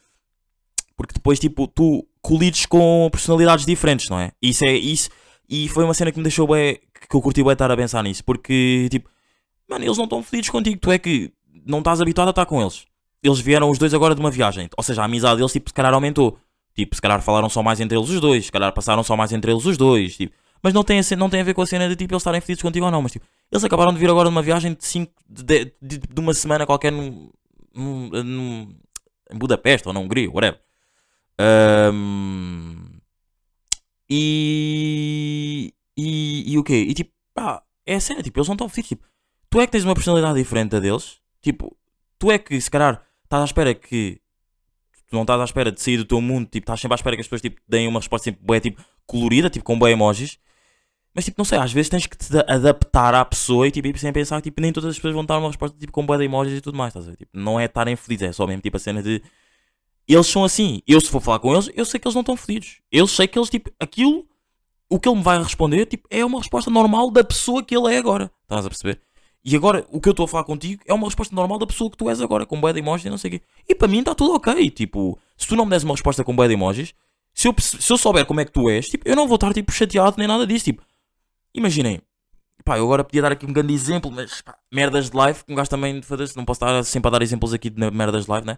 Porque 0.95 1.13
depois 1.13 1.37
tipo, 1.39 1.67
tu 1.67 2.07
colides 2.21 2.65
com 2.65 3.09
personalidades 3.11 3.65
diferentes, 3.65 4.07
não 4.09 4.17
é? 4.17 4.31
Isso 4.41 4.63
é 4.63 4.71
isso. 4.71 5.09
E 5.49 5.67
foi 5.67 5.83
uma 5.83 5.93
cena 5.93 6.11
que 6.11 6.17
me 6.17 6.23
deixou 6.23 6.47
bem. 6.47 6.79
que 7.09 7.15
eu 7.15 7.21
curti 7.21 7.43
bem 7.43 7.51
estar 7.51 7.69
a 7.69 7.75
pensar 7.75 8.01
nisso. 8.01 8.23
Porque 8.23 8.87
tipo, 8.89 9.09
mano, 9.69 9.83
eles 9.83 9.97
não 9.97 10.05
estão 10.05 10.23
fodidos 10.23 10.49
contigo. 10.49 10.79
Tu 10.79 10.91
é 10.91 10.97
que 10.97 11.33
não 11.65 11.79
estás 11.79 11.99
habituado 11.99 12.29
a 12.29 12.31
estar 12.31 12.45
com 12.45 12.61
eles. 12.61 12.85
Eles 13.21 13.39
vieram 13.39 13.69
os 13.69 13.77
dois 13.77 13.93
agora 13.93 14.15
de 14.15 14.21
uma 14.21 14.31
viagem. 14.31 14.69
Ou 14.77 14.83
seja, 14.83 15.01
a 15.01 15.05
amizade 15.05 15.37
deles 15.37 15.51
tipo, 15.51 15.69
se 15.69 15.73
calhar 15.73 15.93
aumentou. 15.93 16.37
Tipo, 16.73 16.95
se 16.95 17.01
calhar 17.01 17.21
falaram 17.21 17.49
só 17.49 17.61
mais 17.61 17.81
entre 17.81 17.97
eles 17.97 18.09
os 18.09 18.21
dois. 18.21 18.45
Se 18.45 18.51
calhar 18.51 18.71
passaram 18.71 19.03
só 19.03 19.17
mais 19.17 19.33
entre 19.33 19.51
eles 19.51 19.65
os 19.65 19.75
dois. 19.77 20.15
Tipo, 20.15 20.33
mas 20.65 20.73
não 20.73 20.83
tem, 20.83 20.99
a, 20.99 21.15
não 21.15 21.29
tem 21.29 21.41
a 21.41 21.43
ver 21.43 21.53
com 21.53 21.61
a 21.61 21.65
cena 21.67 21.87
de 21.87 21.95
tipo 21.95 22.11
eles 22.11 22.21
estarem 22.21 22.41
fedidos 22.41 22.63
contigo 22.63 22.85
ou 22.85 22.91
não. 22.91 22.99
Mas 23.03 23.11
tipo, 23.11 23.23
eles 23.51 23.63
acabaram 23.63 23.93
de 23.93 23.99
vir 23.99 24.09
agora 24.09 24.27
de 24.27 24.33
uma 24.35 24.41
viagem 24.41 24.73
de, 24.73 24.83
cinco, 24.83 25.13
de, 25.29 25.65
de, 25.79 25.99
de 25.99 26.19
uma 26.19 26.33
semana 26.33 26.65
qualquer 26.65 26.91
num, 26.91 27.29
num- 27.75 28.09
num- 28.23 28.75
em 29.31 29.37
Budapeste 29.37 29.87
ou 29.87 29.93
na 29.93 29.99
Hungria, 29.99 30.27
whatever. 30.31 30.59
Ahm, 31.39 32.97
e, 34.09 35.73
e. 35.97 36.51
E 36.53 36.57
o 36.57 36.63
quê? 36.63 36.85
E 36.89 36.93
tipo, 36.93 37.11
pá, 37.33 37.61
é 37.85 37.95
a 37.95 37.99
cena, 37.99 38.23
tipo, 38.23 38.39
eles 38.39 38.47
não 38.47 38.55
estão 38.55 38.69
fedidos. 38.69 38.89
Tipo, 38.89 39.05
tu 39.49 39.61
é 39.61 39.65
que 39.65 39.71
tens 39.71 39.83
uma 39.83 39.93
personalidade 39.93 40.37
diferente 40.39 40.71
da 40.71 40.79
deles. 40.79 41.19
Tipo, 41.41 41.77
tu 42.17 42.31
é 42.31 42.37
que 42.39 42.59
se 42.59 42.71
calhar 42.71 43.03
estás 43.23 43.41
à 43.41 43.45
espera 43.45 43.73
que. 43.75 44.19
Tu 45.07 45.15
não 45.15 45.21
estás 45.21 45.39
à 45.39 45.43
espera 45.43 45.71
de 45.71 45.79
sair 45.81 45.97
do 45.97 46.05
teu 46.05 46.19
mundo, 46.19 46.45
tipo, 46.47 46.63
estás 46.63 46.79
sempre 46.81 46.95
à 46.95 46.97
espera 46.97 47.15
que 47.15 47.21
as 47.21 47.27
pessoas 47.27 47.41
tipo, 47.41 47.61
deem 47.67 47.87
uma 47.87 47.99
resposta 47.99 48.23
sempre 48.25 48.41
bué, 48.43 48.59
tipo, 48.59 48.83
colorida, 49.05 49.49
tipo, 49.51 49.63
com 49.63 49.77
bué 49.77 49.91
emojis. 49.91 50.39
Mas 51.15 51.23
tipo, 51.25 51.35
não 51.39 51.45
sei, 51.45 51.57
às 51.57 51.71
vezes 51.71 51.87
tens 51.89 52.05
que 52.05 52.17
te 52.17 52.29
da- 52.29 52.45
adaptar 52.47 53.15
à 53.15 53.23
pessoa 53.23 53.65
e 53.67 53.71
tipo, 53.71 53.87
e 53.87 53.97
sem 53.97 54.11
pensar 54.11 54.35
que 54.41 54.49
tipo, 54.49 54.61
nem 54.61 54.73
todas 54.73 54.89
as 54.89 54.95
pessoas 54.97 55.13
vão 55.13 55.23
dar 55.23 55.37
uma 55.39 55.47
resposta 55.47 55.77
tipo, 55.79 55.91
com 55.93 56.05
bué 56.05 56.17
de 56.17 56.25
emojis 56.25 56.57
e 56.57 56.61
tudo 56.61 56.77
mais, 56.77 56.89
estás 56.89 57.07
a 57.07 57.11
ver? 57.11 57.15
Tipo, 57.17 57.31
não 57.33 57.57
é 57.59 57.65
estarem 57.65 57.95
fodidos, 57.95 58.27
é 58.27 58.33
só 58.33 58.45
mesmo 58.45 58.61
tipo 58.61 58.75
a 58.75 58.79
cena 58.79 59.01
de. 59.01 59.21
Eles 60.07 60.27
são 60.27 60.43
assim. 60.43 60.81
Eu 60.85 60.99
se 61.01 61.09
for 61.09 61.21
falar 61.21 61.39
com 61.39 61.53
eles, 61.53 61.69
eu 61.73 61.85
sei 61.85 61.99
que 61.99 62.07
eles 62.07 62.13
não 62.13 62.21
estão 62.21 62.35
fodidos. 62.37 62.81
Eu 62.91 63.07
sei 63.07 63.27
que 63.27 63.39
eles, 63.39 63.49
tipo, 63.49 63.71
aquilo, 63.79 64.25
o 64.89 64.99
que 64.99 65.07
ele 65.09 65.15
me 65.17 65.23
vai 65.23 65.41
responder, 65.41 65.85
tipo, 65.85 66.07
é 66.11 66.23
uma 66.23 66.37
resposta 66.37 66.69
normal 66.69 67.09
da 67.09 67.23
pessoa 67.23 67.63
que 67.63 67.75
ele 67.75 67.93
é 67.93 67.97
agora. 67.97 68.29
Estás 68.43 68.65
a 68.65 68.69
perceber? 68.69 69.01
E 69.43 69.55
agora, 69.55 69.85
o 69.91 70.01
que 70.01 70.09
eu 70.09 70.11
estou 70.11 70.25
a 70.25 70.27
falar 70.27 70.43
contigo 70.43 70.83
é 70.85 70.93
uma 70.93 71.05
resposta 71.07 71.33
normal 71.35 71.57
da 71.59 71.65
pessoa 71.67 71.89
que 71.89 71.97
tu 71.97 72.09
és 72.09 72.19
agora, 72.19 72.45
com 72.45 72.59
bué 72.59 72.73
de 72.73 72.79
emojis 72.79 73.05
e 73.05 73.09
não 73.09 73.17
sei 73.17 73.29
o 73.29 73.31
quê. 73.33 73.41
E 73.69 73.73
para 73.73 73.87
mim 73.87 73.99
está 73.99 74.13
tudo 74.13 74.33
ok. 74.33 74.69
Tipo, 74.69 75.17
se 75.37 75.47
tu 75.47 75.55
não 75.55 75.65
me 75.65 75.71
des 75.71 75.83
uma 75.83 75.93
resposta 75.93 76.23
com 76.23 76.35
bué 76.35 76.47
de 76.47 76.53
emojis, 76.55 76.93
se 77.33 77.47
eu, 77.47 77.55
se 77.59 77.91
eu 77.93 77.97
souber 77.97 78.25
como 78.25 78.39
é 78.41 78.45
que 78.45 78.51
tu 78.51 78.69
és, 78.69 78.87
tipo, 78.87 79.07
eu 79.07 79.15
não 79.15 79.27
vou 79.27 79.35
estar, 79.35 79.53
tipo, 79.53 79.71
chateado 79.71 80.15
nem 80.17 80.27
nada 80.27 80.45
disso. 80.45 80.65
Tipo, 80.65 80.83
imaginem. 81.55 82.01
Pá, 82.63 82.77
eu 82.77 82.83
agora 82.85 83.03
podia 83.03 83.21
dar 83.21 83.31
aqui 83.31 83.45
um 83.45 83.53
grande 83.53 83.73
exemplo, 83.73 84.11
mas 84.11 84.41
pá, 84.41 84.57
merdas 84.71 85.09
de 85.09 85.15
live, 85.15 85.43
que 85.43 85.51
um 85.51 85.55
gajo 85.55 85.69
também 85.69 86.01
fazer 86.01 86.31
não 86.35 86.45
posso 86.45 86.57
estar 86.57 86.83
sempre 86.83 87.07
a 87.09 87.11
dar 87.11 87.21
exemplos 87.21 87.53
aqui 87.53 87.69
de 87.69 87.91
merdas 87.91 88.25
de 88.25 88.31
live, 88.31 88.47
né? 88.47 88.57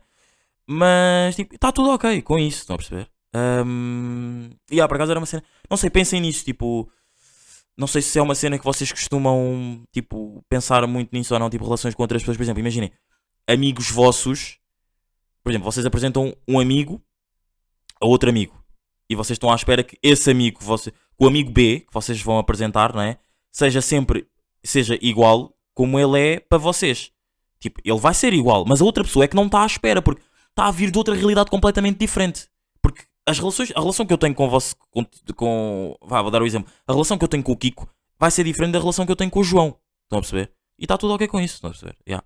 Mas, 0.65 1.36
tipo, 1.36 1.55
está 1.55 1.71
tudo 1.71 1.89
ok 1.91 2.21
com 2.21 2.38
isso, 2.38 2.60
estão 2.60 2.75
a 2.75 2.77
perceber? 2.77 3.10
Um, 3.36 4.49
e 4.71 4.81
ah, 4.81 4.88
por 4.88 4.95
acaso 4.95 5.12
era 5.12 5.19
uma 5.19 5.25
cena. 5.25 5.43
Não 5.69 5.77
sei, 5.77 5.89
pensem 5.89 6.21
nisso, 6.21 6.43
tipo. 6.43 6.89
Não 7.77 7.86
sei 7.88 8.01
se 8.01 8.17
é 8.17 8.21
uma 8.21 8.33
cena 8.33 8.57
que 8.57 8.65
vocês 8.65 8.91
costumam, 8.91 9.83
tipo, 9.91 10.43
pensar 10.49 10.86
muito 10.88 11.13
nisso 11.13 11.33
ou 11.33 11.39
não, 11.39 11.49
tipo, 11.49 11.63
relações 11.63 11.93
com 11.93 12.01
outras 12.01 12.21
pessoas. 12.21 12.38
Por 12.38 12.43
exemplo, 12.43 12.60
imaginem, 12.60 12.91
amigos 13.47 13.91
vossos. 13.91 14.57
Por 15.43 15.51
exemplo, 15.51 15.71
vocês 15.71 15.86
apresentam 15.86 16.36
um 16.47 16.60
amigo 16.60 17.01
a 18.01 18.07
outro 18.07 18.29
amigo. 18.29 18.62
E 19.10 19.15
vocês 19.15 19.36
estão 19.36 19.51
à 19.51 19.55
espera 19.55 19.83
que 19.83 19.97
esse 20.03 20.29
amigo, 20.29 20.60
você, 20.62 20.91
o 21.19 21.27
amigo 21.27 21.51
B, 21.51 21.82
que 21.82 21.93
vocês 21.93 22.21
vão 22.21 22.38
apresentar, 22.38 22.93
não 22.93 23.01
é? 23.01 23.17
Seja 23.51 23.82
sempre, 23.82 24.27
seja 24.63 24.97
igual 25.01 25.53
como 25.73 25.99
ele 25.99 26.19
é 26.19 26.39
para 26.39 26.58
vocês. 26.58 27.12
Tipo, 27.60 27.82
ele 27.84 27.99
vai 27.99 28.13
ser 28.13 28.34
igual, 28.34 28.65
mas 28.65 28.82
a 28.82 28.86
outra 28.86 29.03
pessoa 29.03 29.25
é 29.25 29.27
que 29.27 29.36
não 29.36 29.47
está 29.47 29.63
à 29.63 29.65
espera, 29.65 30.01
porque 30.01 30.21
está 30.49 30.67
a 30.67 30.71
vir 30.71 30.91
de 30.91 30.97
outra 30.97 31.15
realidade 31.15 31.49
completamente 31.49 31.97
diferente. 31.97 32.47
Porque 32.82 33.03
as 33.25 33.39
relações, 33.39 33.71
a 33.75 33.80
relação 33.80 34.06
que 34.06 34.13
eu 34.13 34.17
tenho 34.17 34.36
com 34.36 34.47
você, 34.49 34.75
com, 34.91 35.06
com 35.36 35.97
vá, 36.01 36.21
vou 36.21 36.32
dar 36.32 36.41
o 36.41 36.45
exemplo, 36.45 36.71
a 36.88 36.91
relação 36.91 37.17
que 37.17 37.23
eu 37.23 37.27
tenho 37.27 37.43
com 37.43 37.51
o 37.51 37.58
Kiko 37.58 37.89
vai 38.19 38.32
ser 38.32 38.43
diferente 38.43 38.73
da 38.73 38.80
relação 38.80 39.06
que 39.06 39.12
eu 39.12 39.15
tenho 39.15 39.32
com 39.32 39.39
o 39.39 39.43
João. 39.43 39.77
Estão 40.03 40.19
a 40.19 40.21
perceber? 40.21 40.51
E 40.77 40.86
está 40.86 40.97
tudo 40.97 41.13
ok 41.13 41.27
com 41.27 41.39
isso, 41.39 41.56
estão 41.56 41.69
a 41.69 41.73
perceber? 41.73 41.95
Yeah. 42.08 42.25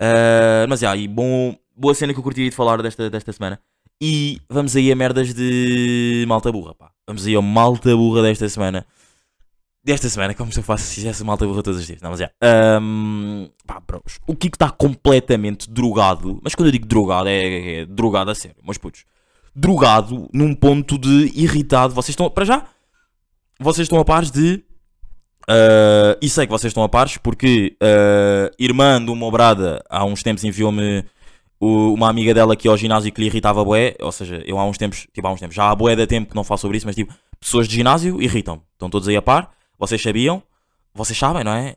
Ah, 0.00 0.66
mas 0.68 0.80
já, 0.80 0.96
e 0.96 1.06
bom, 1.06 1.54
boa 1.76 1.94
cena 1.94 2.12
que 2.12 2.18
eu 2.18 2.22
curti 2.22 2.48
de 2.48 2.50
falar 2.50 2.80
desta, 2.82 3.10
desta 3.10 3.32
semana. 3.32 3.60
E 4.00 4.40
vamos 4.48 4.74
aí 4.76 4.90
a 4.90 4.96
merdas 4.96 5.34
de 5.34 6.24
malta 6.26 6.50
burra, 6.50 6.74
pá. 6.74 6.90
Vamos 7.06 7.26
aí 7.26 7.36
a 7.36 7.42
malta 7.42 7.94
burra 7.94 8.22
desta 8.22 8.48
semana. 8.48 8.86
Desta 9.82 10.08
semana, 10.08 10.34
como 10.34 10.52
se 10.52 10.58
eu 10.58 10.62
faço, 10.62 10.94
fizesse 10.94 11.24
malta 11.24 11.46
burra 11.46 11.62
todos 11.62 11.80
os 11.80 11.86
dias. 11.86 12.00
Não, 12.00 12.10
mas 12.10 12.20
já. 12.20 12.30
Ahm, 12.42 13.48
pá, 13.66 13.80
bros. 13.80 14.18
O 14.26 14.34
Kiko 14.36 14.56
está 14.56 14.70
completamente 14.70 15.70
drogado. 15.70 16.38
Mas 16.42 16.54
quando 16.54 16.66
eu 16.68 16.72
digo 16.72 16.86
drogado, 16.86 17.28
é, 17.28 17.34
é- 17.42 17.80
é 17.80 17.86
drogado 17.86 18.30
a 18.30 18.34
sério, 18.34 18.56
meus 18.64 18.78
putos. 18.78 19.04
Drogado 19.54 20.28
num 20.32 20.54
ponto 20.54 20.96
de 20.98 21.32
irritado. 21.34 21.94
Vocês 21.94 22.10
estão, 22.10 22.30
para 22.30 22.44
já, 22.44 22.66
vocês 23.58 23.86
estão 23.86 23.98
a 23.98 24.04
pares 24.04 24.30
de. 24.30 24.62
ah, 25.48 26.16
e 26.22 26.28
sei 26.28 26.46
que 26.46 26.52
vocês 26.52 26.70
estão 26.70 26.82
a 26.84 26.88
pares 26.88 27.16
porque 27.18 27.76
ah, 27.82 28.50
irmã 28.58 29.02
de 29.04 29.10
uma 29.10 29.30
brada 29.30 29.82
há 29.90 30.04
uns 30.04 30.22
tempos 30.22 30.44
enviou-me 30.44 31.04
o- 31.60 31.92
uma 31.94 32.08
amiga 32.08 32.32
dela 32.34 32.56
que 32.56 32.66
ia 32.66 32.70
ao 32.72 32.76
ginásio 32.76 33.12
que 33.12 33.20
lhe 33.20 33.26
irritava 33.26 33.62
bué, 33.64 33.94
ou 34.00 34.10
seja, 34.10 34.42
eu 34.46 34.58
há 34.58 34.64
uns 34.64 34.78
tempos, 34.78 35.06
tipo 35.12 35.26
há 35.26 35.30
uns 35.32 35.38
tempos, 35.40 35.54
já 35.54 35.70
há 35.70 35.74
bué 35.76 35.94
de 35.94 36.06
tempo 36.06 36.30
que 36.30 36.34
não 36.34 36.42
falo 36.42 36.58
sobre 36.58 36.78
isso, 36.78 36.86
mas 36.86 36.96
tipo, 36.96 37.12
pessoas 37.38 37.68
de 37.68 37.74
ginásio 37.76 38.20
irritam, 38.22 38.62
estão 38.72 38.88
todos 38.90 39.06
aí 39.08 39.16
a 39.16 39.22
par, 39.22 39.52
vocês 39.78 40.00
sabiam, 40.02 40.42
vocês 40.94 41.16
sabem, 41.18 41.44
não 41.44 41.52
é? 41.52 41.76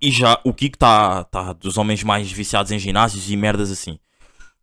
E 0.00 0.10
já 0.10 0.38
o 0.44 0.52
Kiko 0.54 0.76
está 0.76 1.24
tá 1.24 1.52
dos 1.52 1.76
homens 1.76 2.02
mais 2.02 2.30
viciados 2.30 2.70
em 2.72 2.78
ginásios 2.78 3.30
e 3.30 3.36
merdas 3.36 3.70
assim. 3.70 3.98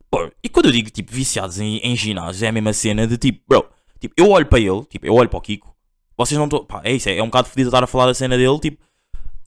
Pô, 0.10 0.30
e 0.44 0.50
quando 0.50 0.66
eu 0.68 0.72
digo 0.72 0.90
tipo 0.90 1.12
viciados 1.12 1.60
em, 1.60 1.78
em 1.78 1.96
ginásios, 1.96 2.44
é 2.44 2.48
a 2.48 2.52
mesma 2.52 2.74
cena 2.74 3.08
de 3.08 3.18
tipo, 3.18 3.42
bro, 3.48 3.66
tipo, 4.00 4.14
eu 4.18 4.30
olho 4.30 4.46
para 4.46 4.60
ele, 4.60 4.84
tipo, 4.86 5.06
eu 5.06 5.14
olho 5.14 5.30
para 5.30 5.38
o 5.38 5.42
Kiko, 5.42 5.74
vocês 6.18 6.38
não 6.38 6.46
estão, 6.46 6.66
é 6.84 6.92
isso, 6.92 7.10
é, 7.10 7.18
é 7.18 7.24
um 7.24 7.28
bocado 7.28 7.48
fodido 7.50 7.70
estar 7.70 7.84
a 7.84 7.88
falar 7.88 8.06
da 8.08 8.14
cena 8.14 8.38
dele, 8.38 8.60
tipo, 8.60 8.78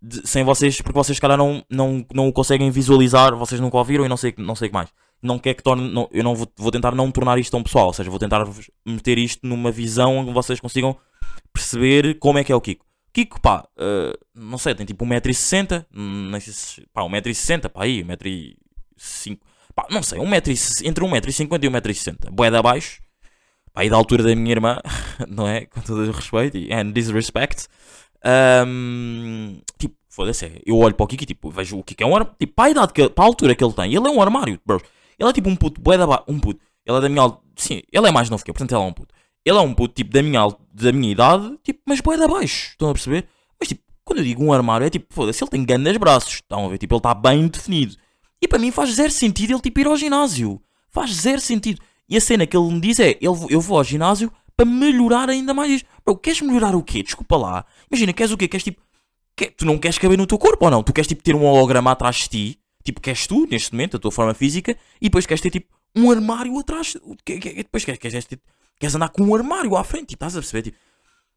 de- 0.02 0.26
sem 0.26 0.42
vocês, 0.42 0.80
porque 0.80 0.98
vocês, 0.98 1.18
cara, 1.20 1.37
não, 1.37 1.62
não, 1.70 2.04
não 2.12 2.28
o 2.28 2.32
conseguem 2.32 2.70
visualizar, 2.70 3.34
vocês 3.37 3.60
nunca 3.60 3.76
ouviram 3.76 4.04
e 4.04 4.08
não 4.08 4.16
sei, 4.16 4.34
não 4.38 4.54
sei 4.54 4.66
o 4.68 4.70
que 4.70 4.74
mais. 4.74 4.88
Não 5.24 5.38
quer 5.38 5.54
que 5.54 5.62
torne, 5.62 5.88
não- 5.90 6.08
eu 6.12 6.22
não 6.22 6.34
vou, 6.34 6.46
vou 6.56 6.70
tentar 6.70 6.94
não 6.94 7.10
tornar 7.10 7.38
isto 7.38 7.50
tão 7.50 7.62
pessoal, 7.62 7.87
ou 7.87 7.92
seja, 7.94 8.10
vou 8.10 8.18
tentar 8.18 8.46
meter 8.84 9.16
isto 9.16 9.46
numa 9.46 9.70
visão 9.72 10.18
onde 10.18 10.30
vocês 10.32 10.60
consigam 10.60 10.94
perceber 11.52 12.18
como 12.18 12.38
é 12.38 12.44
que 12.44 12.52
é 12.52 12.54
o 12.54 12.60
Kiko. 12.60 12.84
Kiko, 13.12 13.40
pá, 13.40 13.64
eh, 13.78 14.12
não 14.34 14.58
sei, 14.58 14.74
tem 14.74 14.84
tipo 14.84 15.04
1,60m, 15.06 15.87
hum, 15.96 16.28
não 16.30 16.40
sei 16.40 16.52
se, 16.52 16.87
pá, 16.92 17.02
1,60m, 17.02 17.68
pá, 17.70 17.84
aí, 17.84 18.02
1,5m, 18.04 19.38
pá, 19.74 19.87
não 19.90 20.02
sei, 20.02 20.18
1,60m, 20.18 20.87
entre 20.88 21.04
1,50m 21.04 21.64
e 21.64 21.68
1,60m, 21.70 22.30
bué 22.30 22.50
de 22.50 22.56
abaixo, 22.56 23.00
pá, 23.72 23.80
aí 23.82 23.88
da 23.88 23.96
altura 23.96 24.24
da 24.24 24.34
minha 24.37 24.50
irmã, 24.52 24.78
não 25.28 25.48
é? 25.48 25.64
Com 25.64 25.80
todo 25.80 26.02
o 26.06 26.10
respeito 26.12 26.56
e 26.58 26.92
disrespect. 26.92 27.66
Ahm, 28.22 29.58
tipo, 29.78 29.94
foda-se, 30.08 30.60
eu 30.66 30.76
olho 30.78 30.94
para 30.94 31.04
o 31.04 31.06
Kiko 31.06 31.22
e 31.22 31.26
tipo, 31.26 31.50
vejo 31.50 31.78
o 31.78 31.84
Kiko 31.84 32.02
é 32.02 32.06
um 32.06 32.14
armário. 32.16 32.37
Tipo, 32.38 32.52
para 32.54 32.64
a 32.66 32.70
idade, 32.70 32.92
que, 32.92 33.08
para 33.08 33.24
a 33.24 33.26
altura 33.26 33.54
que 33.54 33.62
ele 33.64 33.72
tem, 33.72 33.94
ele 33.94 34.06
é 34.06 34.10
um 34.10 34.20
armário, 34.20 34.60
bros. 34.66 34.82
Ele 35.18 35.29
é 35.29 35.33
tipo 35.33 35.48
um 35.48 35.57
puto, 35.57 35.81
bué 35.81 35.96
da 35.98 36.07
ba- 36.07 36.24
um 36.29 36.38
puto. 36.38 36.61
Ele 36.87 36.96
é 36.96 37.00
da 37.00 37.09
minha 37.09 37.22
al- 37.22 37.42
Sim, 37.57 37.83
ele 37.92 38.09
é 38.09 38.11
mais 38.11 38.29
novo 38.29 38.44
que 38.44 38.50
eu, 38.50 38.55
portanto 38.55 38.72
ele 38.72 38.83
é 38.83 38.85
um 38.85 38.92
puto. 38.92 39.14
Ele 39.44 39.57
é 39.59 39.61
um 39.61 39.74
puto 39.74 39.94
tipo 39.94 40.11
da 40.12 40.22
minha, 40.22 40.40
al- 40.40 40.61
da 40.72 40.92
minha 40.92 41.12
idade, 41.12 41.57
tipo, 41.62 41.81
mas 41.87 42.00
bué 42.00 42.16
da 42.16 42.27
baixo. 42.27 42.70
Estão 42.70 42.90
a 42.90 42.92
perceber? 42.92 43.27
Mas 43.61 43.68
tipo, 43.68 43.83
quando 44.05 44.18
eu 44.18 44.24
digo 44.24 44.42
um 44.44 44.53
armário, 44.53 44.87
é 44.87 44.90
tipo, 44.90 45.07
foda-se, 45.14 45.42
ele 45.42 45.50
tem 45.50 45.64
grandes 45.64 45.96
braços. 45.96 46.35
Estão 46.35 46.66
a 46.66 46.68
ver? 46.68 46.79
Tipo, 46.79 46.94
ele 46.94 46.98
está 46.98 47.14
bem 47.14 47.46
definido. 47.46 47.96
E 48.42 48.48
para 48.48 48.59
mim 48.59 48.70
faz 48.70 48.90
zero 48.94 49.11
sentido 49.11 49.53
ele 49.53 49.61
tipo 49.61 49.81
ir 49.81 49.87
ao 49.87 49.96
ginásio. 49.96 50.61
Faz 50.90 51.11
zero 51.14 51.40
sentido. 51.40 51.81
E 52.09 52.16
a 52.16 52.20
cena 52.20 52.46
que 52.46 52.57
ele 52.57 52.70
me 52.72 52.81
diz 52.81 52.98
é: 53.00 53.16
vou- 53.22 53.48
eu 53.50 53.61
vou 53.61 53.79
ao 53.79 53.85
ginásio 53.85 54.31
para 54.57 54.66
melhorar 54.66 55.31
ainda 55.31 55.55
mais 55.55 55.70
isto. 55.70 55.88
Bro, 56.05 56.16
queres 56.18 56.40
melhorar 56.42 56.74
o 56.77 56.83
quê? 56.83 57.03
Desculpa 57.03 57.37
lá. 57.37 57.64
Imagina, 57.90 58.12
queres 58.12 58.33
o 58.33 58.37
quê? 58.37 58.46
Queres 58.48 58.64
tipo. 58.64 58.83
que- 59.37 59.50
tu 59.50 59.64
não 59.64 59.79
queres 59.79 59.98
caber 59.98 60.16
no 60.18 60.27
teu 60.27 60.38
corpo 60.38 60.64
ou 60.66 60.70
não? 60.70 60.83
Tu 60.83 60.92
queres 60.92 61.09
tipo 61.09 61.22
ter 61.22 61.35
um 61.35 61.44
holograma 61.44 61.90
atrás 61.90 62.16
de 62.16 62.29
ti? 62.29 62.59
Tipo, 62.84 63.00
queres 63.00 63.26
tu, 63.26 63.46
neste 63.50 63.72
momento, 63.72 63.96
a 63.96 64.00
tua 64.00 64.12
forma 64.12 64.34
física, 64.34 64.76
e 65.00 65.06
depois 65.06 65.24
queres 65.26 65.40
ter 65.40 65.50
tipo 65.50 65.74
um 65.96 66.10
armário 66.10 66.58
atrás. 66.58 66.96
que- 67.24 67.38
Depois 67.38 67.84
queres, 67.84 67.98
queres, 67.98 68.24
ter- 68.26 68.40
queres 68.78 68.94
andar 68.94 69.08
com 69.08 69.22
um 69.24 69.34
armário 69.34 69.74
à 69.76 69.82
frente, 69.82 70.08
tipo, 70.08 70.16
estás 70.24 70.36
a 70.36 70.40
perceber? 70.40 70.62
Tipo, 70.62 70.78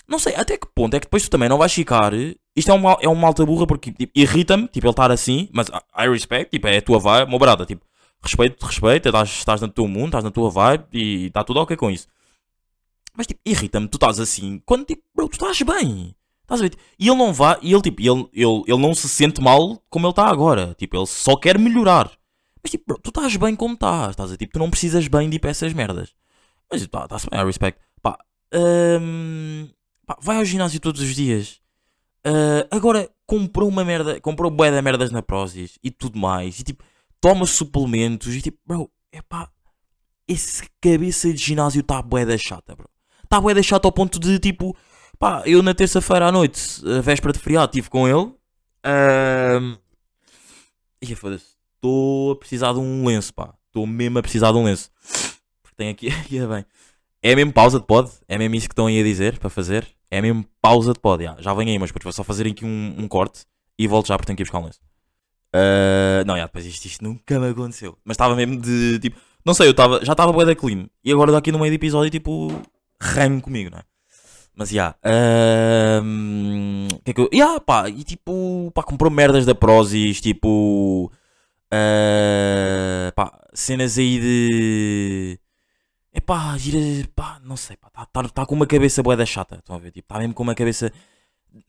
não 0.08 0.20
sei 0.20 0.36
até 0.36 0.58
que 0.58 0.68
ponto 0.68 0.94
é 0.96 1.00
que 1.00 1.06
depois 1.06 1.24
tu 1.24 1.30
também 1.30 1.48
não 1.50 1.58
vais 1.58 1.74
ficar. 1.74 2.12
Isto 2.56 2.72
é 2.72 2.74
um, 2.74 2.80
mal- 2.80 3.00
é 3.02 3.08
um 3.08 3.16
malta 3.16 3.46
burra 3.46 3.66
porque 3.66 3.92
tipo, 3.92 4.12
irrita-me, 4.16 4.68
tipo, 4.68 4.86
ele 4.88 4.92
estar 4.92 5.12
assim, 5.12 5.48
mas 5.54 5.68
I 5.70 6.06
I 6.06 6.10
respect, 6.10 6.52
tipo, 6.52 6.68
é 6.68 6.78
a 6.78 6.82
tua 6.82 7.00
vibe, 7.00 7.30
uma 7.30 7.40
brada, 7.40 7.66
tipo, 7.66 7.86
respeito, 8.22 8.66
respeito, 8.66 9.08
estás, 9.10 9.30
estás 9.30 9.62
no 9.62 9.68
teu 9.70 9.88
mundo, 9.88 10.08
estás 10.08 10.24
na 10.24 10.32
tua 10.32 10.50
vibe 10.50 10.86
e 10.94 11.28
está 11.28 11.44
tudo 11.44 11.60
ok 11.62 11.78
com 11.78 11.90
isso. 11.92 12.08
Mas 13.16 13.26
tipo, 13.28 13.40
irrita-me, 13.46 13.88
tu 13.88 13.96
estás 13.96 14.20
assim, 14.20 14.62
quando 14.66 14.86
tipo, 14.86 15.02
bro, 15.16 15.28
tu 15.30 15.34
estás 15.34 15.62
bem. 15.62 16.14
Estás 16.48 16.62
a 16.62 16.64
ver? 16.64 16.76
E 16.98 17.10
ele 17.10 17.18
não 17.18 17.34
vai, 17.34 17.58
e 17.62 17.74
ele 17.74 17.82
tipo, 17.82 18.02
ele, 18.02 18.30
ele, 18.32 18.64
ele 18.66 18.82
não 18.82 18.96
se 18.96 19.10
sente 19.10 19.42
mal 19.42 19.78
como 19.90 20.06
ele 20.06 20.12
está 20.12 20.28
agora. 20.28 20.74
Tipo, 20.78 20.96
ele 20.96 21.06
só 21.06 21.36
quer 21.36 21.60
melhorar. 21.60 22.10
Mas 22.64 22.72
tipo, 22.72 22.86
bro, 22.88 23.00
tu 23.02 23.10
estás 23.10 23.36
bem 23.36 23.54
como 23.54 23.74
estás. 23.74 24.12
Estás 24.12 24.30
a 24.30 24.32
ver? 24.32 24.38
Tipo, 24.38 24.54
tu 24.54 24.60
não 24.60 24.70
precisas 24.70 25.08
bem 25.10 25.30
de 25.30 25.36
ir 25.36 25.40
para 25.40 25.50
essas 25.50 25.74
merdas. 25.74 26.16
Mas 26.72 26.82
está 26.82 27.06
tá, 27.06 27.20
se 27.20 27.30
bem, 27.30 27.40
I 27.40 27.44
respect. 27.44 27.80
Pá, 28.02 28.18
hum, 29.02 29.68
pá, 30.06 30.18
vai 30.22 30.38
ao 30.38 30.46
ginásio 30.46 30.80
todos 30.80 31.02
os 31.02 31.14
dias. 31.14 31.60
Ah, 32.24 32.68
agora, 32.72 33.10
comprou 33.26 33.70
uma 33.70 33.86
merda, 33.86 34.20
comprou 34.20 34.52
bué 34.52 34.70
de 34.70 34.82
merdas 34.82 35.12
na 35.12 35.22
Prozis 35.22 35.80
e 35.84 35.90
tudo 35.90 36.20
mais, 36.20 36.60
e 36.60 36.64
tipo, 36.64 36.84
toma 37.22 37.46
suplementos, 37.46 38.36
e 38.36 38.42
tipo, 38.42 38.58
bro, 38.66 38.92
é 39.12 39.22
pá, 39.22 39.50
esse 40.28 40.64
cabeça 40.82 41.32
de 41.32 41.38
ginásio 41.38 41.80
está 41.82 42.02
bué 42.02 42.26
da 42.26 42.38
chata, 42.38 42.76
bro. 42.76 42.90
Está 43.24 43.40
bué 43.40 43.54
da 43.54 43.64
chata 43.64 43.88
ao 43.88 43.92
ponto 43.92 44.20
de, 44.20 44.40
tipo, 44.40 44.76
pá, 45.20 45.44
eu 45.46 45.62
na 45.62 45.74
terça-feira 45.74 46.28
à 46.28 46.32
noite, 46.32 46.82
véspera 47.02 47.34
de 47.34 47.40
feriado, 47.40 47.72
estive 47.72 47.90
com 47.90 48.08
ele, 48.08 48.32
e 51.02 51.16
foda-se, 51.16 51.46
estou 51.76 52.32
a 52.32 52.36
precisar 52.36 52.74
de 52.74 52.80
um 52.80 53.06
lenço, 53.06 53.34
pá, 53.34 53.54
estou 53.68 53.86
mesmo 53.86 54.20
a 54.20 54.22
precisar 54.22 54.52
de 54.52 54.58
um 54.58 54.64
lenço, 54.64 54.90
porque 55.62 55.76
tem 55.76 55.90
aqui, 55.90 56.10
e 56.32 56.38
é 56.38 56.48
bem, 56.48 56.66
é 57.22 57.36
mesmo 57.36 57.54
pausa 57.54 57.80
de 57.80 57.86
pod, 57.86 58.10
é 58.28 58.38
mesmo 58.38 58.56
isso 58.56 58.68
que 58.68 58.74
estão 58.74 58.88
aí 58.88 59.00
a 59.00 59.04
dizer, 59.04 59.40
para 59.40 59.50
fazer, 59.50 59.88
é 60.10 60.22
mesmo 60.22 60.46
pausa 60.62 60.94
de 60.94 61.00
pod, 61.00 61.24
já, 61.24 61.36
já 61.40 61.54
venho 61.54 61.72
aí, 61.72 61.80
mas 61.80 61.90
depois 61.90 62.04
vou 62.04 62.14
só 62.14 62.24
fazer 62.24 62.48
aqui 62.48 62.66
um, 62.66 62.96
um 62.98 63.08
corte, 63.08 63.46
e 63.80 63.88
volto 63.88 64.08
já 64.08 64.16
porque 64.18 64.28
tenho 64.28 64.38
que 64.38 64.44
ir 64.44 64.46
buscar 64.46 64.60
um 64.60 64.66
lenço. 64.66 64.80
Ah, 65.54 66.24
não, 66.26 66.36
já, 66.36 66.46
depois 66.46 66.66
isto, 66.66 66.86
isto 66.86 67.04
nunca 67.04 67.40
me 67.40 67.50
aconteceu. 67.50 67.98
Mas 68.04 68.16
estava 68.16 68.36
mesmo 68.36 68.60
de 68.60 69.00
tipo, 69.00 69.18
não 69.46 69.54
sei, 69.54 69.68
eu 69.68 69.72
estava, 69.72 70.04
já 70.04 70.12
estava 70.12 70.32
bué 70.32 70.46
da 70.46 70.56
clean. 70.56 70.88
E 71.04 71.12
agora 71.12 71.32
daqui 71.32 71.52
no 71.52 71.60
meio 71.60 71.72
do 71.72 71.76
episódio, 71.76 72.10
tipo, 72.10 72.50
ramo 73.02 73.42
comigo, 73.42 73.72
não 73.72 73.80
é? 73.80 73.84
Mas 74.58 74.70
já, 74.70 74.96
ahm, 75.04 76.88
que 77.06 77.12
é 77.12 77.14
que 77.14 77.22
eu, 77.22 77.30
já, 77.32 77.60
pá, 77.60 77.88
e 77.90 78.04
tipo, 78.04 78.72
pá, 78.74 78.82
comprou 78.82 79.12
merdas 79.12 79.46
da 79.46 79.54
Prozis, 79.54 80.20
tipo, 80.20 81.12
ah, 81.72 83.12
pá, 83.16 83.40
cenas 83.54 84.00
aí 84.00 84.20
de, 84.20 85.40
é 86.12 86.20
pá, 86.20 86.58
gira, 86.58 86.80
pá, 87.16 87.40
não 87.44 87.56
sei, 87.56 87.78
pá, 87.78 87.90
tá, 87.92 88.06
tá, 88.08 88.24
tá 88.30 88.46
com 88.48 88.56
uma 88.56 88.66
cabeça 88.66 89.04
bué 89.04 89.16
da 89.16 89.28
chata, 89.28 89.58
estão 89.58 89.76
a 89.76 89.80
ver, 89.80 89.92
tipo, 89.92 90.08
tá 90.08 90.18
mesmo 90.18 90.34
com 90.34 90.42
uma 90.42 90.56
cabeça, 90.56 90.92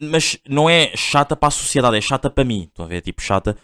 mas 0.00 0.38
não 0.48 0.70
é 0.70 0.96
chata 0.96 1.36
para 1.36 1.48
a 1.48 1.50
sociedade, 1.50 1.98
é 1.98 2.00
chata 2.00 2.30
para 2.30 2.44
mim, 2.44 2.62
estão 2.64 2.86
a 2.86 2.88
ver, 2.88 3.02
tipo, 3.02 3.20
chata. 3.22 3.56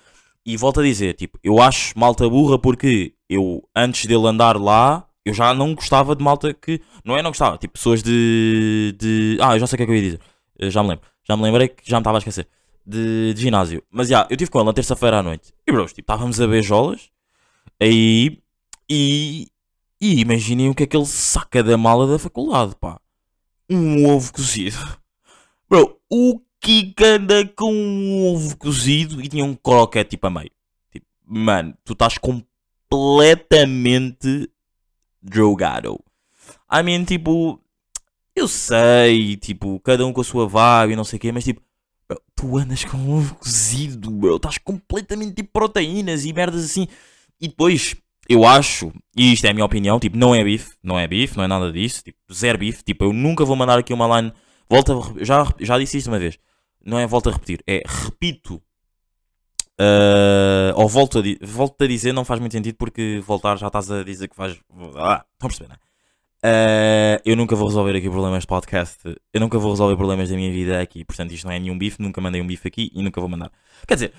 E 0.47 0.57
volto 0.59 0.81
a 0.81 0.83
dizer, 0.83 1.15
tipo, 1.15 1.39
eu 1.43 1.63
acho 1.63 1.99
malta 1.99 2.29
burra 2.29 2.59
porque 2.59 3.15
eu, 3.29 3.67
antes 3.75 4.05
dele 4.07 4.27
andar 4.27 4.59
lá, 4.61 5.07
eu 5.25 5.33
já 5.33 5.55
não 5.55 5.75
gostava 5.75 6.15
de 6.15 6.23
malta 6.23 6.53
que. 6.53 6.81
Não 7.05 7.17
é 7.17 7.23
não 7.23 7.31
gostava, 7.31 7.57
tipo, 7.57 7.75
pessoas 7.75 8.03
de. 8.03 8.95
de 8.99 9.39
ah, 9.41 9.55
eu 9.55 9.61
já 9.61 9.67
sei 9.67 9.77
o 9.77 9.79
que 9.79 9.83
é 9.83 9.87
que 9.87 9.93
eu 9.93 9.97
ia 9.97 10.03
dizer. 10.03 10.21
Eu 10.59 10.71
já 10.71 10.83
me 10.83 10.91
lembro. 10.91 11.07
Já 11.25 11.37
me 11.37 11.43
lembrei 11.43 11.69
que 11.69 11.89
já 11.89 11.97
me 11.97 12.03
estava 12.03 12.19
a 12.19 12.21
esquecer. 12.21 12.47
De, 12.87 13.33
de 13.33 13.41
ginásio. 13.41 13.83
Mas 13.91 14.09
já, 14.09 14.27
eu 14.29 14.35
estive 14.35 14.51
com 14.51 14.59
ele 14.59 14.67
na 14.67 14.75
terça-feira 14.75 15.21
à 15.21 15.23
noite. 15.23 15.55
E 15.67 15.73
bros, 15.73 15.91
tipo, 15.93 16.03
estávamos 16.03 16.39
a 16.41 16.47
beijolas. 16.47 17.11
Aí. 17.81 18.39
E. 18.89 19.49
E 20.01 20.21
imaginem 20.21 20.69
o 20.69 20.75
que 20.75 20.83
é 20.83 20.87
que 20.87 20.97
ele 20.97 21.07
saca 21.07 21.63
da 21.63 21.79
mala 21.79 22.07
da 22.07 22.19
faculdade, 22.19 22.75
pá. 22.79 23.01
Um 23.71 24.07
ovo 24.07 24.31
cozido. 24.33 24.77
Bro, 25.71 25.99
o 26.11 26.41
Kika 26.61 27.17
anda 27.17 27.47
com 27.57 27.73
um 27.73 28.35
ovo 28.35 28.57
cozido 28.59 29.23
e 29.23 29.29
tinha 29.29 29.45
um 29.45 29.55
croquete 29.55 30.11
tipo 30.11 30.27
a 30.27 30.31
meio. 30.31 30.51
Tipo, 30.93 31.07
mano, 31.25 31.75
tu 31.83 31.95
estás 31.95 32.19
completamente 32.19 34.51
drogado. 35.25 35.99
I 36.71 36.83
mean, 36.83 37.05
tipo, 37.05 37.59
eu 38.37 38.47
sei, 38.47 39.37
tipo, 39.37 39.81
cada 39.81 40.05
um 40.07 40.13
com 40.13 40.21
a 40.21 40.25
sua 40.25 40.47
vibe 40.47 40.93
e 40.93 40.97
não 40.97 41.05
sei 41.05 41.17
o 41.17 41.21
quê, 41.21 41.33
mas 41.33 41.45
tipo, 41.45 41.63
bro, 42.07 42.21
tu 42.37 42.59
andas 42.59 42.85
com 42.85 42.97
um 42.97 43.27
cozido, 43.29 44.11
bro, 44.11 44.37
estás 44.37 44.59
completamente 44.59 45.35
tipo 45.35 45.51
proteínas 45.53 46.25
e 46.25 46.33
merdas 46.33 46.65
assim. 46.65 46.87
E 47.41 47.49
depois, 47.49 47.97
eu 48.29 48.45
acho, 48.45 48.93
e 49.17 49.33
isto 49.33 49.47
é 49.47 49.51
a 49.51 49.55
minha 49.55 49.65
opinião, 49.65 49.99
tipo, 49.99 50.17
não 50.17 50.35
é 50.35 50.45
bife, 50.45 50.75
não 50.83 50.99
é 50.99 51.07
bife, 51.07 51.37
não 51.37 51.45
é 51.45 51.49
nada 51.49 51.73
disso, 51.73 52.03
tipo, 52.05 52.19
zero 52.33 52.59
bife, 52.59 52.83
tipo, 52.83 53.05
eu 53.05 53.13
nunca 53.13 53.45
vou 53.45 53.57
mandar 53.57 53.79
aqui 53.79 53.93
uma 53.93 54.21
line, 54.21 54.33
volta, 54.69 54.93
já, 55.25 55.47
já 55.61 55.79
disse 55.79 55.99
isto 55.99 56.09
uma 56.09 56.19
vez, 56.19 56.39
não 56.85 56.99
é 56.99 57.07
volta 57.07 57.31
a 57.31 57.33
repetir, 57.33 57.63
é 57.67 57.83
repito, 57.87 58.63
ah, 59.79 60.73
ou 60.77 60.89
volto 60.89 61.19
a, 61.19 61.23
volto 61.47 61.83
a 61.83 61.87
dizer, 61.87 62.13
não 62.13 62.25
faz 62.25 62.41
muito 62.41 62.53
sentido 62.53 62.77
porque 62.77 63.23
voltar 63.27 63.57
já 63.57 63.67
estás 63.67 63.91
a 63.91 64.03
dizer 64.03 64.29
que 64.29 64.37
faz, 64.37 64.59
ah, 64.97 65.25
estão 65.33 65.47
a 65.47 65.49
perceber, 65.49 65.69
não 65.69 65.75
é? 65.75 65.79
Ah, 66.47 67.21
eu 67.25 67.37
nunca 67.37 67.57
vou 67.57 67.67
resolver 67.69 67.97
aqui 67.97 68.09
problemas 68.09 68.43
de 68.43 68.47
podcast, 68.47 68.99
eu 69.33 69.41
nunca 69.41 69.59
vou 69.59 69.71
resolver 69.71 69.97
problemas 69.97 70.29
da 70.29 70.37
minha 70.37 70.53
vida 70.53 70.81
aqui, 70.81 71.05
portanto 71.05 71.33
isto 71.33 71.47
não 71.47 71.53
é 71.53 71.59
nenhum 71.59 71.79
bife, 71.79 72.01
nunca 72.01 72.21
mandei 72.21 72.41
um 72.41 72.47
bife 72.47 72.69
aqui 72.69 72.91
e 72.95 73.03
nunca 73.03 73.21
vou 73.21 73.29
mandar. 73.29 73.51
Quer 73.87 73.95
dizer, 73.95 74.13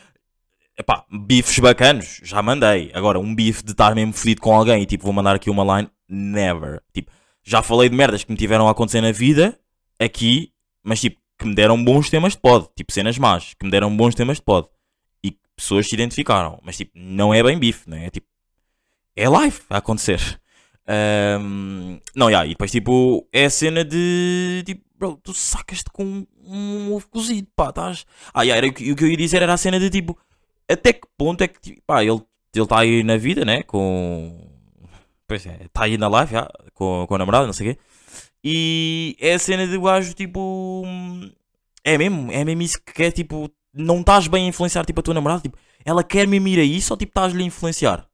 Epá, 0.77 1.05
bifes 1.09 1.57
bacanos, 1.59 2.19
já 2.21 2.41
mandei. 2.41 2.91
Agora, 2.93 3.17
um 3.17 3.33
bife 3.33 3.63
de 3.63 3.71
estar 3.71 3.95
mesmo 3.95 4.11
fedido 4.11 4.41
com 4.41 4.53
alguém 4.53 4.83
e 4.83 4.85
tipo, 4.85 5.05
vou 5.05 5.13
mandar 5.13 5.35
aqui 5.35 5.49
uma 5.49 5.77
line, 5.77 5.89
never. 6.09 6.81
Tipo, 6.93 7.11
já 7.43 7.61
falei 7.61 7.87
de 7.87 7.95
merdas 7.95 8.25
que 8.25 8.31
me 8.31 8.37
tiveram 8.37 8.67
a 8.67 8.71
acontecer 8.71 8.99
na 8.99 9.13
vida, 9.13 9.57
aqui, 9.97 10.51
mas 10.83 10.99
tipo, 10.99 11.17
que 11.39 11.45
me 11.45 11.55
deram 11.55 11.81
bons 11.81 12.09
temas 12.09 12.33
de 12.33 12.39
pod. 12.39 12.67
Tipo, 12.75 12.91
cenas 12.91 13.17
más, 13.17 13.53
que 13.57 13.65
me 13.65 13.71
deram 13.71 13.95
bons 13.95 14.15
temas 14.15 14.37
de 14.37 14.43
pod. 14.43 14.67
Pessoas 15.55 15.87
se 15.87 15.95
identificaram. 15.95 16.59
Mas 16.63 16.77
tipo, 16.77 16.91
não 16.95 17.33
é 17.33 17.41
bem 17.41 17.57
bife, 17.57 17.89
não 17.89 17.97
é? 17.97 18.09
Tipo, 18.09 18.27
é 19.15 19.29
live 19.29 19.59
a 19.69 19.77
acontecer. 19.77 20.39
Ahm, 20.87 21.99
não, 22.15 22.29
já, 22.29 22.45
e 22.45 22.49
depois 22.49 22.71
tipo, 22.71 23.27
é 23.33 23.45
a 23.45 23.49
cena 23.49 23.83
de 23.83 24.63
tipo, 24.65 24.83
bro, 24.97 25.19
tu 25.23 25.33
sacas-te 25.33 25.89
com 25.91 26.25
um 26.43 26.93
ovo 26.93 27.07
cozido, 27.09 27.47
pá, 27.55 27.69
estás. 27.69 28.05
Ah, 28.33 28.45
já, 28.45 28.55
era, 28.55 28.67
o 28.67 28.73
que 28.73 28.91
eu 28.91 29.07
ia 29.07 29.17
dizer 29.17 29.41
era 29.41 29.53
a 29.53 29.57
cena 29.57 29.79
de 29.79 29.89
tipo, 29.89 30.17
até 30.69 30.93
que 30.93 31.07
ponto 31.17 31.43
é 31.43 31.47
que, 31.47 31.59
tipo, 31.59 31.81
pá, 31.85 32.03
ele 32.03 32.21
está 32.53 32.79
aí 32.79 33.03
na 33.03 33.17
vida, 33.17 33.43
né? 33.45 33.63
Com. 33.63 34.49
Pois 35.27 35.45
é, 35.45 35.63
está 35.65 35.85
aí 35.85 35.97
na 35.97 36.07
live, 36.07 36.31
já, 36.33 36.47
com, 36.73 37.05
com 37.07 37.15
a 37.15 37.17
namorada, 37.17 37.45
não 37.45 37.53
sei 37.53 37.71
o 37.71 37.73
quê. 37.73 37.81
E 38.43 39.15
é 39.19 39.33
a 39.33 39.39
cena 39.39 39.67
de 39.67 39.77
gajo, 39.79 40.13
tipo. 40.13 40.83
É 41.83 41.97
mesmo, 41.97 42.31
é 42.31 42.43
mesmo 42.45 42.61
isso 42.61 42.79
que 42.83 42.93
quer, 42.93 43.11
tipo. 43.11 43.49
Não 43.75 43.99
estás 43.99 44.27
bem 44.27 44.45
a 44.45 44.49
influenciar, 44.49 44.85
tipo, 44.85 44.99
a 45.01 45.03
tua 45.03 45.13
namorada, 45.13 45.41
tipo, 45.41 45.57
ela 45.83 46.03
quer 46.03 46.27
mesmo 46.27 46.47
ir 46.47 46.59
a 46.59 46.63
isso 46.63 46.93
ou, 46.93 46.97
tipo, 46.97 47.09
estás-lhe 47.11 47.43
a 47.43 47.45
influenciar? 47.45 48.07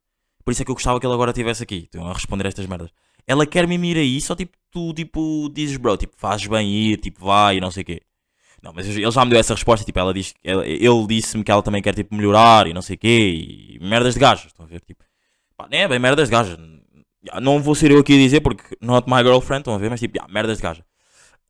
Por 0.44 0.50
isso 0.50 0.62
é 0.62 0.64
que 0.64 0.70
eu 0.70 0.74
gostava 0.74 0.98
que 0.98 1.06
ele 1.06 1.14
agora 1.14 1.30
estivesse 1.30 1.62
aqui, 1.62 1.86
então, 1.88 2.06
a 2.06 2.12
responder 2.12 2.46
estas 2.46 2.66
merdas. 2.66 2.90
Ela 3.26 3.46
quer 3.46 3.66
mesmo 3.68 3.84
ir 3.84 3.96
a 3.96 4.02
isso 4.02 4.32
ou, 4.32 4.36
tipo, 4.36 4.56
tu, 4.72 4.92
tipo, 4.92 5.48
dizes, 5.54 5.76
bro, 5.76 5.96
tipo, 5.96 6.14
fazes 6.16 6.46
bem 6.48 6.68
ir, 6.68 6.96
tipo, 6.98 7.24
vai 7.24 7.58
e 7.58 7.60
não 7.60 7.70
sei 7.70 7.82
o 7.82 7.86
quê. 7.86 8.02
Não, 8.62 8.72
mas 8.72 8.86
ele 8.88 9.10
já 9.10 9.24
me 9.24 9.30
deu 9.32 9.40
essa 9.40 9.54
resposta, 9.54 9.84
tipo, 9.86 9.98
ela 9.98 10.14
diz, 10.14 10.34
ela- 10.44 10.66
ele 10.66 11.06
disse-me 11.08 11.44
que 11.44 11.50
ela 11.52 11.62
também 11.62 11.82
quer, 11.82 11.94
tipo, 11.94 12.14
melhorar 12.14 12.66
e 12.66 12.74
não 12.74 12.82
sei 12.82 12.96
o 12.96 12.98
quê, 12.98 13.78
e 13.78 13.78
merdas 13.82 14.14
de 14.14 14.20
gajos, 14.20 14.46
estão 14.46 14.64
a 14.66 14.68
ver, 14.68 14.80
tipo, 14.82 15.04
pá, 15.56 15.68
nem 15.70 15.82
é 15.82 15.88
bem 15.88 15.98
merdas 15.98 16.28
de 16.28 16.32
gajas, 16.32 16.58
não 17.40 17.60
vou 17.62 17.74
ser 17.74 17.90
eu 17.90 18.00
aqui 18.00 18.14
a 18.14 18.18
dizer 18.18 18.40
porque 18.40 18.64
not 18.80 19.08
my 19.10 19.18
girlfriend, 19.22 19.60
estão 19.62 19.74
a 19.74 19.78
ver, 19.78 19.90
mas 19.90 20.00
tipo, 20.00 20.18
merdas 20.30 20.58
de 20.58 20.62
gaja. 20.62 20.84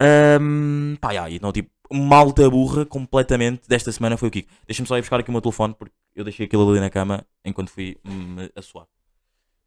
Ahm, 0.01 0.97
pá, 1.01 1.15
já, 1.15 1.31
então, 1.31 1.53
tipo, 1.53 1.71
malta 1.93 2.49
burra 2.49 2.85
completamente 2.87 3.69
desta 3.69 3.93
semana 3.93 4.17
foi 4.17 4.29
o 4.29 4.31
Kiko. 4.31 4.51
Deixa-me 4.67 4.89
só 4.89 4.97
ir 4.97 5.03
buscar 5.03 5.21
aqui 5.21 5.29
o 5.29 5.33
meu 5.33 5.41
telefone 5.41 5.75
porque 5.75 5.95
eu 6.15 6.25
deixei 6.25 6.47
aquilo 6.47 6.69
ali 6.71 6.81
na 6.81 6.91
cama 6.91 7.27
enquanto 7.45 7.71
fui 7.71 7.97
me 8.05 8.51
a 8.55 8.63
suar. 8.63 8.87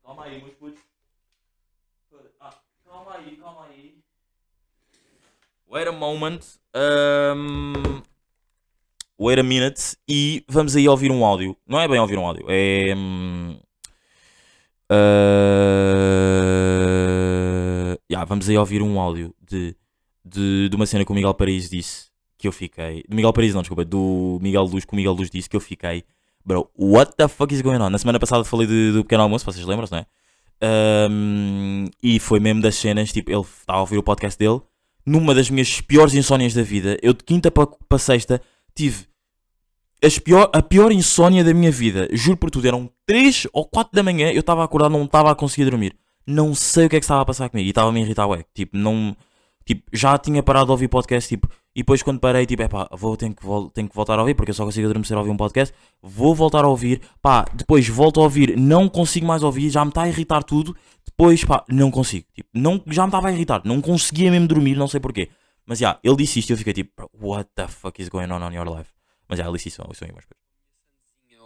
Calma 0.03 0.25
aí, 0.25 0.41
meus 0.41 0.53
putos. 0.55 0.79
Ah, 2.39 2.53
calma 2.87 3.15
aí, 3.15 3.35
calma 3.37 3.65
aí. 3.65 3.95
Wait 5.67 5.87
a 5.87 5.91
moment. 5.91 6.39
Um, 6.75 8.01
wait 9.17 9.39
a 9.39 9.43
minute. 9.43 9.97
E 10.07 10.45
vamos 10.47 10.75
aí 10.75 10.87
ouvir 10.87 11.11
um 11.11 11.25
áudio. 11.25 11.57
Não 11.65 11.79
é 11.79 11.87
bem 11.87 11.99
ouvir 11.99 12.17
um 12.17 12.25
áudio. 12.25 12.45
É. 12.49 12.93
hum, 12.95 13.59
uh, 14.91 14.95
yeah, 18.11 18.25
vamos 18.25 18.47
aí 18.47 18.57
ouvir 18.57 18.81
um 18.81 18.99
áudio 18.99 19.33
de, 19.41 19.75
de, 20.23 20.69
de 20.69 20.75
uma 20.75 20.85
cena 20.85 21.03
que 21.03 21.11
o 21.11 21.15
Miguel 21.15 21.33
Paris 21.33 21.69
disse. 21.69 22.13
Que 22.45 22.47
eu 22.47 22.51
fiquei. 22.51 23.03
Do 23.09 23.15
Miguel 23.15 23.33
Paris, 23.33 23.55
não, 23.55 23.61
desculpa. 23.63 23.83
Do 23.83 24.37
Miguel 24.39 24.63
Luz, 24.65 24.85
que 24.85 24.93
o 24.93 24.95
Miguel 24.95 25.13
Luz 25.13 25.31
disse. 25.31 25.49
Que 25.49 25.55
eu 25.55 25.59
fiquei. 25.59 26.03
Bro, 26.45 26.69
what 26.77 27.15
the 27.17 27.27
fuck 27.27 27.51
is 27.51 27.61
going 27.61 27.79
on? 27.81 27.89
Na 27.89 27.97
semana 27.97 28.19
passada 28.19 28.43
falei 28.43 28.67
de- 28.67 28.91
do 28.91 29.03
pequeno 29.03 29.23
almoço, 29.23 29.43
vocês 29.43 29.65
lembram-se, 29.65 29.91
não 29.91 29.99
é? 29.99 30.05
Um, 31.09 31.87
e 32.03 32.19
foi 32.19 32.39
mesmo 32.39 32.61
das 32.61 32.75
cenas, 32.75 33.11
tipo, 33.11 33.31
ele 33.31 33.41
estava 33.41 33.79
a 33.79 33.81
ouvir 33.81 33.97
o 33.97 34.03
podcast 34.03 34.37
dele. 34.37 34.61
Numa 35.05 35.33
das 35.33 35.49
minhas 35.49 35.81
piores 35.81 36.13
insónias 36.13 36.53
da 36.53 36.61
vida, 36.61 36.97
eu 37.01 37.13
de 37.13 37.23
quinta 37.23 37.49
para 37.51 37.97
sexta 37.99 38.39
tive 38.75 39.05
as 40.03 40.19
pior, 40.19 40.49
a 40.53 40.61
pior 40.61 40.91
insónia 40.91 41.43
da 41.43 41.53
minha 41.53 41.71
vida. 41.71 42.07
Juro 42.11 42.37
por 42.37 42.51
tudo, 42.51 42.67
eram 42.67 42.89
3 43.07 43.47
ou 43.53 43.65
4 43.65 43.91
da 43.93 44.03
manhã, 44.03 44.31
eu 44.31 44.39
estava 44.41 44.63
acordado, 44.63 44.91
não 44.91 45.05
estava 45.05 45.31
a 45.31 45.35
conseguir 45.35 45.69
dormir. 45.69 45.95
Não 46.27 46.53
sei 46.55 46.85
o 46.85 46.89
que 46.89 46.95
é 46.95 46.99
que 46.99 47.03
estava 47.05 47.21
a 47.21 47.25
passar 47.25 47.49
comigo 47.49 47.65
e 47.67 47.69
estava 47.69 47.89
a 47.89 47.91
me 47.91 48.01
irritar, 48.01 48.27
ué. 48.27 48.43
Tipo, 48.53 48.77
não. 48.77 49.15
Tipo, 49.65 49.83
já 49.93 50.15
tinha 50.17 50.41
parado 50.43 50.65
de 50.67 50.71
ouvir 50.71 50.87
podcast, 50.87 51.27
tipo, 51.27 51.47
e 51.75 51.81
depois 51.81 52.01
quando 52.01 52.21
parei, 52.21 52.45
tipo, 52.45 52.63
é 52.63 52.69
pá, 52.69 52.87
vou, 52.91 53.17
tenho 53.17 53.35
que, 53.35 53.43
tenho 53.73 53.89
que 53.89 53.95
voltar 53.95 54.17
a 54.17 54.21
ouvir, 54.21 54.33
porque 54.33 54.51
eu 54.51 54.55
só 54.55 54.63
consigo 54.63 54.87
adormecer 54.87 55.17
a 55.17 55.19
ouvir 55.19 55.31
um 55.31 55.37
podcast. 55.37 55.75
Vou 56.01 56.33
voltar 56.33 56.63
a 56.63 56.67
ouvir, 56.69 57.01
pá, 57.21 57.43
depois 57.53 57.85
volto 57.89 58.21
a 58.21 58.23
ouvir, 58.23 58.57
não 58.57 58.87
consigo 58.87 59.25
mais 59.25 59.43
ouvir, 59.43 59.69
já 59.69 59.83
me 59.83 59.89
está 59.89 60.03
a 60.03 60.07
irritar 60.07 60.41
tudo. 60.43 60.75
Depois, 61.05 61.43
pá, 61.43 61.65
não 61.67 61.91
consigo. 61.91 62.25
Tipo, 62.33 62.49
não, 62.53 62.81
já 62.87 63.03
me 63.03 63.09
estava 63.09 63.27
a 63.27 63.31
irritar, 63.33 63.61
não 63.65 63.81
conseguia 63.81 64.31
mesmo 64.31 64.47
dormir, 64.47 64.75
não 64.75 64.87
sei 64.87 65.01
porquê. 65.01 65.29
Mas 65.65 65.79
já, 65.79 65.99
ele 66.01 66.15
disse 66.15 66.39
isto 66.39 66.51
e 66.51 66.53
eu 66.53 66.57
fiquei 66.57 66.73
tipo, 66.73 66.91
"Bro, 66.95 67.09
what 67.13 67.49
the 67.55 67.67
fuck 67.67 68.01
is 68.01 68.07
going 68.07 68.31
on 68.31 68.41
on 68.41 68.53
your 68.53 68.67
life? 68.67 68.89
Mas 69.27 69.39
já, 69.39 69.45
ele 69.45 69.57
disse 69.57 69.67
isso, 69.69 69.81
isso 69.91 70.05
aí, 70.05 70.11
mas 70.13 70.25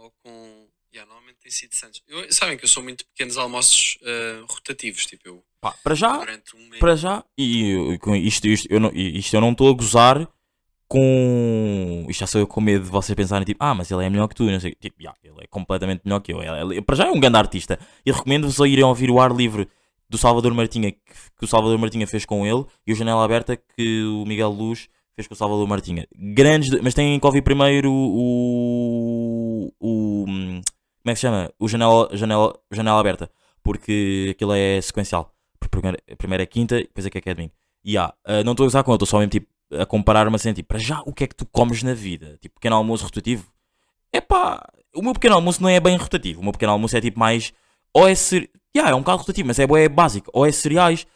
ou 0.00 0.10
com. 0.22 0.68
Yeah, 0.92 1.08
normalmente 1.08 1.38
tem 1.40 1.52
sido 1.52 1.74
Santos. 1.74 2.02
Eu, 2.08 2.32
sabem 2.32 2.56
que 2.56 2.64
eu 2.64 2.68
sou 2.68 2.82
muito 2.82 3.06
pequenos 3.06 3.36
almoços 3.36 3.96
eh, 4.02 4.42
rotativos, 4.48 5.06
tipo 5.06 5.28
eu 5.28 5.44
Pá, 5.60 5.74
para 5.84 5.94
já, 5.94 6.18
um 6.18 6.78
para 6.78 6.96
já, 6.96 7.22
e 7.36 7.70
eu- 7.70 7.98
com 7.98 8.16
isto, 8.16 8.46
isto, 8.48 8.66
eu 8.70 8.80
não, 8.80 8.90
isto 8.94 9.34
eu 9.34 9.40
não 9.42 9.50
estou 9.52 9.68
a 9.68 9.72
gozar 9.74 10.26
com. 10.88 12.06
Isto 12.08 12.20
já 12.20 12.26
sou 12.26 12.40
eu 12.40 12.46
com 12.46 12.60
medo 12.60 12.84
de 12.84 12.90
vocês 12.90 13.14
pensarem 13.14 13.44
tipo, 13.44 13.62
ah, 13.62 13.74
mas 13.74 13.90
ele 13.90 14.04
é 14.04 14.10
melhor 14.10 14.26
que 14.28 14.34
tu. 14.34 14.44
e 14.44 14.52
Não 14.52 14.58
sei. 14.60 14.74
Tipo, 14.74 15.00
yeah, 15.00 15.16
ele 15.22 15.36
é 15.42 15.46
completamente 15.46 16.02
melhor 16.04 16.20
que 16.20 16.32
eu. 16.32 16.42
Ele, 16.42 16.74
ele- 16.76 16.82
para 16.82 16.96
já 16.96 17.06
é 17.06 17.10
um 17.10 17.20
grande 17.20 17.36
artista. 17.38 17.78
E 18.04 18.10
recomendo-vos 18.10 18.60
a 18.60 18.66
irem 18.66 18.84
ouvir 18.84 19.10
o 19.10 19.20
ar 19.20 19.30
livre 19.32 19.68
do 20.08 20.18
Salvador 20.18 20.52
Martinha, 20.54 20.90
que, 20.90 20.98
que 21.38 21.44
o 21.44 21.46
Salvador 21.46 21.78
Martinha 21.78 22.06
fez 22.06 22.24
com 22.24 22.44
ele, 22.46 22.64
e 22.86 22.92
o 22.92 22.96
Janela 22.96 23.24
Aberta 23.24 23.56
que 23.56 24.02
o 24.04 24.24
Miguel 24.26 24.50
Luz 24.50 24.88
fez 25.14 25.28
com 25.28 25.34
o 25.34 25.36
Salvador 25.36 25.68
Martinha. 25.68 26.06
Grandes. 26.16 26.70
de- 26.70 26.80
Mas 26.82 26.94
têm 26.94 27.20
que 27.20 27.26
ouvir 27.26 27.42
primeiro 27.42 27.92
o. 27.92 29.72
o 29.78 30.24
hum, 30.26 30.60
como 31.02 31.10
é 31.10 31.12
que 31.12 31.16
se 31.16 31.20
chama? 31.22 31.50
O 31.58 31.68
Janela, 31.68 32.08
janela, 32.12 32.58
janela 32.72 32.98
Aberta. 32.98 33.30
Porque 33.62 34.28
aquilo 34.30 34.54
é 34.54 34.80
sequencial. 34.80 35.32
Primeiro 35.68 36.42
é 36.42 36.46
quinta, 36.46 36.76
depois 36.76 37.06
é 37.06 37.10
que 37.10 37.18
é 37.18 37.20
que 37.20 37.30
é 37.30 37.34
domingo. 37.34 37.52
E 37.84 37.96
ah, 37.96 38.14
ah, 38.24 38.42
não 38.44 38.52
estou 38.52 38.64
a 38.64 38.66
usar 38.66 38.82
com 38.82 38.92
estou 38.92 39.06
só 39.06 39.18
mesmo 39.18 39.30
tipo, 39.30 39.46
a 39.72 39.86
comparar 39.86 40.28
uma 40.28 40.38
cena. 40.38 40.54
Tipo, 40.54 40.68
para 40.68 40.78
já, 40.78 41.00
o 41.06 41.12
que 41.12 41.24
é 41.24 41.26
que 41.26 41.34
tu 41.34 41.46
comes 41.46 41.82
na 41.82 41.94
vida? 41.94 42.38
Tipo, 42.40 42.54
pequeno 42.56 42.76
almoço 42.76 43.04
rotativo? 43.04 43.50
É 44.12 44.20
pá, 44.20 44.66
o 44.94 45.02
meu 45.02 45.12
pequeno 45.12 45.34
almoço 45.36 45.62
não 45.62 45.68
é 45.68 45.80
bem 45.80 45.96
rotativo. 45.96 46.40
O 46.40 46.42
meu 46.42 46.52
pequeno 46.52 46.72
almoço 46.72 46.96
é 46.96 47.00
tipo 47.00 47.18
mais. 47.18 47.52
Ou 47.94 48.08
é 48.08 48.14
ser. 48.14 48.50
Yeah, 48.76 48.92
é 48.92 48.94
um 48.94 49.00
bocado 49.00 49.18
rotativo, 49.18 49.48
mas 49.48 49.58
é, 49.58 49.66
bué 49.66 49.88
básico. 49.88 50.30
Ou 50.32 50.46
é 50.46 50.52
cereais. 50.52 51.06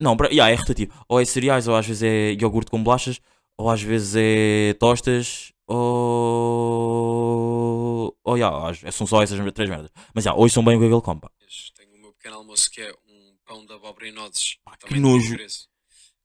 Não, 0.00 0.16
pra... 0.16 0.28
yeah, 0.28 0.50
é 0.50 0.54
rotativo. 0.54 0.92
Ou 1.08 1.20
é 1.20 1.24
cereais, 1.24 1.68
ou 1.68 1.76
às 1.76 1.86
vezes 1.86 2.02
é 2.02 2.32
iogurte 2.32 2.70
com 2.70 2.82
bolachas, 2.82 3.20
ou 3.56 3.70
às 3.70 3.80
vezes 3.82 4.14
é 4.16 4.74
tostas, 4.74 5.52
ou. 5.66 6.92
Ou 8.24 8.36
yeah, 8.36 8.72
são 8.90 9.06
só 9.06 9.22
essas 9.22 9.38
três 9.52 9.70
merdas. 9.70 9.90
Mas 10.14 10.24
yeah, 10.24 10.40
hoje 10.40 10.54
são 10.54 10.64
bem 10.64 10.76
o 10.76 10.80
que 10.80 10.86
é 10.86 10.88
ele 10.88 11.00
come. 11.00 11.20
Tenho 11.76 11.94
o 11.94 11.98
meu 12.00 12.12
pequeno 12.12 12.36
almoço 12.36 12.70
que 12.70 12.80
é 12.80 12.92
pão 13.52 13.66
de 13.66 13.72
abóbora 13.74 14.08
e 14.08 14.12
nozes. 14.12 14.56
Pá, 14.64 14.76
que 14.78 14.98
nojo. 14.98 15.36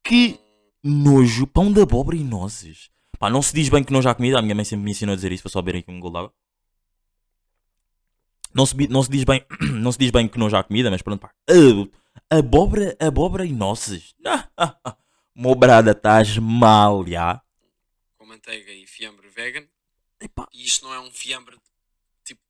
Que 0.02 0.40
nojo, 0.82 1.46
pão 1.46 1.72
de 1.74 1.82
abóbora 1.82 2.16
e 2.16 2.24
nozes. 2.24 2.90
Pá, 3.20 3.30
não 3.30 3.42
se 3.42 3.54
diz 3.54 3.68
bem 3.68 3.84
que 3.84 3.92
nojo 3.92 4.08
há 4.08 4.16
comida. 4.16 4.40
A 4.40 4.42
minha 4.42 4.56
mãe 4.56 4.64
sempre 4.64 4.86
me 4.86 4.92
ensinou 4.92 5.12
a 5.12 5.16
dizer 5.18 5.34
isso, 5.34 5.44
para 5.44 5.52
só 5.52 5.62
beber 5.62 5.80
aqui 5.80 5.92
um 5.92 6.00
gol 6.00 6.12
d'água. 6.12 6.34
Não 8.54 8.66
se, 8.66 8.76
não 8.88 9.04
se 9.04 9.12
diz 9.12 9.26
bem, 9.26 9.46
não 9.74 9.92
se 9.92 10.00
diz 10.00 10.10
bem 10.10 10.28
que 10.28 10.40
nojo 10.40 10.56
há 10.56 10.64
comida, 10.64 10.90
mas 10.90 11.02
pronto, 11.02 11.20
pá. 11.20 11.34
Ah, 11.50 12.38
abóbora, 12.38 12.96
abóbora 12.98 13.46
e 13.46 13.52
nozes. 13.52 14.16
Mo 15.36 15.54
brada, 15.54 15.92
estás 15.92 16.38
mal, 16.38 17.06
já. 17.06 17.42
com 18.18 18.26
manteiga 18.26 18.72
e 18.72 18.88
fiambre 18.88 19.28
vegan. 19.28 19.68
Epá. 20.20 20.48
E 20.54 20.64
isto 20.64 20.86
não 20.86 20.94
é 20.94 21.00
um 21.00 21.12
fiambre 21.12 21.56
tipo 21.56 21.77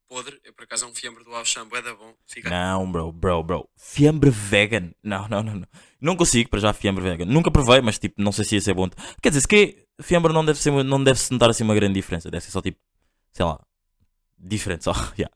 podre, 0.08 0.39
é 0.43 0.51
por 0.51 0.64
acaso 0.64 0.86
é 0.86 0.88
um 0.88 0.95
fiambre 0.95 1.24
do 1.24 1.36
Auchan, 1.36 1.68
é 1.72 1.82
da 1.82 1.93
bom. 1.93 2.16
Fica 2.26 2.49
Não, 2.49 2.91
bro, 2.91 3.12
bro, 3.12 3.43
bro. 3.43 3.70
Fiambre 3.78 4.30
vegan. 4.30 4.91
Não, 5.03 5.28
não, 5.28 5.43
não, 5.43 5.55
não. 5.55 5.68
Não 5.99 6.16
consigo, 6.16 6.49
para 6.49 6.60
já, 6.60 6.74
fiambre 6.74 7.03
vegan. 7.03 7.26
Nunca 7.26 7.51
provei, 7.51 7.82
mas 7.82 7.99
tipo, 7.99 8.22
não 8.22 8.32
sei 8.32 8.45
se 8.45 8.55
ia 8.55 8.62
ser 8.62 8.74
bom. 8.74 8.89
Quer 9.22 9.30
dizer, 9.30 9.41
se 9.41 9.47
que 9.47 9.88
fiambre 10.01 10.34
não 10.34 10.45
deve, 10.45 10.60
ser, 10.60 10.72
não 10.84 11.03
deve 11.03 11.20
se 11.20 11.32
notar 11.32 11.49
assim 11.49 11.64
uma 11.64 11.76
grande 11.76 11.93
diferença. 11.93 12.32
Deve 12.32 12.43
ser 12.43 12.51
só 12.51 12.62
tipo, 12.62 12.80
sei 13.34 13.45
lá, 13.45 13.60
diferente 14.38 14.84
só. 14.84 14.93
yeah. 15.18 15.36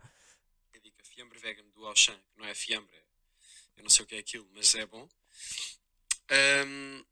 dica 0.81 1.03
fiambre 1.03 1.39
vegan 1.39 1.63
do 1.75 1.85
Auchan, 1.85 2.13
que 2.13 2.39
não 2.39 2.47
é 2.47 2.53
fiambre, 2.53 2.95
eu 3.77 3.83
não 3.83 3.89
sei 3.89 4.05
o 4.05 4.07
que 4.07 4.15
é 4.15 4.19
aquilo, 4.19 4.47
mas 4.53 4.73
é 4.75 4.85
bom. 4.85 5.07
Ahm, 6.29 7.03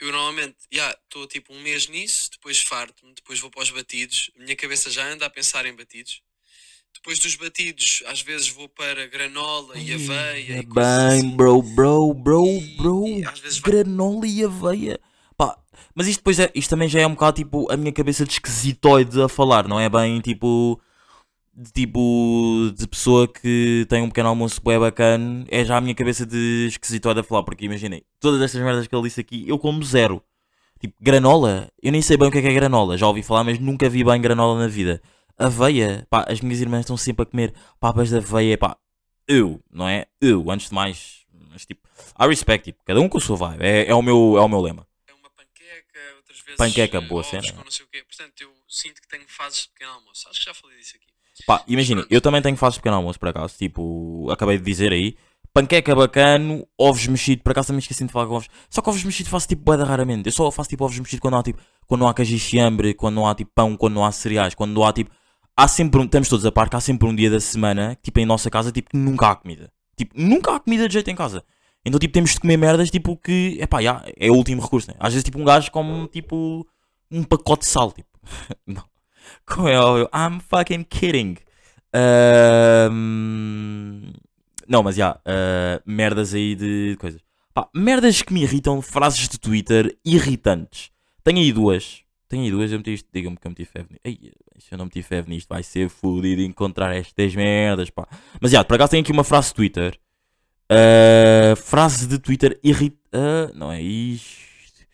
eu 0.00 0.12
normalmente, 0.12 0.56
estou 0.70 1.26
tipo 1.26 1.52
um 1.54 1.62
mês 1.62 1.86
nisso, 1.88 2.30
depois 2.32 2.60
farto-me, 2.60 3.14
depois 3.14 3.40
vou 3.40 3.50
para 3.50 3.62
os 3.62 3.70
batidos, 3.70 4.30
a 4.36 4.42
minha 4.42 4.56
cabeça 4.56 4.90
já 4.90 5.06
anda 5.06 5.24
a 5.24 5.30
pensar 5.30 5.64
em 5.66 5.74
batidos. 5.74 6.22
Depois 6.94 7.18
dos 7.18 7.34
batidos, 7.36 8.02
às 8.06 8.22
vezes 8.22 8.48
vou 8.48 8.68
para 8.68 9.06
granola 9.06 9.76
e 9.76 9.92
aveia. 9.92 10.54
É 10.54 10.58
e 10.60 10.66
bem, 10.66 10.84
assim. 11.18 11.36
bro, 11.36 11.60
bro, 11.62 12.14
bro, 12.14 12.46
E- 12.46 12.76
bro. 12.76 13.06
e 13.06 13.22
vezes 13.42 13.58
vai- 13.58 13.72
Granola 13.72 14.26
e 14.26 14.42
aveia. 14.44 14.98
Pá, 15.36 15.58
mas 15.94 16.06
isto 16.06 16.20
depois 16.20 16.38
é, 16.38 16.50
isto 16.54 16.70
também 16.70 16.88
já 16.88 17.00
é 17.00 17.06
um 17.06 17.10
bocado 17.10 17.36
tipo 17.36 17.70
a 17.70 17.76
minha 17.76 17.92
cabeça 17.92 18.24
de 18.24 18.32
esquisitoide 18.32 19.20
a 19.20 19.28
falar, 19.28 19.68
não 19.68 19.78
é 19.78 19.88
bem 19.88 20.20
tipo 20.20 20.80
de 21.56 21.70
tipo 21.72 22.72
de 22.76 22.86
pessoa 22.88 23.28
que 23.28 23.86
tem 23.88 24.02
um 24.02 24.08
pequeno 24.08 24.28
almoço 24.30 24.60
bem 24.64 24.78
bacana, 24.78 25.44
é 25.48 25.64
já 25.64 25.76
a 25.76 25.80
minha 25.80 25.94
cabeça 25.94 26.24
de 26.26 26.66
esquisitoide 26.68 27.20
a 27.20 27.22
falar, 27.22 27.42
porque 27.42 27.64
imaginei, 27.66 28.02
todas 28.18 28.40
estas 28.40 28.60
merdas 28.62 28.86
que 28.86 28.94
ele 28.94 29.04
disse 29.04 29.20
aqui, 29.20 29.44
eu 29.46 29.58
como 29.58 29.82
zero. 29.84 30.22
Tipo, 30.80 30.94
granola, 31.00 31.70
eu 31.82 31.92
nem 31.92 32.02
sei 32.02 32.16
bem 32.16 32.28
o 32.28 32.30
que 32.32 32.38
é 32.38 32.42
que 32.42 32.48
é 32.48 32.52
granola, 32.54 32.96
já 32.98 33.06
ouvi 33.06 33.22
falar, 33.22 33.44
mas 33.44 33.58
nunca 33.58 33.88
vi 33.88 34.02
bem 34.02 34.20
granola 34.20 34.58
na 34.58 34.66
vida. 34.68 35.00
Aveia, 35.38 36.06
pá, 36.08 36.24
as 36.28 36.40
minhas 36.40 36.60
irmãs 36.60 36.80
estão 36.80 36.96
sempre 36.96 37.24
a 37.24 37.26
comer 37.26 37.54
papas 37.80 38.08
de 38.08 38.16
aveia, 38.16 38.56
pá, 38.56 38.76
eu, 39.26 39.60
não 39.70 39.88
é? 39.88 40.06
Eu, 40.20 40.50
antes 40.50 40.68
de 40.68 40.74
mais, 40.74 41.24
mas 41.50 41.64
tipo, 41.64 41.88
I 42.20 42.26
respect, 42.26 42.64
tipo, 42.64 42.84
cada 42.84 43.00
um 43.00 43.08
com 43.08 43.18
a 43.18 43.20
sua 43.20 43.36
vibe, 43.36 43.64
é, 43.64 43.88
é, 43.88 43.94
o, 43.94 44.02
meu, 44.02 44.36
é 44.36 44.40
o 44.40 44.48
meu 44.48 44.60
lema. 44.60 44.86
é 45.06 45.14
uma 45.14 45.30
panqueca, 45.30 46.16
outras 46.16 46.40
vezes 46.40 46.56
Panqueca, 46.56 47.00
boa 47.00 47.20
ovos 47.20 47.30
cena. 47.30 47.62
não 47.64 47.70
sei 47.70 47.84
o 47.84 47.88
quê. 47.88 48.04
Portanto, 48.04 48.40
eu 48.40 48.50
sinto 48.68 49.00
que 49.00 49.08
tenho 49.08 49.24
fases 49.28 49.62
de 49.62 49.68
pequeno 49.70 49.92
almoço. 49.92 50.28
Acho 50.28 50.38
que 50.38 50.46
já 50.46 50.54
falei 50.54 50.78
disso 50.78 50.96
aqui. 50.96 51.06
Pá, 51.46 51.64
imagina, 51.66 52.06
eu 52.10 52.20
também 52.20 52.40
tenho 52.40 52.56
fases 52.56 52.74
de 52.74 52.80
pequeno 52.80 52.96
almoço, 52.96 53.18
por 53.18 53.28
acaso, 53.28 53.56
tipo, 53.56 54.30
acabei 54.30 54.56
de 54.56 54.64
dizer 54.64 54.92
aí, 54.92 55.16
panqueca 55.52 55.94
bacano, 55.94 56.66
ovos 56.78 57.06
mexidos, 57.08 57.42
por 57.42 57.50
acaso 57.50 57.68
também 57.68 57.80
esqueci 57.80 58.04
de 58.04 58.12
falar 58.12 58.26
com 58.26 58.34
ovos, 58.34 58.48
só 58.70 58.80
que 58.80 58.88
ovos 58.88 59.02
mexidos 59.02 59.30
faço 59.30 59.48
tipo 59.48 59.76
de 59.76 59.82
raramente, 59.82 60.26
eu 60.28 60.32
só 60.32 60.48
faço 60.52 60.70
tipo 60.70 60.84
ovos 60.84 60.98
mexidos 60.98 61.20
quando 61.20 61.36
há 61.36 61.42
tipo, 61.42 61.60
quando 61.86 62.02
não 62.02 62.08
há 62.08 62.14
queijo 62.14 62.36
e 62.36 62.38
fiambre, 62.38 62.94
quando 62.94 63.16
não 63.16 63.28
há 63.28 63.34
tipo 63.34 63.50
pão, 63.52 63.76
quando 63.76 63.94
não 63.94 64.04
há 64.04 64.12
cereais, 64.12 64.54
quando 64.54 64.72
não 64.72 64.84
há 64.84 64.92
tipo, 64.92 65.10
há 65.56 65.68
sempre 65.68 66.00
um, 66.00 66.04
estamos 66.04 66.28
todos 66.28 66.44
a 66.44 66.52
par 66.52 66.68
que 66.68 66.76
há 66.76 66.80
sempre 66.80 67.08
um 67.08 67.14
dia 67.14 67.30
da 67.30 67.40
semana, 67.40 67.96
tipo 68.02 68.18
em 68.20 68.26
nossa 68.26 68.50
casa, 68.50 68.72
tipo, 68.72 68.96
nunca 68.96 69.30
há 69.30 69.36
comida, 69.36 69.72
tipo, 69.96 70.14
nunca 70.20 70.54
há 70.54 70.60
comida 70.60 70.88
de 70.88 70.94
jeito 70.94 71.10
em 71.10 71.14
casa. 71.14 71.44
Então, 71.84 72.00
tipo, 72.00 72.14
temos 72.14 72.30
de 72.30 72.40
comer 72.40 72.56
merdas, 72.56 72.90
tipo, 72.90 73.16
que, 73.16 73.58
epá, 73.60 73.82
já, 73.82 74.02
é 74.16 74.30
o 74.30 74.34
último 74.34 74.62
recurso, 74.62 74.90
né? 74.90 74.96
Às 74.98 75.12
vezes, 75.12 75.24
tipo, 75.24 75.38
um 75.38 75.44
gajo 75.44 75.70
come, 75.70 76.08
tipo, 76.08 76.66
um 77.10 77.22
pacote 77.22 77.60
de 77.60 77.66
sal, 77.66 77.92
tipo. 77.92 78.08
não. 78.66 78.82
Como 79.46 79.68
é 79.68 79.78
óbvio, 79.78 80.08
I'm 80.14 80.40
fucking 80.40 80.84
kidding. 80.84 81.36
Ahm, 81.92 84.12
não, 84.66 84.82
mas 84.82 84.96
já, 84.96 85.20
ah, 85.24 85.82
merdas 85.86 86.34
aí 86.34 86.54
de 86.54 86.96
coisas. 86.98 87.20
Pá, 87.52 87.68
merdas 87.74 88.22
que 88.22 88.32
me 88.32 88.42
irritam, 88.42 88.82
frases 88.82 89.28
de 89.28 89.38
Twitter 89.38 89.96
irritantes. 90.04 90.90
Tenho 91.22 91.38
aí 91.38 91.52
duas. 91.52 92.02
Tenho 92.34 92.50
duas, 92.50 92.72
eu 92.72 92.78
meti 92.78 92.94
isto. 92.94 93.08
Digam-me 93.12 93.36
que 93.36 93.46
eu 93.46 93.50
meti 93.52 93.64
fé 93.64 93.86
nisto. 93.88 94.00
Ei, 94.04 94.32
se 94.58 94.74
eu 94.74 94.76
não 94.78 94.86
meti 94.86 95.00
fé 95.02 95.22
nisto, 95.24 95.48
vai 95.48 95.62
ser 95.62 95.88
fodido 95.88 96.42
encontrar 96.42 96.92
estas 96.92 97.32
merdas, 97.32 97.90
pá. 97.90 98.08
Mas 98.40 98.50
já, 98.50 98.64
por 98.64 98.74
acaso 98.74 98.90
tenho 98.90 99.04
aqui 99.04 99.12
uma 99.12 99.22
frase 99.22 99.50
de 99.50 99.54
Twitter. 99.54 100.00
Ah, 100.68 101.54
frase 101.54 102.08
de 102.08 102.18
Twitter 102.18 102.58
irrita. 102.64 102.98
ah, 103.12 103.52
não 103.54 103.70
é 103.70 103.80
isto. 103.80 104.84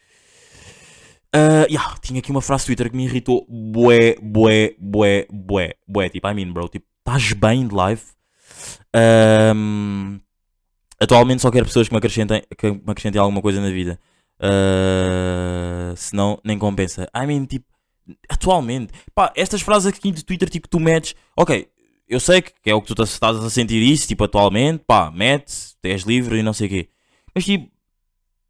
Ah, 1.32 1.64
yeah, 1.66 1.96
tinha 2.02 2.18
aqui 2.18 2.30
uma 2.30 2.42
frase 2.42 2.64
de 2.64 2.66
Twitter 2.66 2.90
que 2.90 2.96
me 2.98 3.04
irritou. 3.04 3.46
Bué, 3.48 4.16
bué, 4.20 4.76
bué, 4.78 5.26
bué, 5.30 5.76
bué. 5.88 6.10
Tipo, 6.10 6.28
I 6.28 6.34
mean, 6.34 6.52
bro, 6.52 6.68
tipo, 6.68 6.84
estás 6.98 7.32
bem 7.32 7.66
de 7.66 7.74
live? 7.74 8.02
Ahm, 8.94 10.20
atualmente 11.00 11.40
só 11.40 11.50
quero 11.50 11.64
pessoas 11.64 11.88
que 11.88 11.94
me 11.94 11.98
acrescentem, 11.98 12.42
que 12.58 12.70
me 12.70 12.82
acrescentem 12.86 13.18
alguma 13.18 13.40
coisa 13.40 13.62
na 13.62 13.70
vida. 13.70 13.98
Ah, 14.40 15.92
senão, 15.96 16.40
nem 16.44 16.58
compensa. 16.58 17.08
I 17.14 17.26
mean, 17.26 17.44
tipo, 17.44 17.66
atualmente. 18.28 18.92
Pá, 19.14 19.32
estas 19.36 19.62
frases 19.62 19.86
aqui 19.86 20.10
de 20.10 20.24
Twitter, 20.24 20.48
tipo, 20.48 20.68
tu 20.68 20.80
metes. 20.80 21.14
Ok, 21.36 21.68
eu 22.08 22.18
sei 22.20 22.42
que 22.42 22.52
é 22.70 22.74
o 22.74 22.82
que 22.82 22.94
tu 22.94 23.02
estás- 23.02 23.36
a 23.36 23.50
sentir 23.50 23.80
isso, 23.82 24.08
tipo, 24.08 24.24
atualmente. 24.24 24.84
Pá, 24.86 25.10
metes, 25.10 25.76
és 25.82 26.02
livre 26.02 26.38
e 26.38 26.42
não 26.42 26.52
sei 26.52 26.66
o 26.66 26.70
quê. 26.70 26.88
Mas, 27.34 27.44
tipo, 27.44 27.70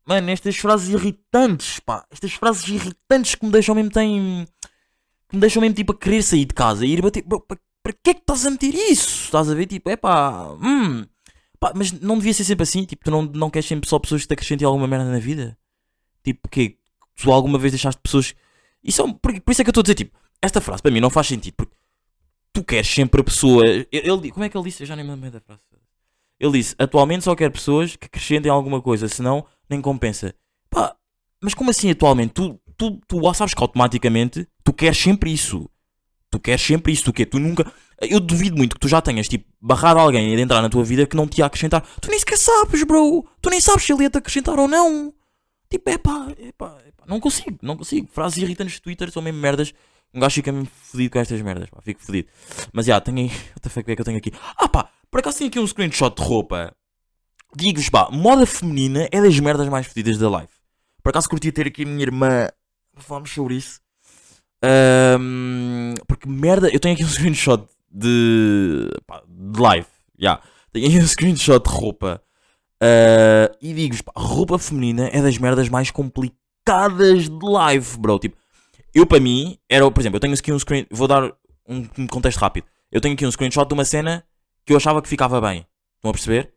Mano, 0.06 0.28
estas 0.30 0.56
frases 0.56 0.88
irritantes, 0.88 1.78
pá. 1.78 2.04
Estas 2.10 2.32
frases 2.32 2.66
irritantes 2.66 3.36
que 3.36 3.44
me 3.46 3.52
deixam 3.52 3.76
mesmo 3.76 3.90
têm. 3.92 4.44
Que 5.28 5.36
me 5.36 5.40
deixam 5.40 5.60
mesmo 5.60 5.76
tipo 5.76 5.92
a 5.92 5.96
querer 5.96 6.20
sair 6.22 6.46
de 6.46 6.54
casa 6.54 6.84
e 6.84 6.90
ir 6.94 7.00
bater. 7.02 7.22
Para 7.22 7.92
que 7.92 8.10
é 8.10 8.14
que 8.14 8.20
estás 8.20 8.44
a 8.44 8.50
meter 8.50 8.74
isso? 8.74 9.26
Estás 9.26 9.48
a 9.48 9.54
ver? 9.54 9.66
Tipo, 9.66 9.88
é 9.88 9.96
pá. 9.96 10.48
Hum. 10.60 11.04
Pá, 11.60 11.72
mas 11.76 11.92
não 11.92 12.16
devia 12.18 12.34
ser 12.34 12.42
sempre 12.42 12.64
assim. 12.64 12.84
Tipo, 12.84 13.04
tu 13.04 13.10
não, 13.12 13.22
não 13.22 13.50
queres 13.50 13.68
sempre 13.68 13.88
só 13.88 14.00
pessoas 14.00 14.22
que 14.22 14.28
te 14.28 14.32
acrescentem 14.32 14.66
alguma 14.66 14.88
merda 14.88 15.04
na 15.04 15.20
vida? 15.20 15.56
Tipo, 16.22 16.48
que 16.48 16.76
tu 17.16 17.32
alguma 17.32 17.58
vez 17.58 17.72
deixaste 17.72 18.00
pessoas. 18.02 18.34
Isso 18.82 19.00
é 19.02 19.04
um- 19.04 19.12
por, 19.12 19.32
isso 19.32 19.60
é 19.60 19.64
que 19.64 19.68
eu 19.68 19.72
estou 19.72 19.80
a 19.80 19.84
dizer, 19.84 19.94
tipo, 19.94 20.18
esta 20.40 20.60
frase 20.60 20.82
para 20.82 20.90
mim 20.90 21.00
não 21.00 21.10
faz 21.10 21.26
sentido. 21.26 21.54
Porque 21.56 21.74
tu 22.52 22.64
queres 22.64 22.88
sempre 22.88 23.20
a 23.20 23.24
pessoa. 23.24 23.64
Ele- 23.66 24.30
como 24.30 24.44
é 24.44 24.48
que 24.48 24.56
ele 24.56 24.64
disse? 24.64 24.82
Eu 24.82 24.86
já 24.86 24.96
nem 24.96 25.04
me 25.04 25.10
lembro 25.12 25.30
da 25.30 25.40
frase. 25.40 25.60
Ele 26.38 26.52
disse: 26.52 26.74
atualmente 26.78 27.24
só 27.24 27.34
quero 27.36 27.52
pessoas 27.52 27.96
que 27.96 28.06
acrescentem 28.06 28.50
alguma 28.50 28.80
coisa, 28.80 29.06
senão 29.08 29.44
nem 29.68 29.80
compensa. 29.80 30.34
Pá, 30.70 30.96
mas 31.42 31.52
como 31.54 31.70
assim 31.70 31.90
atualmente? 31.90 32.32
Tu, 32.32 32.58
tu, 32.76 32.98
tu 33.06 33.34
sabes 33.34 33.52
que 33.52 33.62
automaticamente 33.62 34.48
tu 34.64 34.72
queres 34.72 34.96
sempre 34.98 35.30
isso. 35.32 35.68
Tu 36.30 36.40
queres 36.40 36.62
sempre 36.62 36.92
isso. 36.92 37.04
Tu 37.04 37.12
quê? 37.12 37.26
Tu 37.26 37.38
nunca. 37.38 37.70
Eu 38.00 38.18
duvido 38.20 38.56
muito 38.56 38.74
que 38.76 38.80
tu 38.80 38.88
já 38.88 39.02
tenhas 39.02 39.28
tipo 39.28 39.44
barrado 39.60 40.00
alguém 40.00 40.34
de 40.34 40.40
entrar 40.40 40.62
na 40.62 40.70
tua 40.70 40.82
vida 40.82 41.06
que 41.06 41.14
não 41.16 41.26
te 41.28 41.38
ia 41.40 41.44
acrescentar. 41.46 41.82
Tu 42.00 42.08
nem 42.08 42.18
sequer 42.18 42.38
sabes, 42.38 42.82
bro. 42.84 43.26
Tu 43.42 43.50
nem 43.50 43.60
sabes 43.60 43.84
se 43.84 43.92
ele 43.92 44.04
ia 44.04 44.10
te 44.10 44.16
acrescentar 44.16 44.58
ou 44.58 44.66
não. 44.66 45.12
Tipo, 45.70 45.88
é 45.88 45.98
pá, 45.98 46.26
é 46.36 46.52
pá, 46.52 46.78
é 46.84 46.90
pá. 46.90 47.04
Não 47.06 47.20
consigo, 47.20 47.56
não 47.62 47.76
consigo. 47.76 48.08
Frases 48.12 48.38
irritantes 48.38 48.74
de 48.74 48.82
Twitter 48.82 49.10
são 49.12 49.22
mesmo 49.22 49.40
merdas. 49.40 49.72
Um 50.12 50.18
gajo 50.18 50.34
fica 50.34 50.50
mesmo 50.50 50.66
fodido 50.66 51.12
com 51.12 51.18
estas 51.20 51.40
merdas, 51.40 51.70
pá. 51.70 51.80
Fico 51.80 52.02
fodido. 52.02 52.28
Mas 52.72 52.86
já, 52.86 53.00
tenho 53.00 53.18
aí. 53.18 53.28
What 53.54 53.60
the 53.62 53.68
fuck 53.68 53.90
é 53.90 53.94
que 53.94 54.00
eu 54.00 54.04
tenho 54.04 54.18
aqui? 54.18 54.32
Ah 54.56 54.68
pá, 54.68 54.90
por 55.08 55.20
acaso 55.20 55.38
tenho 55.38 55.48
aqui 55.48 55.60
um 55.60 55.66
screenshot 55.66 56.14
de 56.16 56.22
roupa. 56.22 56.74
Digo-vos, 57.54 57.88
pá, 57.88 58.10
moda 58.10 58.46
feminina 58.46 59.08
é 59.12 59.22
das 59.22 59.38
merdas 59.38 59.68
mais 59.68 59.86
fodidas 59.86 60.18
da 60.18 60.28
life. 60.28 60.54
Por 61.02 61.10
acaso 61.10 61.28
curtia 61.28 61.52
ter 61.52 61.68
aqui 61.68 61.84
a 61.84 61.86
minha 61.86 62.02
irmã. 62.02 62.48
falarmos 62.96 63.30
sobre 63.30 63.54
isso. 63.54 63.80
Ahm, 64.62 65.94
porque 66.06 66.28
merda, 66.28 66.68
eu 66.68 66.80
tenho 66.80 66.94
aqui 66.94 67.04
um 67.04 67.08
screenshot 67.08 67.64
de, 67.90 68.88
pá, 69.06 69.22
de 69.26 69.60
live. 69.60 69.86
já 70.18 70.40
Tenho 70.72 70.86
aqui 70.88 70.98
um 70.98 71.06
screenshot 71.06 71.62
de 71.62 71.70
roupa. 71.70 72.22
Ah, 72.80 73.54
e 73.60 73.74
digo-vos, 73.74 74.02
roupa 74.16 74.58
feminina 74.58 75.08
é 75.12 75.20
das 75.20 75.36
merdas 75.38 75.68
mais 75.68 75.90
complicadas 75.90 77.28
de 77.28 77.38
live, 77.46 77.98
bro. 77.98 78.18
Tipo, 78.18 78.36
eu 78.94 79.06
para 79.06 79.20
mim, 79.20 79.58
era, 79.68 79.88
por 79.90 80.00
exemplo, 80.00 80.16
eu 80.16 80.20
tenho 80.20 80.34
aqui 80.34 80.52
um 80.52 80.58
screen. 80.58 80.86
Vou 80.90 81.06
dar 81.06 81.32
um, 81.68 82.06
contexto 82.06 82.38
rápido. 82.38 82.66
Eu 82.90 83.00
tenho 83.00 83.14
aqui 83.14 83.26
um 83.26 83.30
screenshot 83.30 83.66
de 83.66 83.74
uma 83.74 83.84
cena 83.84 84.24
que 84.64 84.72
eu 84.72 84.76
achava 84.76 85.00
que 85.02 85.08
ficava 85.08 85.40
bem. 85.40 85.66
Estão 85.96 86.10
a 86.10 86.12
perceber? 86.12 86.52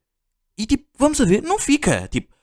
E 0.57 0.65
tipo, 0.65 0.86
vamos 0.97 1.19
a 1.19 1.26
ver, 1.26 1.41
não 1.43 1.59
fica. 1.59 2.07
Tipo, 2.07 2.34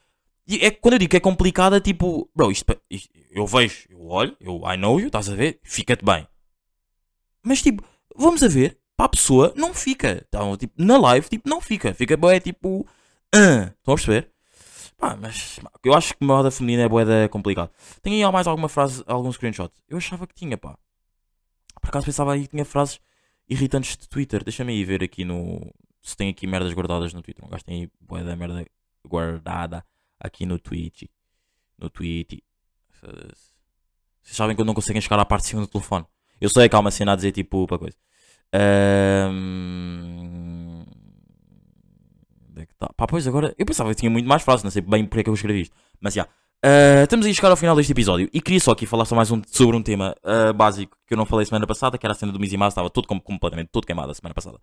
é, 0.61 0.70
quando 0.70 0.95
eu 0.95 0.99
digo 0.99 1.11
que 1.11 1.16
é 1.16 1.20
complicada, 1.20 1.81
tipo, 1.81 2.28
bro, 2.35 2.51
isto, 2.51 2.64
isto- 2.91 3.09
eu 3.31 3.47
vejo, 3.47 3.87
eu 3.89 4.07
olho, 4.09 4.37
eu 4.41 4.61
I 4.70 4.76
know 4.76 4.99
you, 5.01 5.07
estás 5.07 5.28
a 5.28 5.35
ver, 5.35 5.61
fica-te 5.62 6.05
bem. 6.05 6.26
Mas 7.43 7.62
tipo, 7.62 7.83
vamos 8.16 8.43
a 8.43 8.49
ver, 8.49 8.78
para 8.97 9.07
a 9.07 9.11
pessoa 9.11 9.53
não 9.57 9.72
fica. 9.72 10.24
Então, 10.28 10.57
tipo, 10.57 10.74
na 10.76 10.99
live, 10.99 11.28
tipo, 11.28 11.49
não 11.49 11.61
fica. 11.61 11.95
Fica 11.95 12.16
bué, 12.16 12.39
tipo, 12.41 12.87
ah, 13.35 13.72
estão 13.78 13.95
a 13.95 13.97
perceber? 13.97 14.31
Pá, 14.99 15.16
mas 15.16 15.59
eu 15.85 15.95
acho 15.95 16.14
que 16.14 16.24
moda 16.24 16.51
feminina 16.51 16.83
é 16.83 16.89
bué 16.89 17.28
complicado. 17.28 17.70
Tem 18.03 18.22
aí 18.22 18.33
mais 18.33 18.47
alguma 18.47 18.68
frase, 18.68 19.03
algum 19.07 19.33
screenshot? 19.33 19.72
Eu 19.89 19.97
achava 19.97 20.26
que 20.26 20.35
tinha, 20.35 20.59
pá. 20.59 20.76
Por 21.81 21.89
acaso 21.89 22.05
pensava 22.07 22.35
aí 22.35 22.43
que 22.43 22.49
tinha 22.49 22.64
frases 22.64 23.01
irritantes 23.49 23.97
de 23.97 24.09
Twitter. 24.09 24.45
Deixa-me 24.45 24.72
aí 24.72 24.85
ver 24.85 25.03
aqui 25.03 25.24
no. 25.24 25.72
Se 26.03 26.16
tem 26.16 26.28
aqui 26.28 26.47
merdas 26.47 26.72
guardadas 26.74 27.14
no 27.14 27.22
Twitter. 27.22 27.45
Um 27.45 27.49
gajo 27.49 27.64
tem 27.64 27.83
aí 27.83 27.91
bué 28.01 28.22
da 28.22 28.37
merda 28.37 28.64
guardada 29.07 29.85
aqui 30.18 30.45
no 30.45 30.59
Twitch. 30.59 31.05
No 31.78 31.89
Twitch. 31.89 32.41
Vocês 34.22 34.37
sabem 34.37 34.55
quando 34.55 34.66
não 34.66 34.74
conseguem 34.74 35.01
chegar 35.01 35.18
à 35.18 35.24
parte 35.24 35.45
de 35.45 35.49
cima 35.49 35.62
do 35.62 35.68
telefone. 35.68 36.05
Eu 36.41 36.51
sei 36.51 36.68
que 36.68 36.76
há 36.76 36.78
uma 36.78 36.91
cena 36.91 37.12
a 37.12 37.16
dizer 37.16 37.33
tipo 37.33 37.66
para 37.66 37.78
coisa. 37.78 37.97
Ahm, 38.53 40.20
Onde 42.51 42.62
é 42.62 42.66
que 42.66 42.74
tá? 42.74 42.90
Pá, 42.96 43.07
pois 43.07 43.26
agora. 43.26 43.55
Eu 43.59 43.64
pensava 43.64 43.90
que 43.90 43.96
tinha 43.96 44.11
muito 44.11 44.28
mais 44.28 44.42
frases, 44.42 44.64
não 44.64 44.70
sei 44.70 44.82
bem 44.82 45.05
porque 45.05 45.20
é 45.20 45.24
que 45.24 45.30
eu 45.30 45.34
escrevi 45.34 45.62
isto. 45.62 45.76
Mas 46.01 46.14
já. 46.14 46.26
Ah, 46.62 47.05
estamos 47.05 47.24
a 47.24 47.32
chegar 47.32 47.51
ao 47.51 47.57
final 47.57 47.74
deste 47.74 47.92
episódio 47.92 48.28
e 48.34 48.40
queria 48.40 48.61
só 48.61 48.72
aqui 48.72 48.84
falar 48.84 49.07
só 49.07 49.16
mais 49.16 49.30
um, 49.30 49.40
sobre 49.46 49.76
um 49.76 49.82
tema 49.82 50.14
ah, 50.22 50.53
básico 50.53 50.94
que 51.07 51.14
eu 51.14 51.16
não 51.16 51.24
falei 51.24 51.46
semana 51.46 51.66
passada, 51.66 51.96
que 51.96 52.05
era 52.05 52.12
a 52.12 52.14
cena 52.14 52.32
do 52.32 52.38
Mouse, 52.38 52.72
estava 52.72 52.90
com- 52.90 53.20
completamente 53.20 53.68
todo 53.72 53.86
queimado 53.86 54.11
a 54.11 54.14
semana 54.14 54.34
passada. 54.34 54.59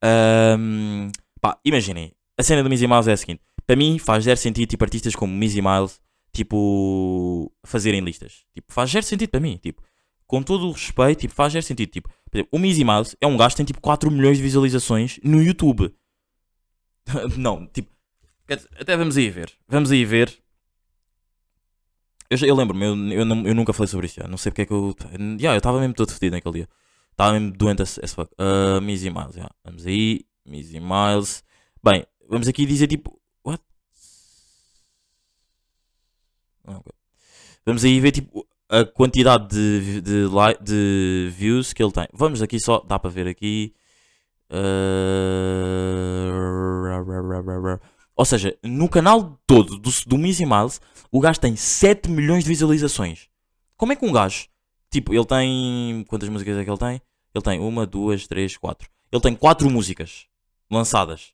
Ahm, 0.00 1.10
pá, 1.40 1.58
imaginem, 1.64 2.12
a 2.38 2.42
cena 2.42 2.62
do 2.62 2.88
Mouse 2.88 3.10
é 3.10 3.14
a 3.14 3.16
seguinte: 3.16 3.42
para 3.66 3.74
mim 3.74 3.98
faz 3.98 4.24
zero 4.24 4.38
sentido 4.38 4.68
tipo 4.68 4.84
artistas 4.84 5.16
como 5.16 5.34
Mizzy 5.34 5.60
Miles, 5.60 6.00
tipo, 6.32 7.52
fazerem 7.64 8.00
listas. 8.00 8.44
Tipo, 8.54 8.72
faz 8.72 8.90
zero 8.90 9.04
sentido 9.04 9.30
para 9.30 9.40
mim, 9.40 9.58
tipo, 9.60 9.82
com 10.28 10.42
todo 10.42 10.68
o 10.68 10.72
respeito, 10.72 11.20
tipo, 11.20 11.34
faz 11.34 11.52
zero 11.52 11.64
sentido. 11.64 11.90
Tipo, 11.90 12.08
por 12.30 12.38
exemplo, 12.38 12.50
o 12.52 12.58
Mizzy 12.60 12.84
Mouse 12.84 13.16
é 13.20 13.26
um 13.26 13.36
gajo 13.36 13.50
que 13.50 13.56
tem 13.56 13.66
tipo 13.66 13.80
4 13.80 14.08
milhões 14.08 14.36
de 14.36 14.42
visualizações 14.44 15.18
no 15.24 15.42
YouTube. 15.42 15.92
não, 17.36 17.66
tipo, 17.66 17.90
até 18.78 18.96
vamos 18.96 19.16
aí 19.16 19.30
ver, 19.30 19.52
vamos 19.68 19.90
aí 19.90 20.04
ver. 20.04 20.36
Eu, 22.30 22.38
eu 22.46 22.54
lembro-me, 22.54 22.84
eu, 22.84 22.94
eu, 23.12 23.26
eu 23.46 23.54
nunca 23.54 23.72
falei 23.72 23.88
sobre 23.88 24.06
isso 24.06 24.20
já. 24.20 24.28
Não 24.28 24.38
sei 24.38 24.52
porque 24.52 24.62
é 24.62 24.66
que 24.66 24.72
eu. 24.72 24.94
Já, 25.38 25.52
eu 25.52 25.58
estava 25.58 25.80
mesmo 25.80 25.94
todo 25.94 26.12
fedido 26.12 26.36
naquele 26.36 26.54
dia. 26.58 26.68
Estava 27.10 27.32
mesmo 27.32 27.50
doente 27.56 27.82
as, 27.82 27.98
as 27.98 28.14
fuck. 28.14 28.32
Uh, 28.38 28.80
Mizzy 28.80 29.10
Miles. 29.10 29.34
Vamos 29.64 29.84
aí. 29.84 30.24
Mizzy 30.46 30.78
Miles. 30.78 31.42
Bem, 31.82 32.06
vamos 32.28 32.46
aqui 32.46 32.64
dizer 32.64 32.86
tipo. 32.86 33.20
What? 33.44 33.60
Ah, 36.66 36.76
ok. 36.78 36.92
Vamos 37.66 37.84
aí 37.84 37.98
ver 37.98 38.12
tipo 38.12 38.46
a 38.68 38.84
quantidade 38.84 39.48
de, 39.48 40.00
de, 40.00 40.28
de 40.62 41.32
views 41.36 41.72
que 41.72 41.82
ele 41.82 41.90
tem. 41.92 42.06
Vamos 42.12 42.40
aqui 42.40 42.60
só. 42.60 42.78
Dá 42.80 42.96
para 42.96 43.10
ver 43.10 43.26
aqui. 43.26 43.74
Uh, 44.48 46.30
Ou 48.16 48.24
seja, 48.24 48.56
no 48.62 48.88
canal 48.88 49.40
todo 49.46 49.78
do, 49.78 49.90
do 50.06 50.18
Mizzy 50.18 50.44
Miles, 50.44 50.80
o 51.10 51.20
gajo 51.20 51.40
tem 51.40 51.56
7 51.56 52.10
milhões 52.10 52.44
de 52.44 52.48
visualizações. 52.48 53.28
Como 53.76 53.92
é 53.92 53.96
que 53.96 54.04
um 54.04 54.12
gajo, 54.12 54.46
tipo, 54.90 55.14
ele 55.14 55.24
tem. 55.24 56.04
Quantas 56.08 56.28
músicas 56.28 56.56
é 56.58 56.64
que 56.64 56.70
ele 56.70 56.78
tem? 56.78 57.00
Ele 57.34 57.44
tem 57.44 57.60
uma, 57.60 57.86
duas, 57.86 58.26
três, 58.26 58.56
quatro. 58.56 58.88
Ele 59.10 59.22
tem 59.22 59.34
quatro 59.34 59.70
músicas 59.70 60.26
lançadas. 60.70 61.32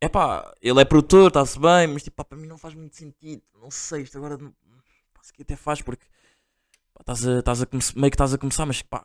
É 0.00 0.08
pá, 0.08 0.54
ele 0.62 0.80
é 0.80 0.84
produtor, 0.84 1.28
está-se 1.28 1.58
bem, 1.58 1.86
mas 1.88 2.02
tipo, 2.02 2.16
pá, 2.16 2.24
para 2.24 2.38
mim 2.38 2.46
não 2.46 2.56
faz 2.56 2.74
muito 2.74 2.96
sentido. 2.96 3.42
Não 3.60 3.70
sei, 3.70 4.02
isto 4.02 4.16
agora. 4.16 4.36
não- 4.38 4.52
se 5.22 5.32
calhar 5.32 5.42
até 5.42 5.56
faz 5.56 5.82
porque. 5.82 6.06
Estás 7.00 7.26
a, 7.26 7.38
estás 7.38 7.62
a 7.62 7.66
meio 7.96 8.10
que 8.10 8.14
estás 8.14 8.34
a 8.34 8.38
começar, 8.38 8.66
mas 8.66 8.82
pá, 8.82 9.02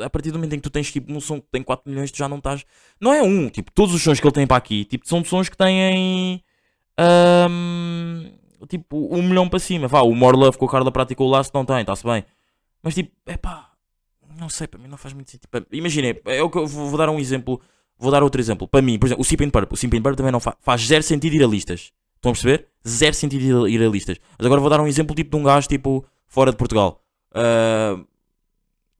a 0.00 0.08
partir 0.08 0.30
do 0.30 0.38
momento 0.38 0.54
em 0.54 0.56
que 0.56 0.62
tu 0.62 0.70
tens 0.70 0.90
tipo 0.90 1.12
um 1.12 1.20
som 1.20 1.40
que 1.40 1.48
tem 1.50 1.62
4 1.62 1.90
milhões, 1.90 2.10
tu 2.10 2.18
já 2.18 2.28
não 2.28 2.38
estás. 2.38 2.64
Não 3.00 3.12
é 3.12 3.22
um, 3.22 3.48
tipo, 3.48 3.70
todos 3.72 3.94
os 3.94 4.02
sons 4.02 4.20
que 4.20 4.26
ele 4.26 4.32
tem 4.34 4.46
para 4.46 4.56
aqui, 4.56 4.84
tipo, 4.84 5.06
são 5.08 5.24
sons 5.24 5.48
que 5.48 5.56
têm. 5.56 6.42
ahm, 6.96 8.30
tipo, 8.68 9.08
um 9.14 9.22
milhão 9.22 9.48
para 9.48 9.58
cima. 9.58 9.88
Vá, 9.88 10.02
o 10.02 10.14
More 10.14 10.36
Love 10.36 10.56
com 10.56 10.66
a 10.66 10.70
Carla 10.70 10.90
Prata 10.92 11.14
com 11.14 11.24
o 11.24 11.30
Laço 11.30 11.50
não 11.52 11.64
tem, 11.64 11.80
está-se 11.80 12.04
bem. 12.04 12.24
Mas 12.82 12.94
tipo, 12.94 13.12
é 13.26 13.36
pá, 13.36 13.70
não 14.38 14.48
sei, 14.48 14.66
para 14.66 14.80
mim 14.80 14.88
não 14.88 14.96
faz 14.96 15.12
muito 15.14 15.30
sentido. 15.30 15.48
Imaginem, 15.72 16.20
é 16.26 16.42
o 16.42 16.50
eu 16.54 16.66
vou, 16.66 16.88
vou 16.88 16.98
dar 16.98 17.08
um 17.10 17.18
exemplo, 17.18 17.60
vou 17.98 18.10
dar 18.10 18.22
outro 18.22 18.40
exemplo. 18.40 18.66
Para 18.68 18.82
mim, 18.82 18.98
por 18.98 19.06
exemplo, 19.06 19.22
o 19.22 19.24
Sip 19.24 19.44
and 19.44 19.50
Purple, 19.50 19.74
o 19.74 19.76
Sip 19.76 19.96
and 19.96 20.02
Purple 20.02 20.16
também 20.16 20.32
não 20.32 20.40
fa 20.40 20.56
faz 20.60 20.86
zero 20.86 21.02
sentido 21.02 21.34
ir 21.34 21.44
a 21.44 21.46
listas. 21.46 21.92
Estão 22.16 22.30
a 22.30 22.34
perceber? 22.34 22.68
Zero 22.86 23.14
sentido 23.14 23.68
ir 23.68 23.82
a 23.82 23.88
listas. 23.88 24.16
Mas 24.38 24.46
agora 24.46 24.60
vou 24.60 24.70
dar 24.70 24.80
um 24.80 24.86
exemplo 24.86 25.14
tipo 25.14 25.30
de 25.30 25.36
um 25.36 25.44
gajo 25.44 25.68
tipo 25.68 26.04
fora 26.28 26.50
de 26.50 26.56
Portugal. 26.56 27.01
Ah, 27.34 27.98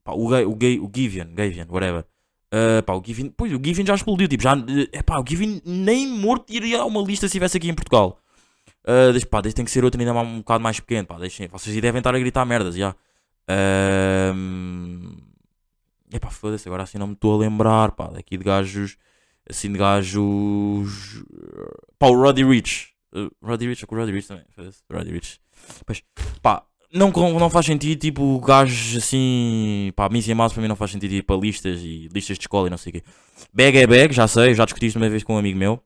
pá, 0.04 0.12
o, 0.12 0.28
o, 0.28 0.52
o 0.52 0.90
Givian, 0.94 1.28
Gavian, 1.34 1.66
whatever. 1.68 2.04
Ah, 2.50 2.82
pá, 2.82 2.94
o 2.94 3.02
Givian, 3.04 3.30
pois, 3.36 3.52
o 3.52 3.60
Givian 3.62 3.86
já 3.86 3.94
explodiu, 3.94 4.28
tipo, 4.28 4.42
já, 4.42 4.54
é 4.92 5.02
pá, 5.02 5.18
o 5.18 5.24
Givian 5.26 5.60
nem 5.64 6.06
morto 6.06 6.52
iria 6.52 6.80
a 6.80 6.84
uma 6.84 7.00
lista 7.00 7.26
se 7.26 7.32
estivesse 7.32 7.56
aqui 7.56 7.68
em 7.68 7.74
Portugal. 7.74 8.18
Uh, 8.84 9.12
deixa, 9.12 9.26
pá, 9.26 9.40
deixa, 9.40 9.56
tem 9.56 9.64
que 9.64 9.70
ser 9.70 9.84
outro 9.84 10.00
ainda 10.00 10.12
um 10.12 10.38
bocado 10.38 10.62
mais 10.62 10.80
pequeno, 10.80 11.06
pá, 11.06 11.18
deixem, 11.18 11.48
vocês 11.48 11.80
devem 11.80 11.98
estar 11.98 12.14
a 12.14 12.18
gritar 12.18 12.44
merdas, 12.44 12.74
já. 12.74 12.94
Um, 14.34 15.16
epá, 16.12 16.30
foda-se, 16.30 16.68
agora 16.68 16.82
assim 16.82 16.98
não 16.98 17.06
me 17.08 17.12
estou 17.14 17.34
a 17.34 17.38
lembrar, 17.38 17.92
pá, 17.92 18.08
daqui 18.08 18.36
de 18.36 18.44
gajos, 18.44 18.96
assim 19.48 19.70
de 19.72 19.78
gajos, 19.78 21.24
pá, 21.98 22.08
o 22.08 22.20
Roddy 22.20 22.44
Rich, 22.44 22.92
Uh, 23.14 23.30
Roddy 23.42 23.68
Rich, 23.68 23.86
com 23.86 23.94
o 23.94 23.98
Roddy 23.98 24.10
Rich 24.10 24.28
também, 24.28 24.44
Roddy 24.90 25.12
Rich, 25.12 25.38
pois, 25.84 26.02
pá, 26.40 26.64
não, 26.92 27.10
não 27.10 27.50
faz 27.50 27.66
sentido, 27.66 27.98
tipo, 27.98 28.38
gajos 28.40 28.96
assim, 28.96 29.92
pá, 29.96 30.08
Missy 30.08 30.34
Mouse 30.34 30.54
para 30.54 30.62
mim 30.62 30.68
não 30.68 30.76
faz 30.76 30.90
sentido 30.90 31.12
ir 31.12 31.22
para 31.22 31.36
listas 31.36 31.80
e 31.80 32.08
listas 32.12 32.36
de 32.36 32.44
escola 32.44 32.66
e 32.66 32.70
não 32.70 32.76
sei 32.76 32.90
o 32.90 32.92
quê. 32.94 33.02
Bag 33.52 33.78
é 33.78 33.86
bag, 33.86 34.14
já 34.14 34.28
sei, 34.28 34.54
já 34.54 34.64
discuti 34.64 34.86
isto 34.86 34.96
uma 34.96 35.08
vez 35.08 35.24
com 35.24 35.34
um 35.34 35.38
amigo 35.38 35.58
meu. 35.58 35.82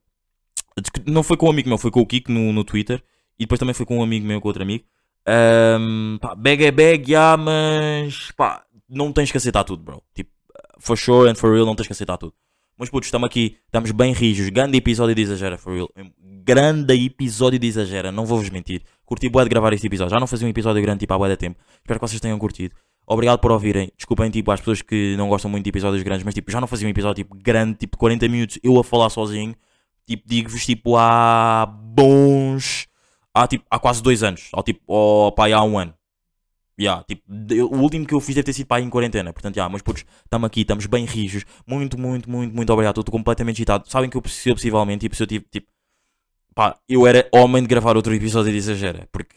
Não 1.05 1.23
foi 1.23 1.37
com 1.37 1.47
um 1.47 1.49
amigo 1.49 1.69
meu, 1.69 1.77
foi 1.77 1.91
com 1.91 2.01
o 2.01 2.05
Kiko 2.05 2.31
no, 2.31 2.51
no 2.51 2.63
Twitter. 2.63 3.01
E 3.39 3.45
depois 3.45 3.59
também 3.59 3.73
foi 3.73 3.85
com 3.85 3.99
um 3.99 4.03
amigo 4.03 4.25
meu, 4.25 4.41
com 4.41 4.47
outro 4.47 4.63
amigo. 4.63 4.83
Ahm, 5.25 6.17
pá, 6.19 6.35
bag 6.35 6.65
é 6.65 6.71
bag, 6.71 7.11
já, 7.11 7.37
mas 7.37 8.31
pá, 8.31 8.63
não 8.89 9.11
tens 9.11 9.31
que 9.31 9.37
aceitar 9.37 9.63
tudo, 9.63 9.83
bro. 9.83 10.03
Tipo, 10.13 10.31
for 10.79 10.97
sure 10.97 11.29
and 11.29 11.35
for 11.35 11.53
real, 11.53 11.65
não 11.65 11.75
tens 11.75 11.87
que 11.87 11.93
aceitar 11.93 12.17
tudo. 12.17 12.33
Mas 12.79 12.91
putos, 12.91 13.07
estamos 13.07 13.25
aqui, 13.25 13.57
estamos 13.65 13.89
bem 13.89 14.13
rijos. 14.13 14.49
Grande 14.49 14.77
episódio 14.77 15.15
de 15.15 15.23
Exagera, 15.23 15.57
for 15.57 15.73
real. 15.73 15.89
Grande 16.43 16.93
episódio 16.93 17.57
de 17.57 17.65
Exagera, 17.65 18.11
não 18.11 18.23
vou-vos 18.23 18.51
mentir. 18.51 18.83
Curti 19.03 19.27
bué 19.29 19.43
de 19.43 19.49
gravar 19.49 19.73
este 19.73 19.87
episódio. 19.87 20.11
Já 20.11 20.19
não 20.19 20.27
fazia 20.27 20.45
um 20.45 20.49
episódio 20.51 20.79
grande 20.83 20.99
tipo 20.99 21.11
há 21.11 21.17
bué 21.17 21.27
de 21.27 21.37
tempo. 21.37 21.59
Espero 21.77 21.99
que 21.99 22.07
vocês 22.07 22.21
tenham 22.21 22.37
curtido. 22.37 22.75
Obrigado 23.07 23.39
por 23.39 23.51
ouvirem. 23.51 23.91
Desculpem 23.97 24.29
tipo 24.29 24.51
às 24.51 24.59
pessoas 24.59 24.83
que 24.83 25.15
não 25.17 25.27
gostam 25.27 25.49
muito 25.49 25.63
de 25.63 25.69
episódios 25.71 26.03
grandes, 26.03 26.23
mas 26.23 26.35
tipo, 26.35 26.51
já 26.51 26.61
não 26.61 26.67
fazia 26.67 26.87
um 26.87 26.91
episódio 26.91 27.23
tipo 27.23 27.35
grande, 27.35 27.79
tipo 27.79 27.97
40 27.97 28.27
minutos, 28.27 28.59
eu 28.61 28.77
a 28.77 28.83
falar 28.83 29.09
sozinho. 29.09 29.55
Tipo, 30.05 30.23
digo-vos 30.27 30.63
tipo 30.63 30.95
há 30.97 31.65
bons. 31.65 32.85
Há 33.33 33.47
tipo 33.47 33.65
há 33.71 33.79
quase 33.79 34.03
dois 34.03 34.21
anos. 34.21 34.49
Ou 34.53 34.61
tipo, 34.61 34.81
ou 34.85 35.31
pá, 35.31 35.51
há 35.51 35.63
um 35.63 35.79
ano. 35.79 35.95
Yeah, 36.79 37.03
tipo, 37.03 37.23
de- 37.27 37.61
o 37.61 37.73
último 37.81 38.05
que 38.05 38.13
eu 38.13 38.19
fiz 38.19 38.35
deve 38.35 38.45
ter 38.45 38.53
sido 38.53 38.67
pá, 38.67 38.79
em 38.79 38.89
quarentena. 38.89 39.33
Portanto, 39.33 39.55
já, 39.55 39.67
mas 39.67 39.81
putos, 39.81 40.05
estamos 40.23 40.45
aqui, 40.45 40.61
estamos 40.61 40.85
bem 40.85 41.05
rijos. 41.05 41.43
Muito, 41.65 41.97
muito, 41.99 42.29
muito, 42.29 42.53
muito 42.55 42.71
obrigado. 42.73 42.99
Estou 42.99 43.11
completamente 43.11 43.55
agitado. 43.57 43.89
Sabem 43.89 44.09
que 44.09 44.15
eu 44.17 44.21
preciso, 44.21 44.55
possivelmente, 44.55 45.01
tipo, 45.01 45.15
se 45.15 45.23
eu 45.23 45.27
tive, 45.27 45.45
tipo, 45.51 45.67
pá, 46.53 46.77
eu 46.87 47.07
era 47.07 47.27
homem 47.33 47.63
de 47.63 47.67
gravar 47.67 47.95
outro 47.95 48.13
episódio 48.13 48.51
de 48.51 48.57
Exagera. 48.59 49.07
Porque 49.11 49.35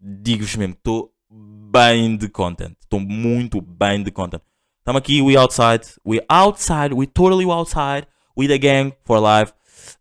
digo-vos 0.00 0.56
mesmo, 0.56 0.74
estou 0.74 1.12
bem 1.30 2.16
de 2.16 2.28
content. 2.28 2.74
Estou 2.80 2.98
muito 2.98 3.60
bem 3.60 4.02
de 4.02 4.10
content. 4.10 4.42
Estamos 4.80 4.98
aqui, 4.98 5.22
we 5.22 5.36
outside. 5.36 5.82
We 6.04 6.20
outside, 6.28 6.92
we 6.92 7.06
totally 7.06 7.44
outside. 7.48 8.08
We 8.36 8.48
the 8.48 8.58
gang 8.58 8.92
for 9.04 9.20
life. 9.20 9.52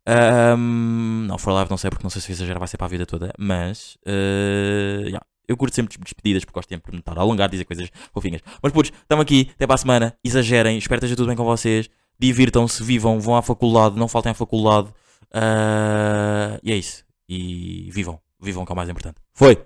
Ahm, 0.08 1.26
não, 1.28 1.38
for 1.38 1.54
life 1.58 1.70
não 1.70 1.78
sei 1.78 1.90
porque 1.90 2.04
não 2.04 2.10
sei 2.10 2.22
se 2.22 2.32
exagera 2.32 2.58
vai 2.60 2.68
ser 2.68 2.78
para 2.78 2.86
a 2.88 2.90
vida 2.90 3.06
toda, 3.06 3.32
mas 3.38 3.96
uh, 4.08 5.04
yeah, 5.06 5.22
eu 5.50 5.58
curto 5.58 5.76
sempre 5.76 5.96
des- 5.98 6.04
despedidas 6.04 6.46
porque 6.46 6.58
gosto 6.58 6.70
sempre 6.70 6.92
de 6.92 6.96
me 6.98 7.00
estar 7.02 7.18
a 7.18 7.22
alongar, 7.22 7.50
dizer 7.50 7.66
coisas 7.66 7.90
fofinhas. 8.14 8.42
Mas 8.62 8.72
putos, 8.72 8.92
estamos 9.02 9.24
aqui, 9.24 9.50
até 9.56 9.66
para 9.68 9.76
a 9.76 9.78
semana, 9.78 10.16
exagerem, 10.24 10.78
espero 10.78 11.00
que 11.02 11.06
esteja 11.06 11.18
tudo 11.18 11.28
bem 11.28 11.36
com 11.36 11.44
vocês, 11.44 11.90
divirtam-se, 12.18 12.82
vivam, 12.84 13.20
vão 13.20 13.36
à 13.36 13.42
faculdade, 13.42 13.98
não 13.98 14.08
faltem 14.08 14.32
à 14.32 14.36
faculdade, 14.36 14.88
ah, 15.34 16.60
e 16.64 16.72
é 16.72 16.76
isso. 16.76 17.04
E 17.28 17.90
vivam, 17.92 18.20
vivam 18.42 18.66
que 18.66 18.72
é 18.72 18.74
o 18.74 18.76
mais 18.76 18.90
importante. 18.90 19.18
Foi! 19.34 19.58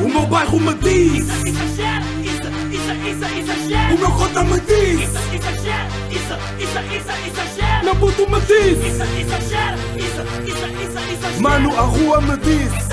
O 0.00 0.08
meu 0.08 0.26
bairro 0.26 0.58
me 0.60 0.74
diz. 0.74 1.28
Exagera, 1.46 2.04
isso, 2.22 2.48
isso, 2.74 2.92
isso, 3.08 3.24
exagera. 3.38 3.94
O 3.94 3.98
meu 3.98 4.10
cota 4.12 4.44
me 4.44 4.60
diz. 4.60 5.00
Isso, 5.00 5.18
isso, 5.30 6.34
isso, 6.60 6.78
isso, 6.96 7.10
exagera. 7.28 7.82
Meu 7.84 7.96
puto 7.96 8.28
me 8.30 8.40
diz. 8.40 8.78
Isso, 8.78 9.04
isso, 9.04 9.36
isso, 9.96 10.62
isso, 10.82 10.98
exagera. 11.12 11.40
Mano, 11.40 11.70
a 11.78 11.82
rua 11.82 12.20
me 12.20 12.36
diz. 12.38 12.72
Isso, 12.72 12.90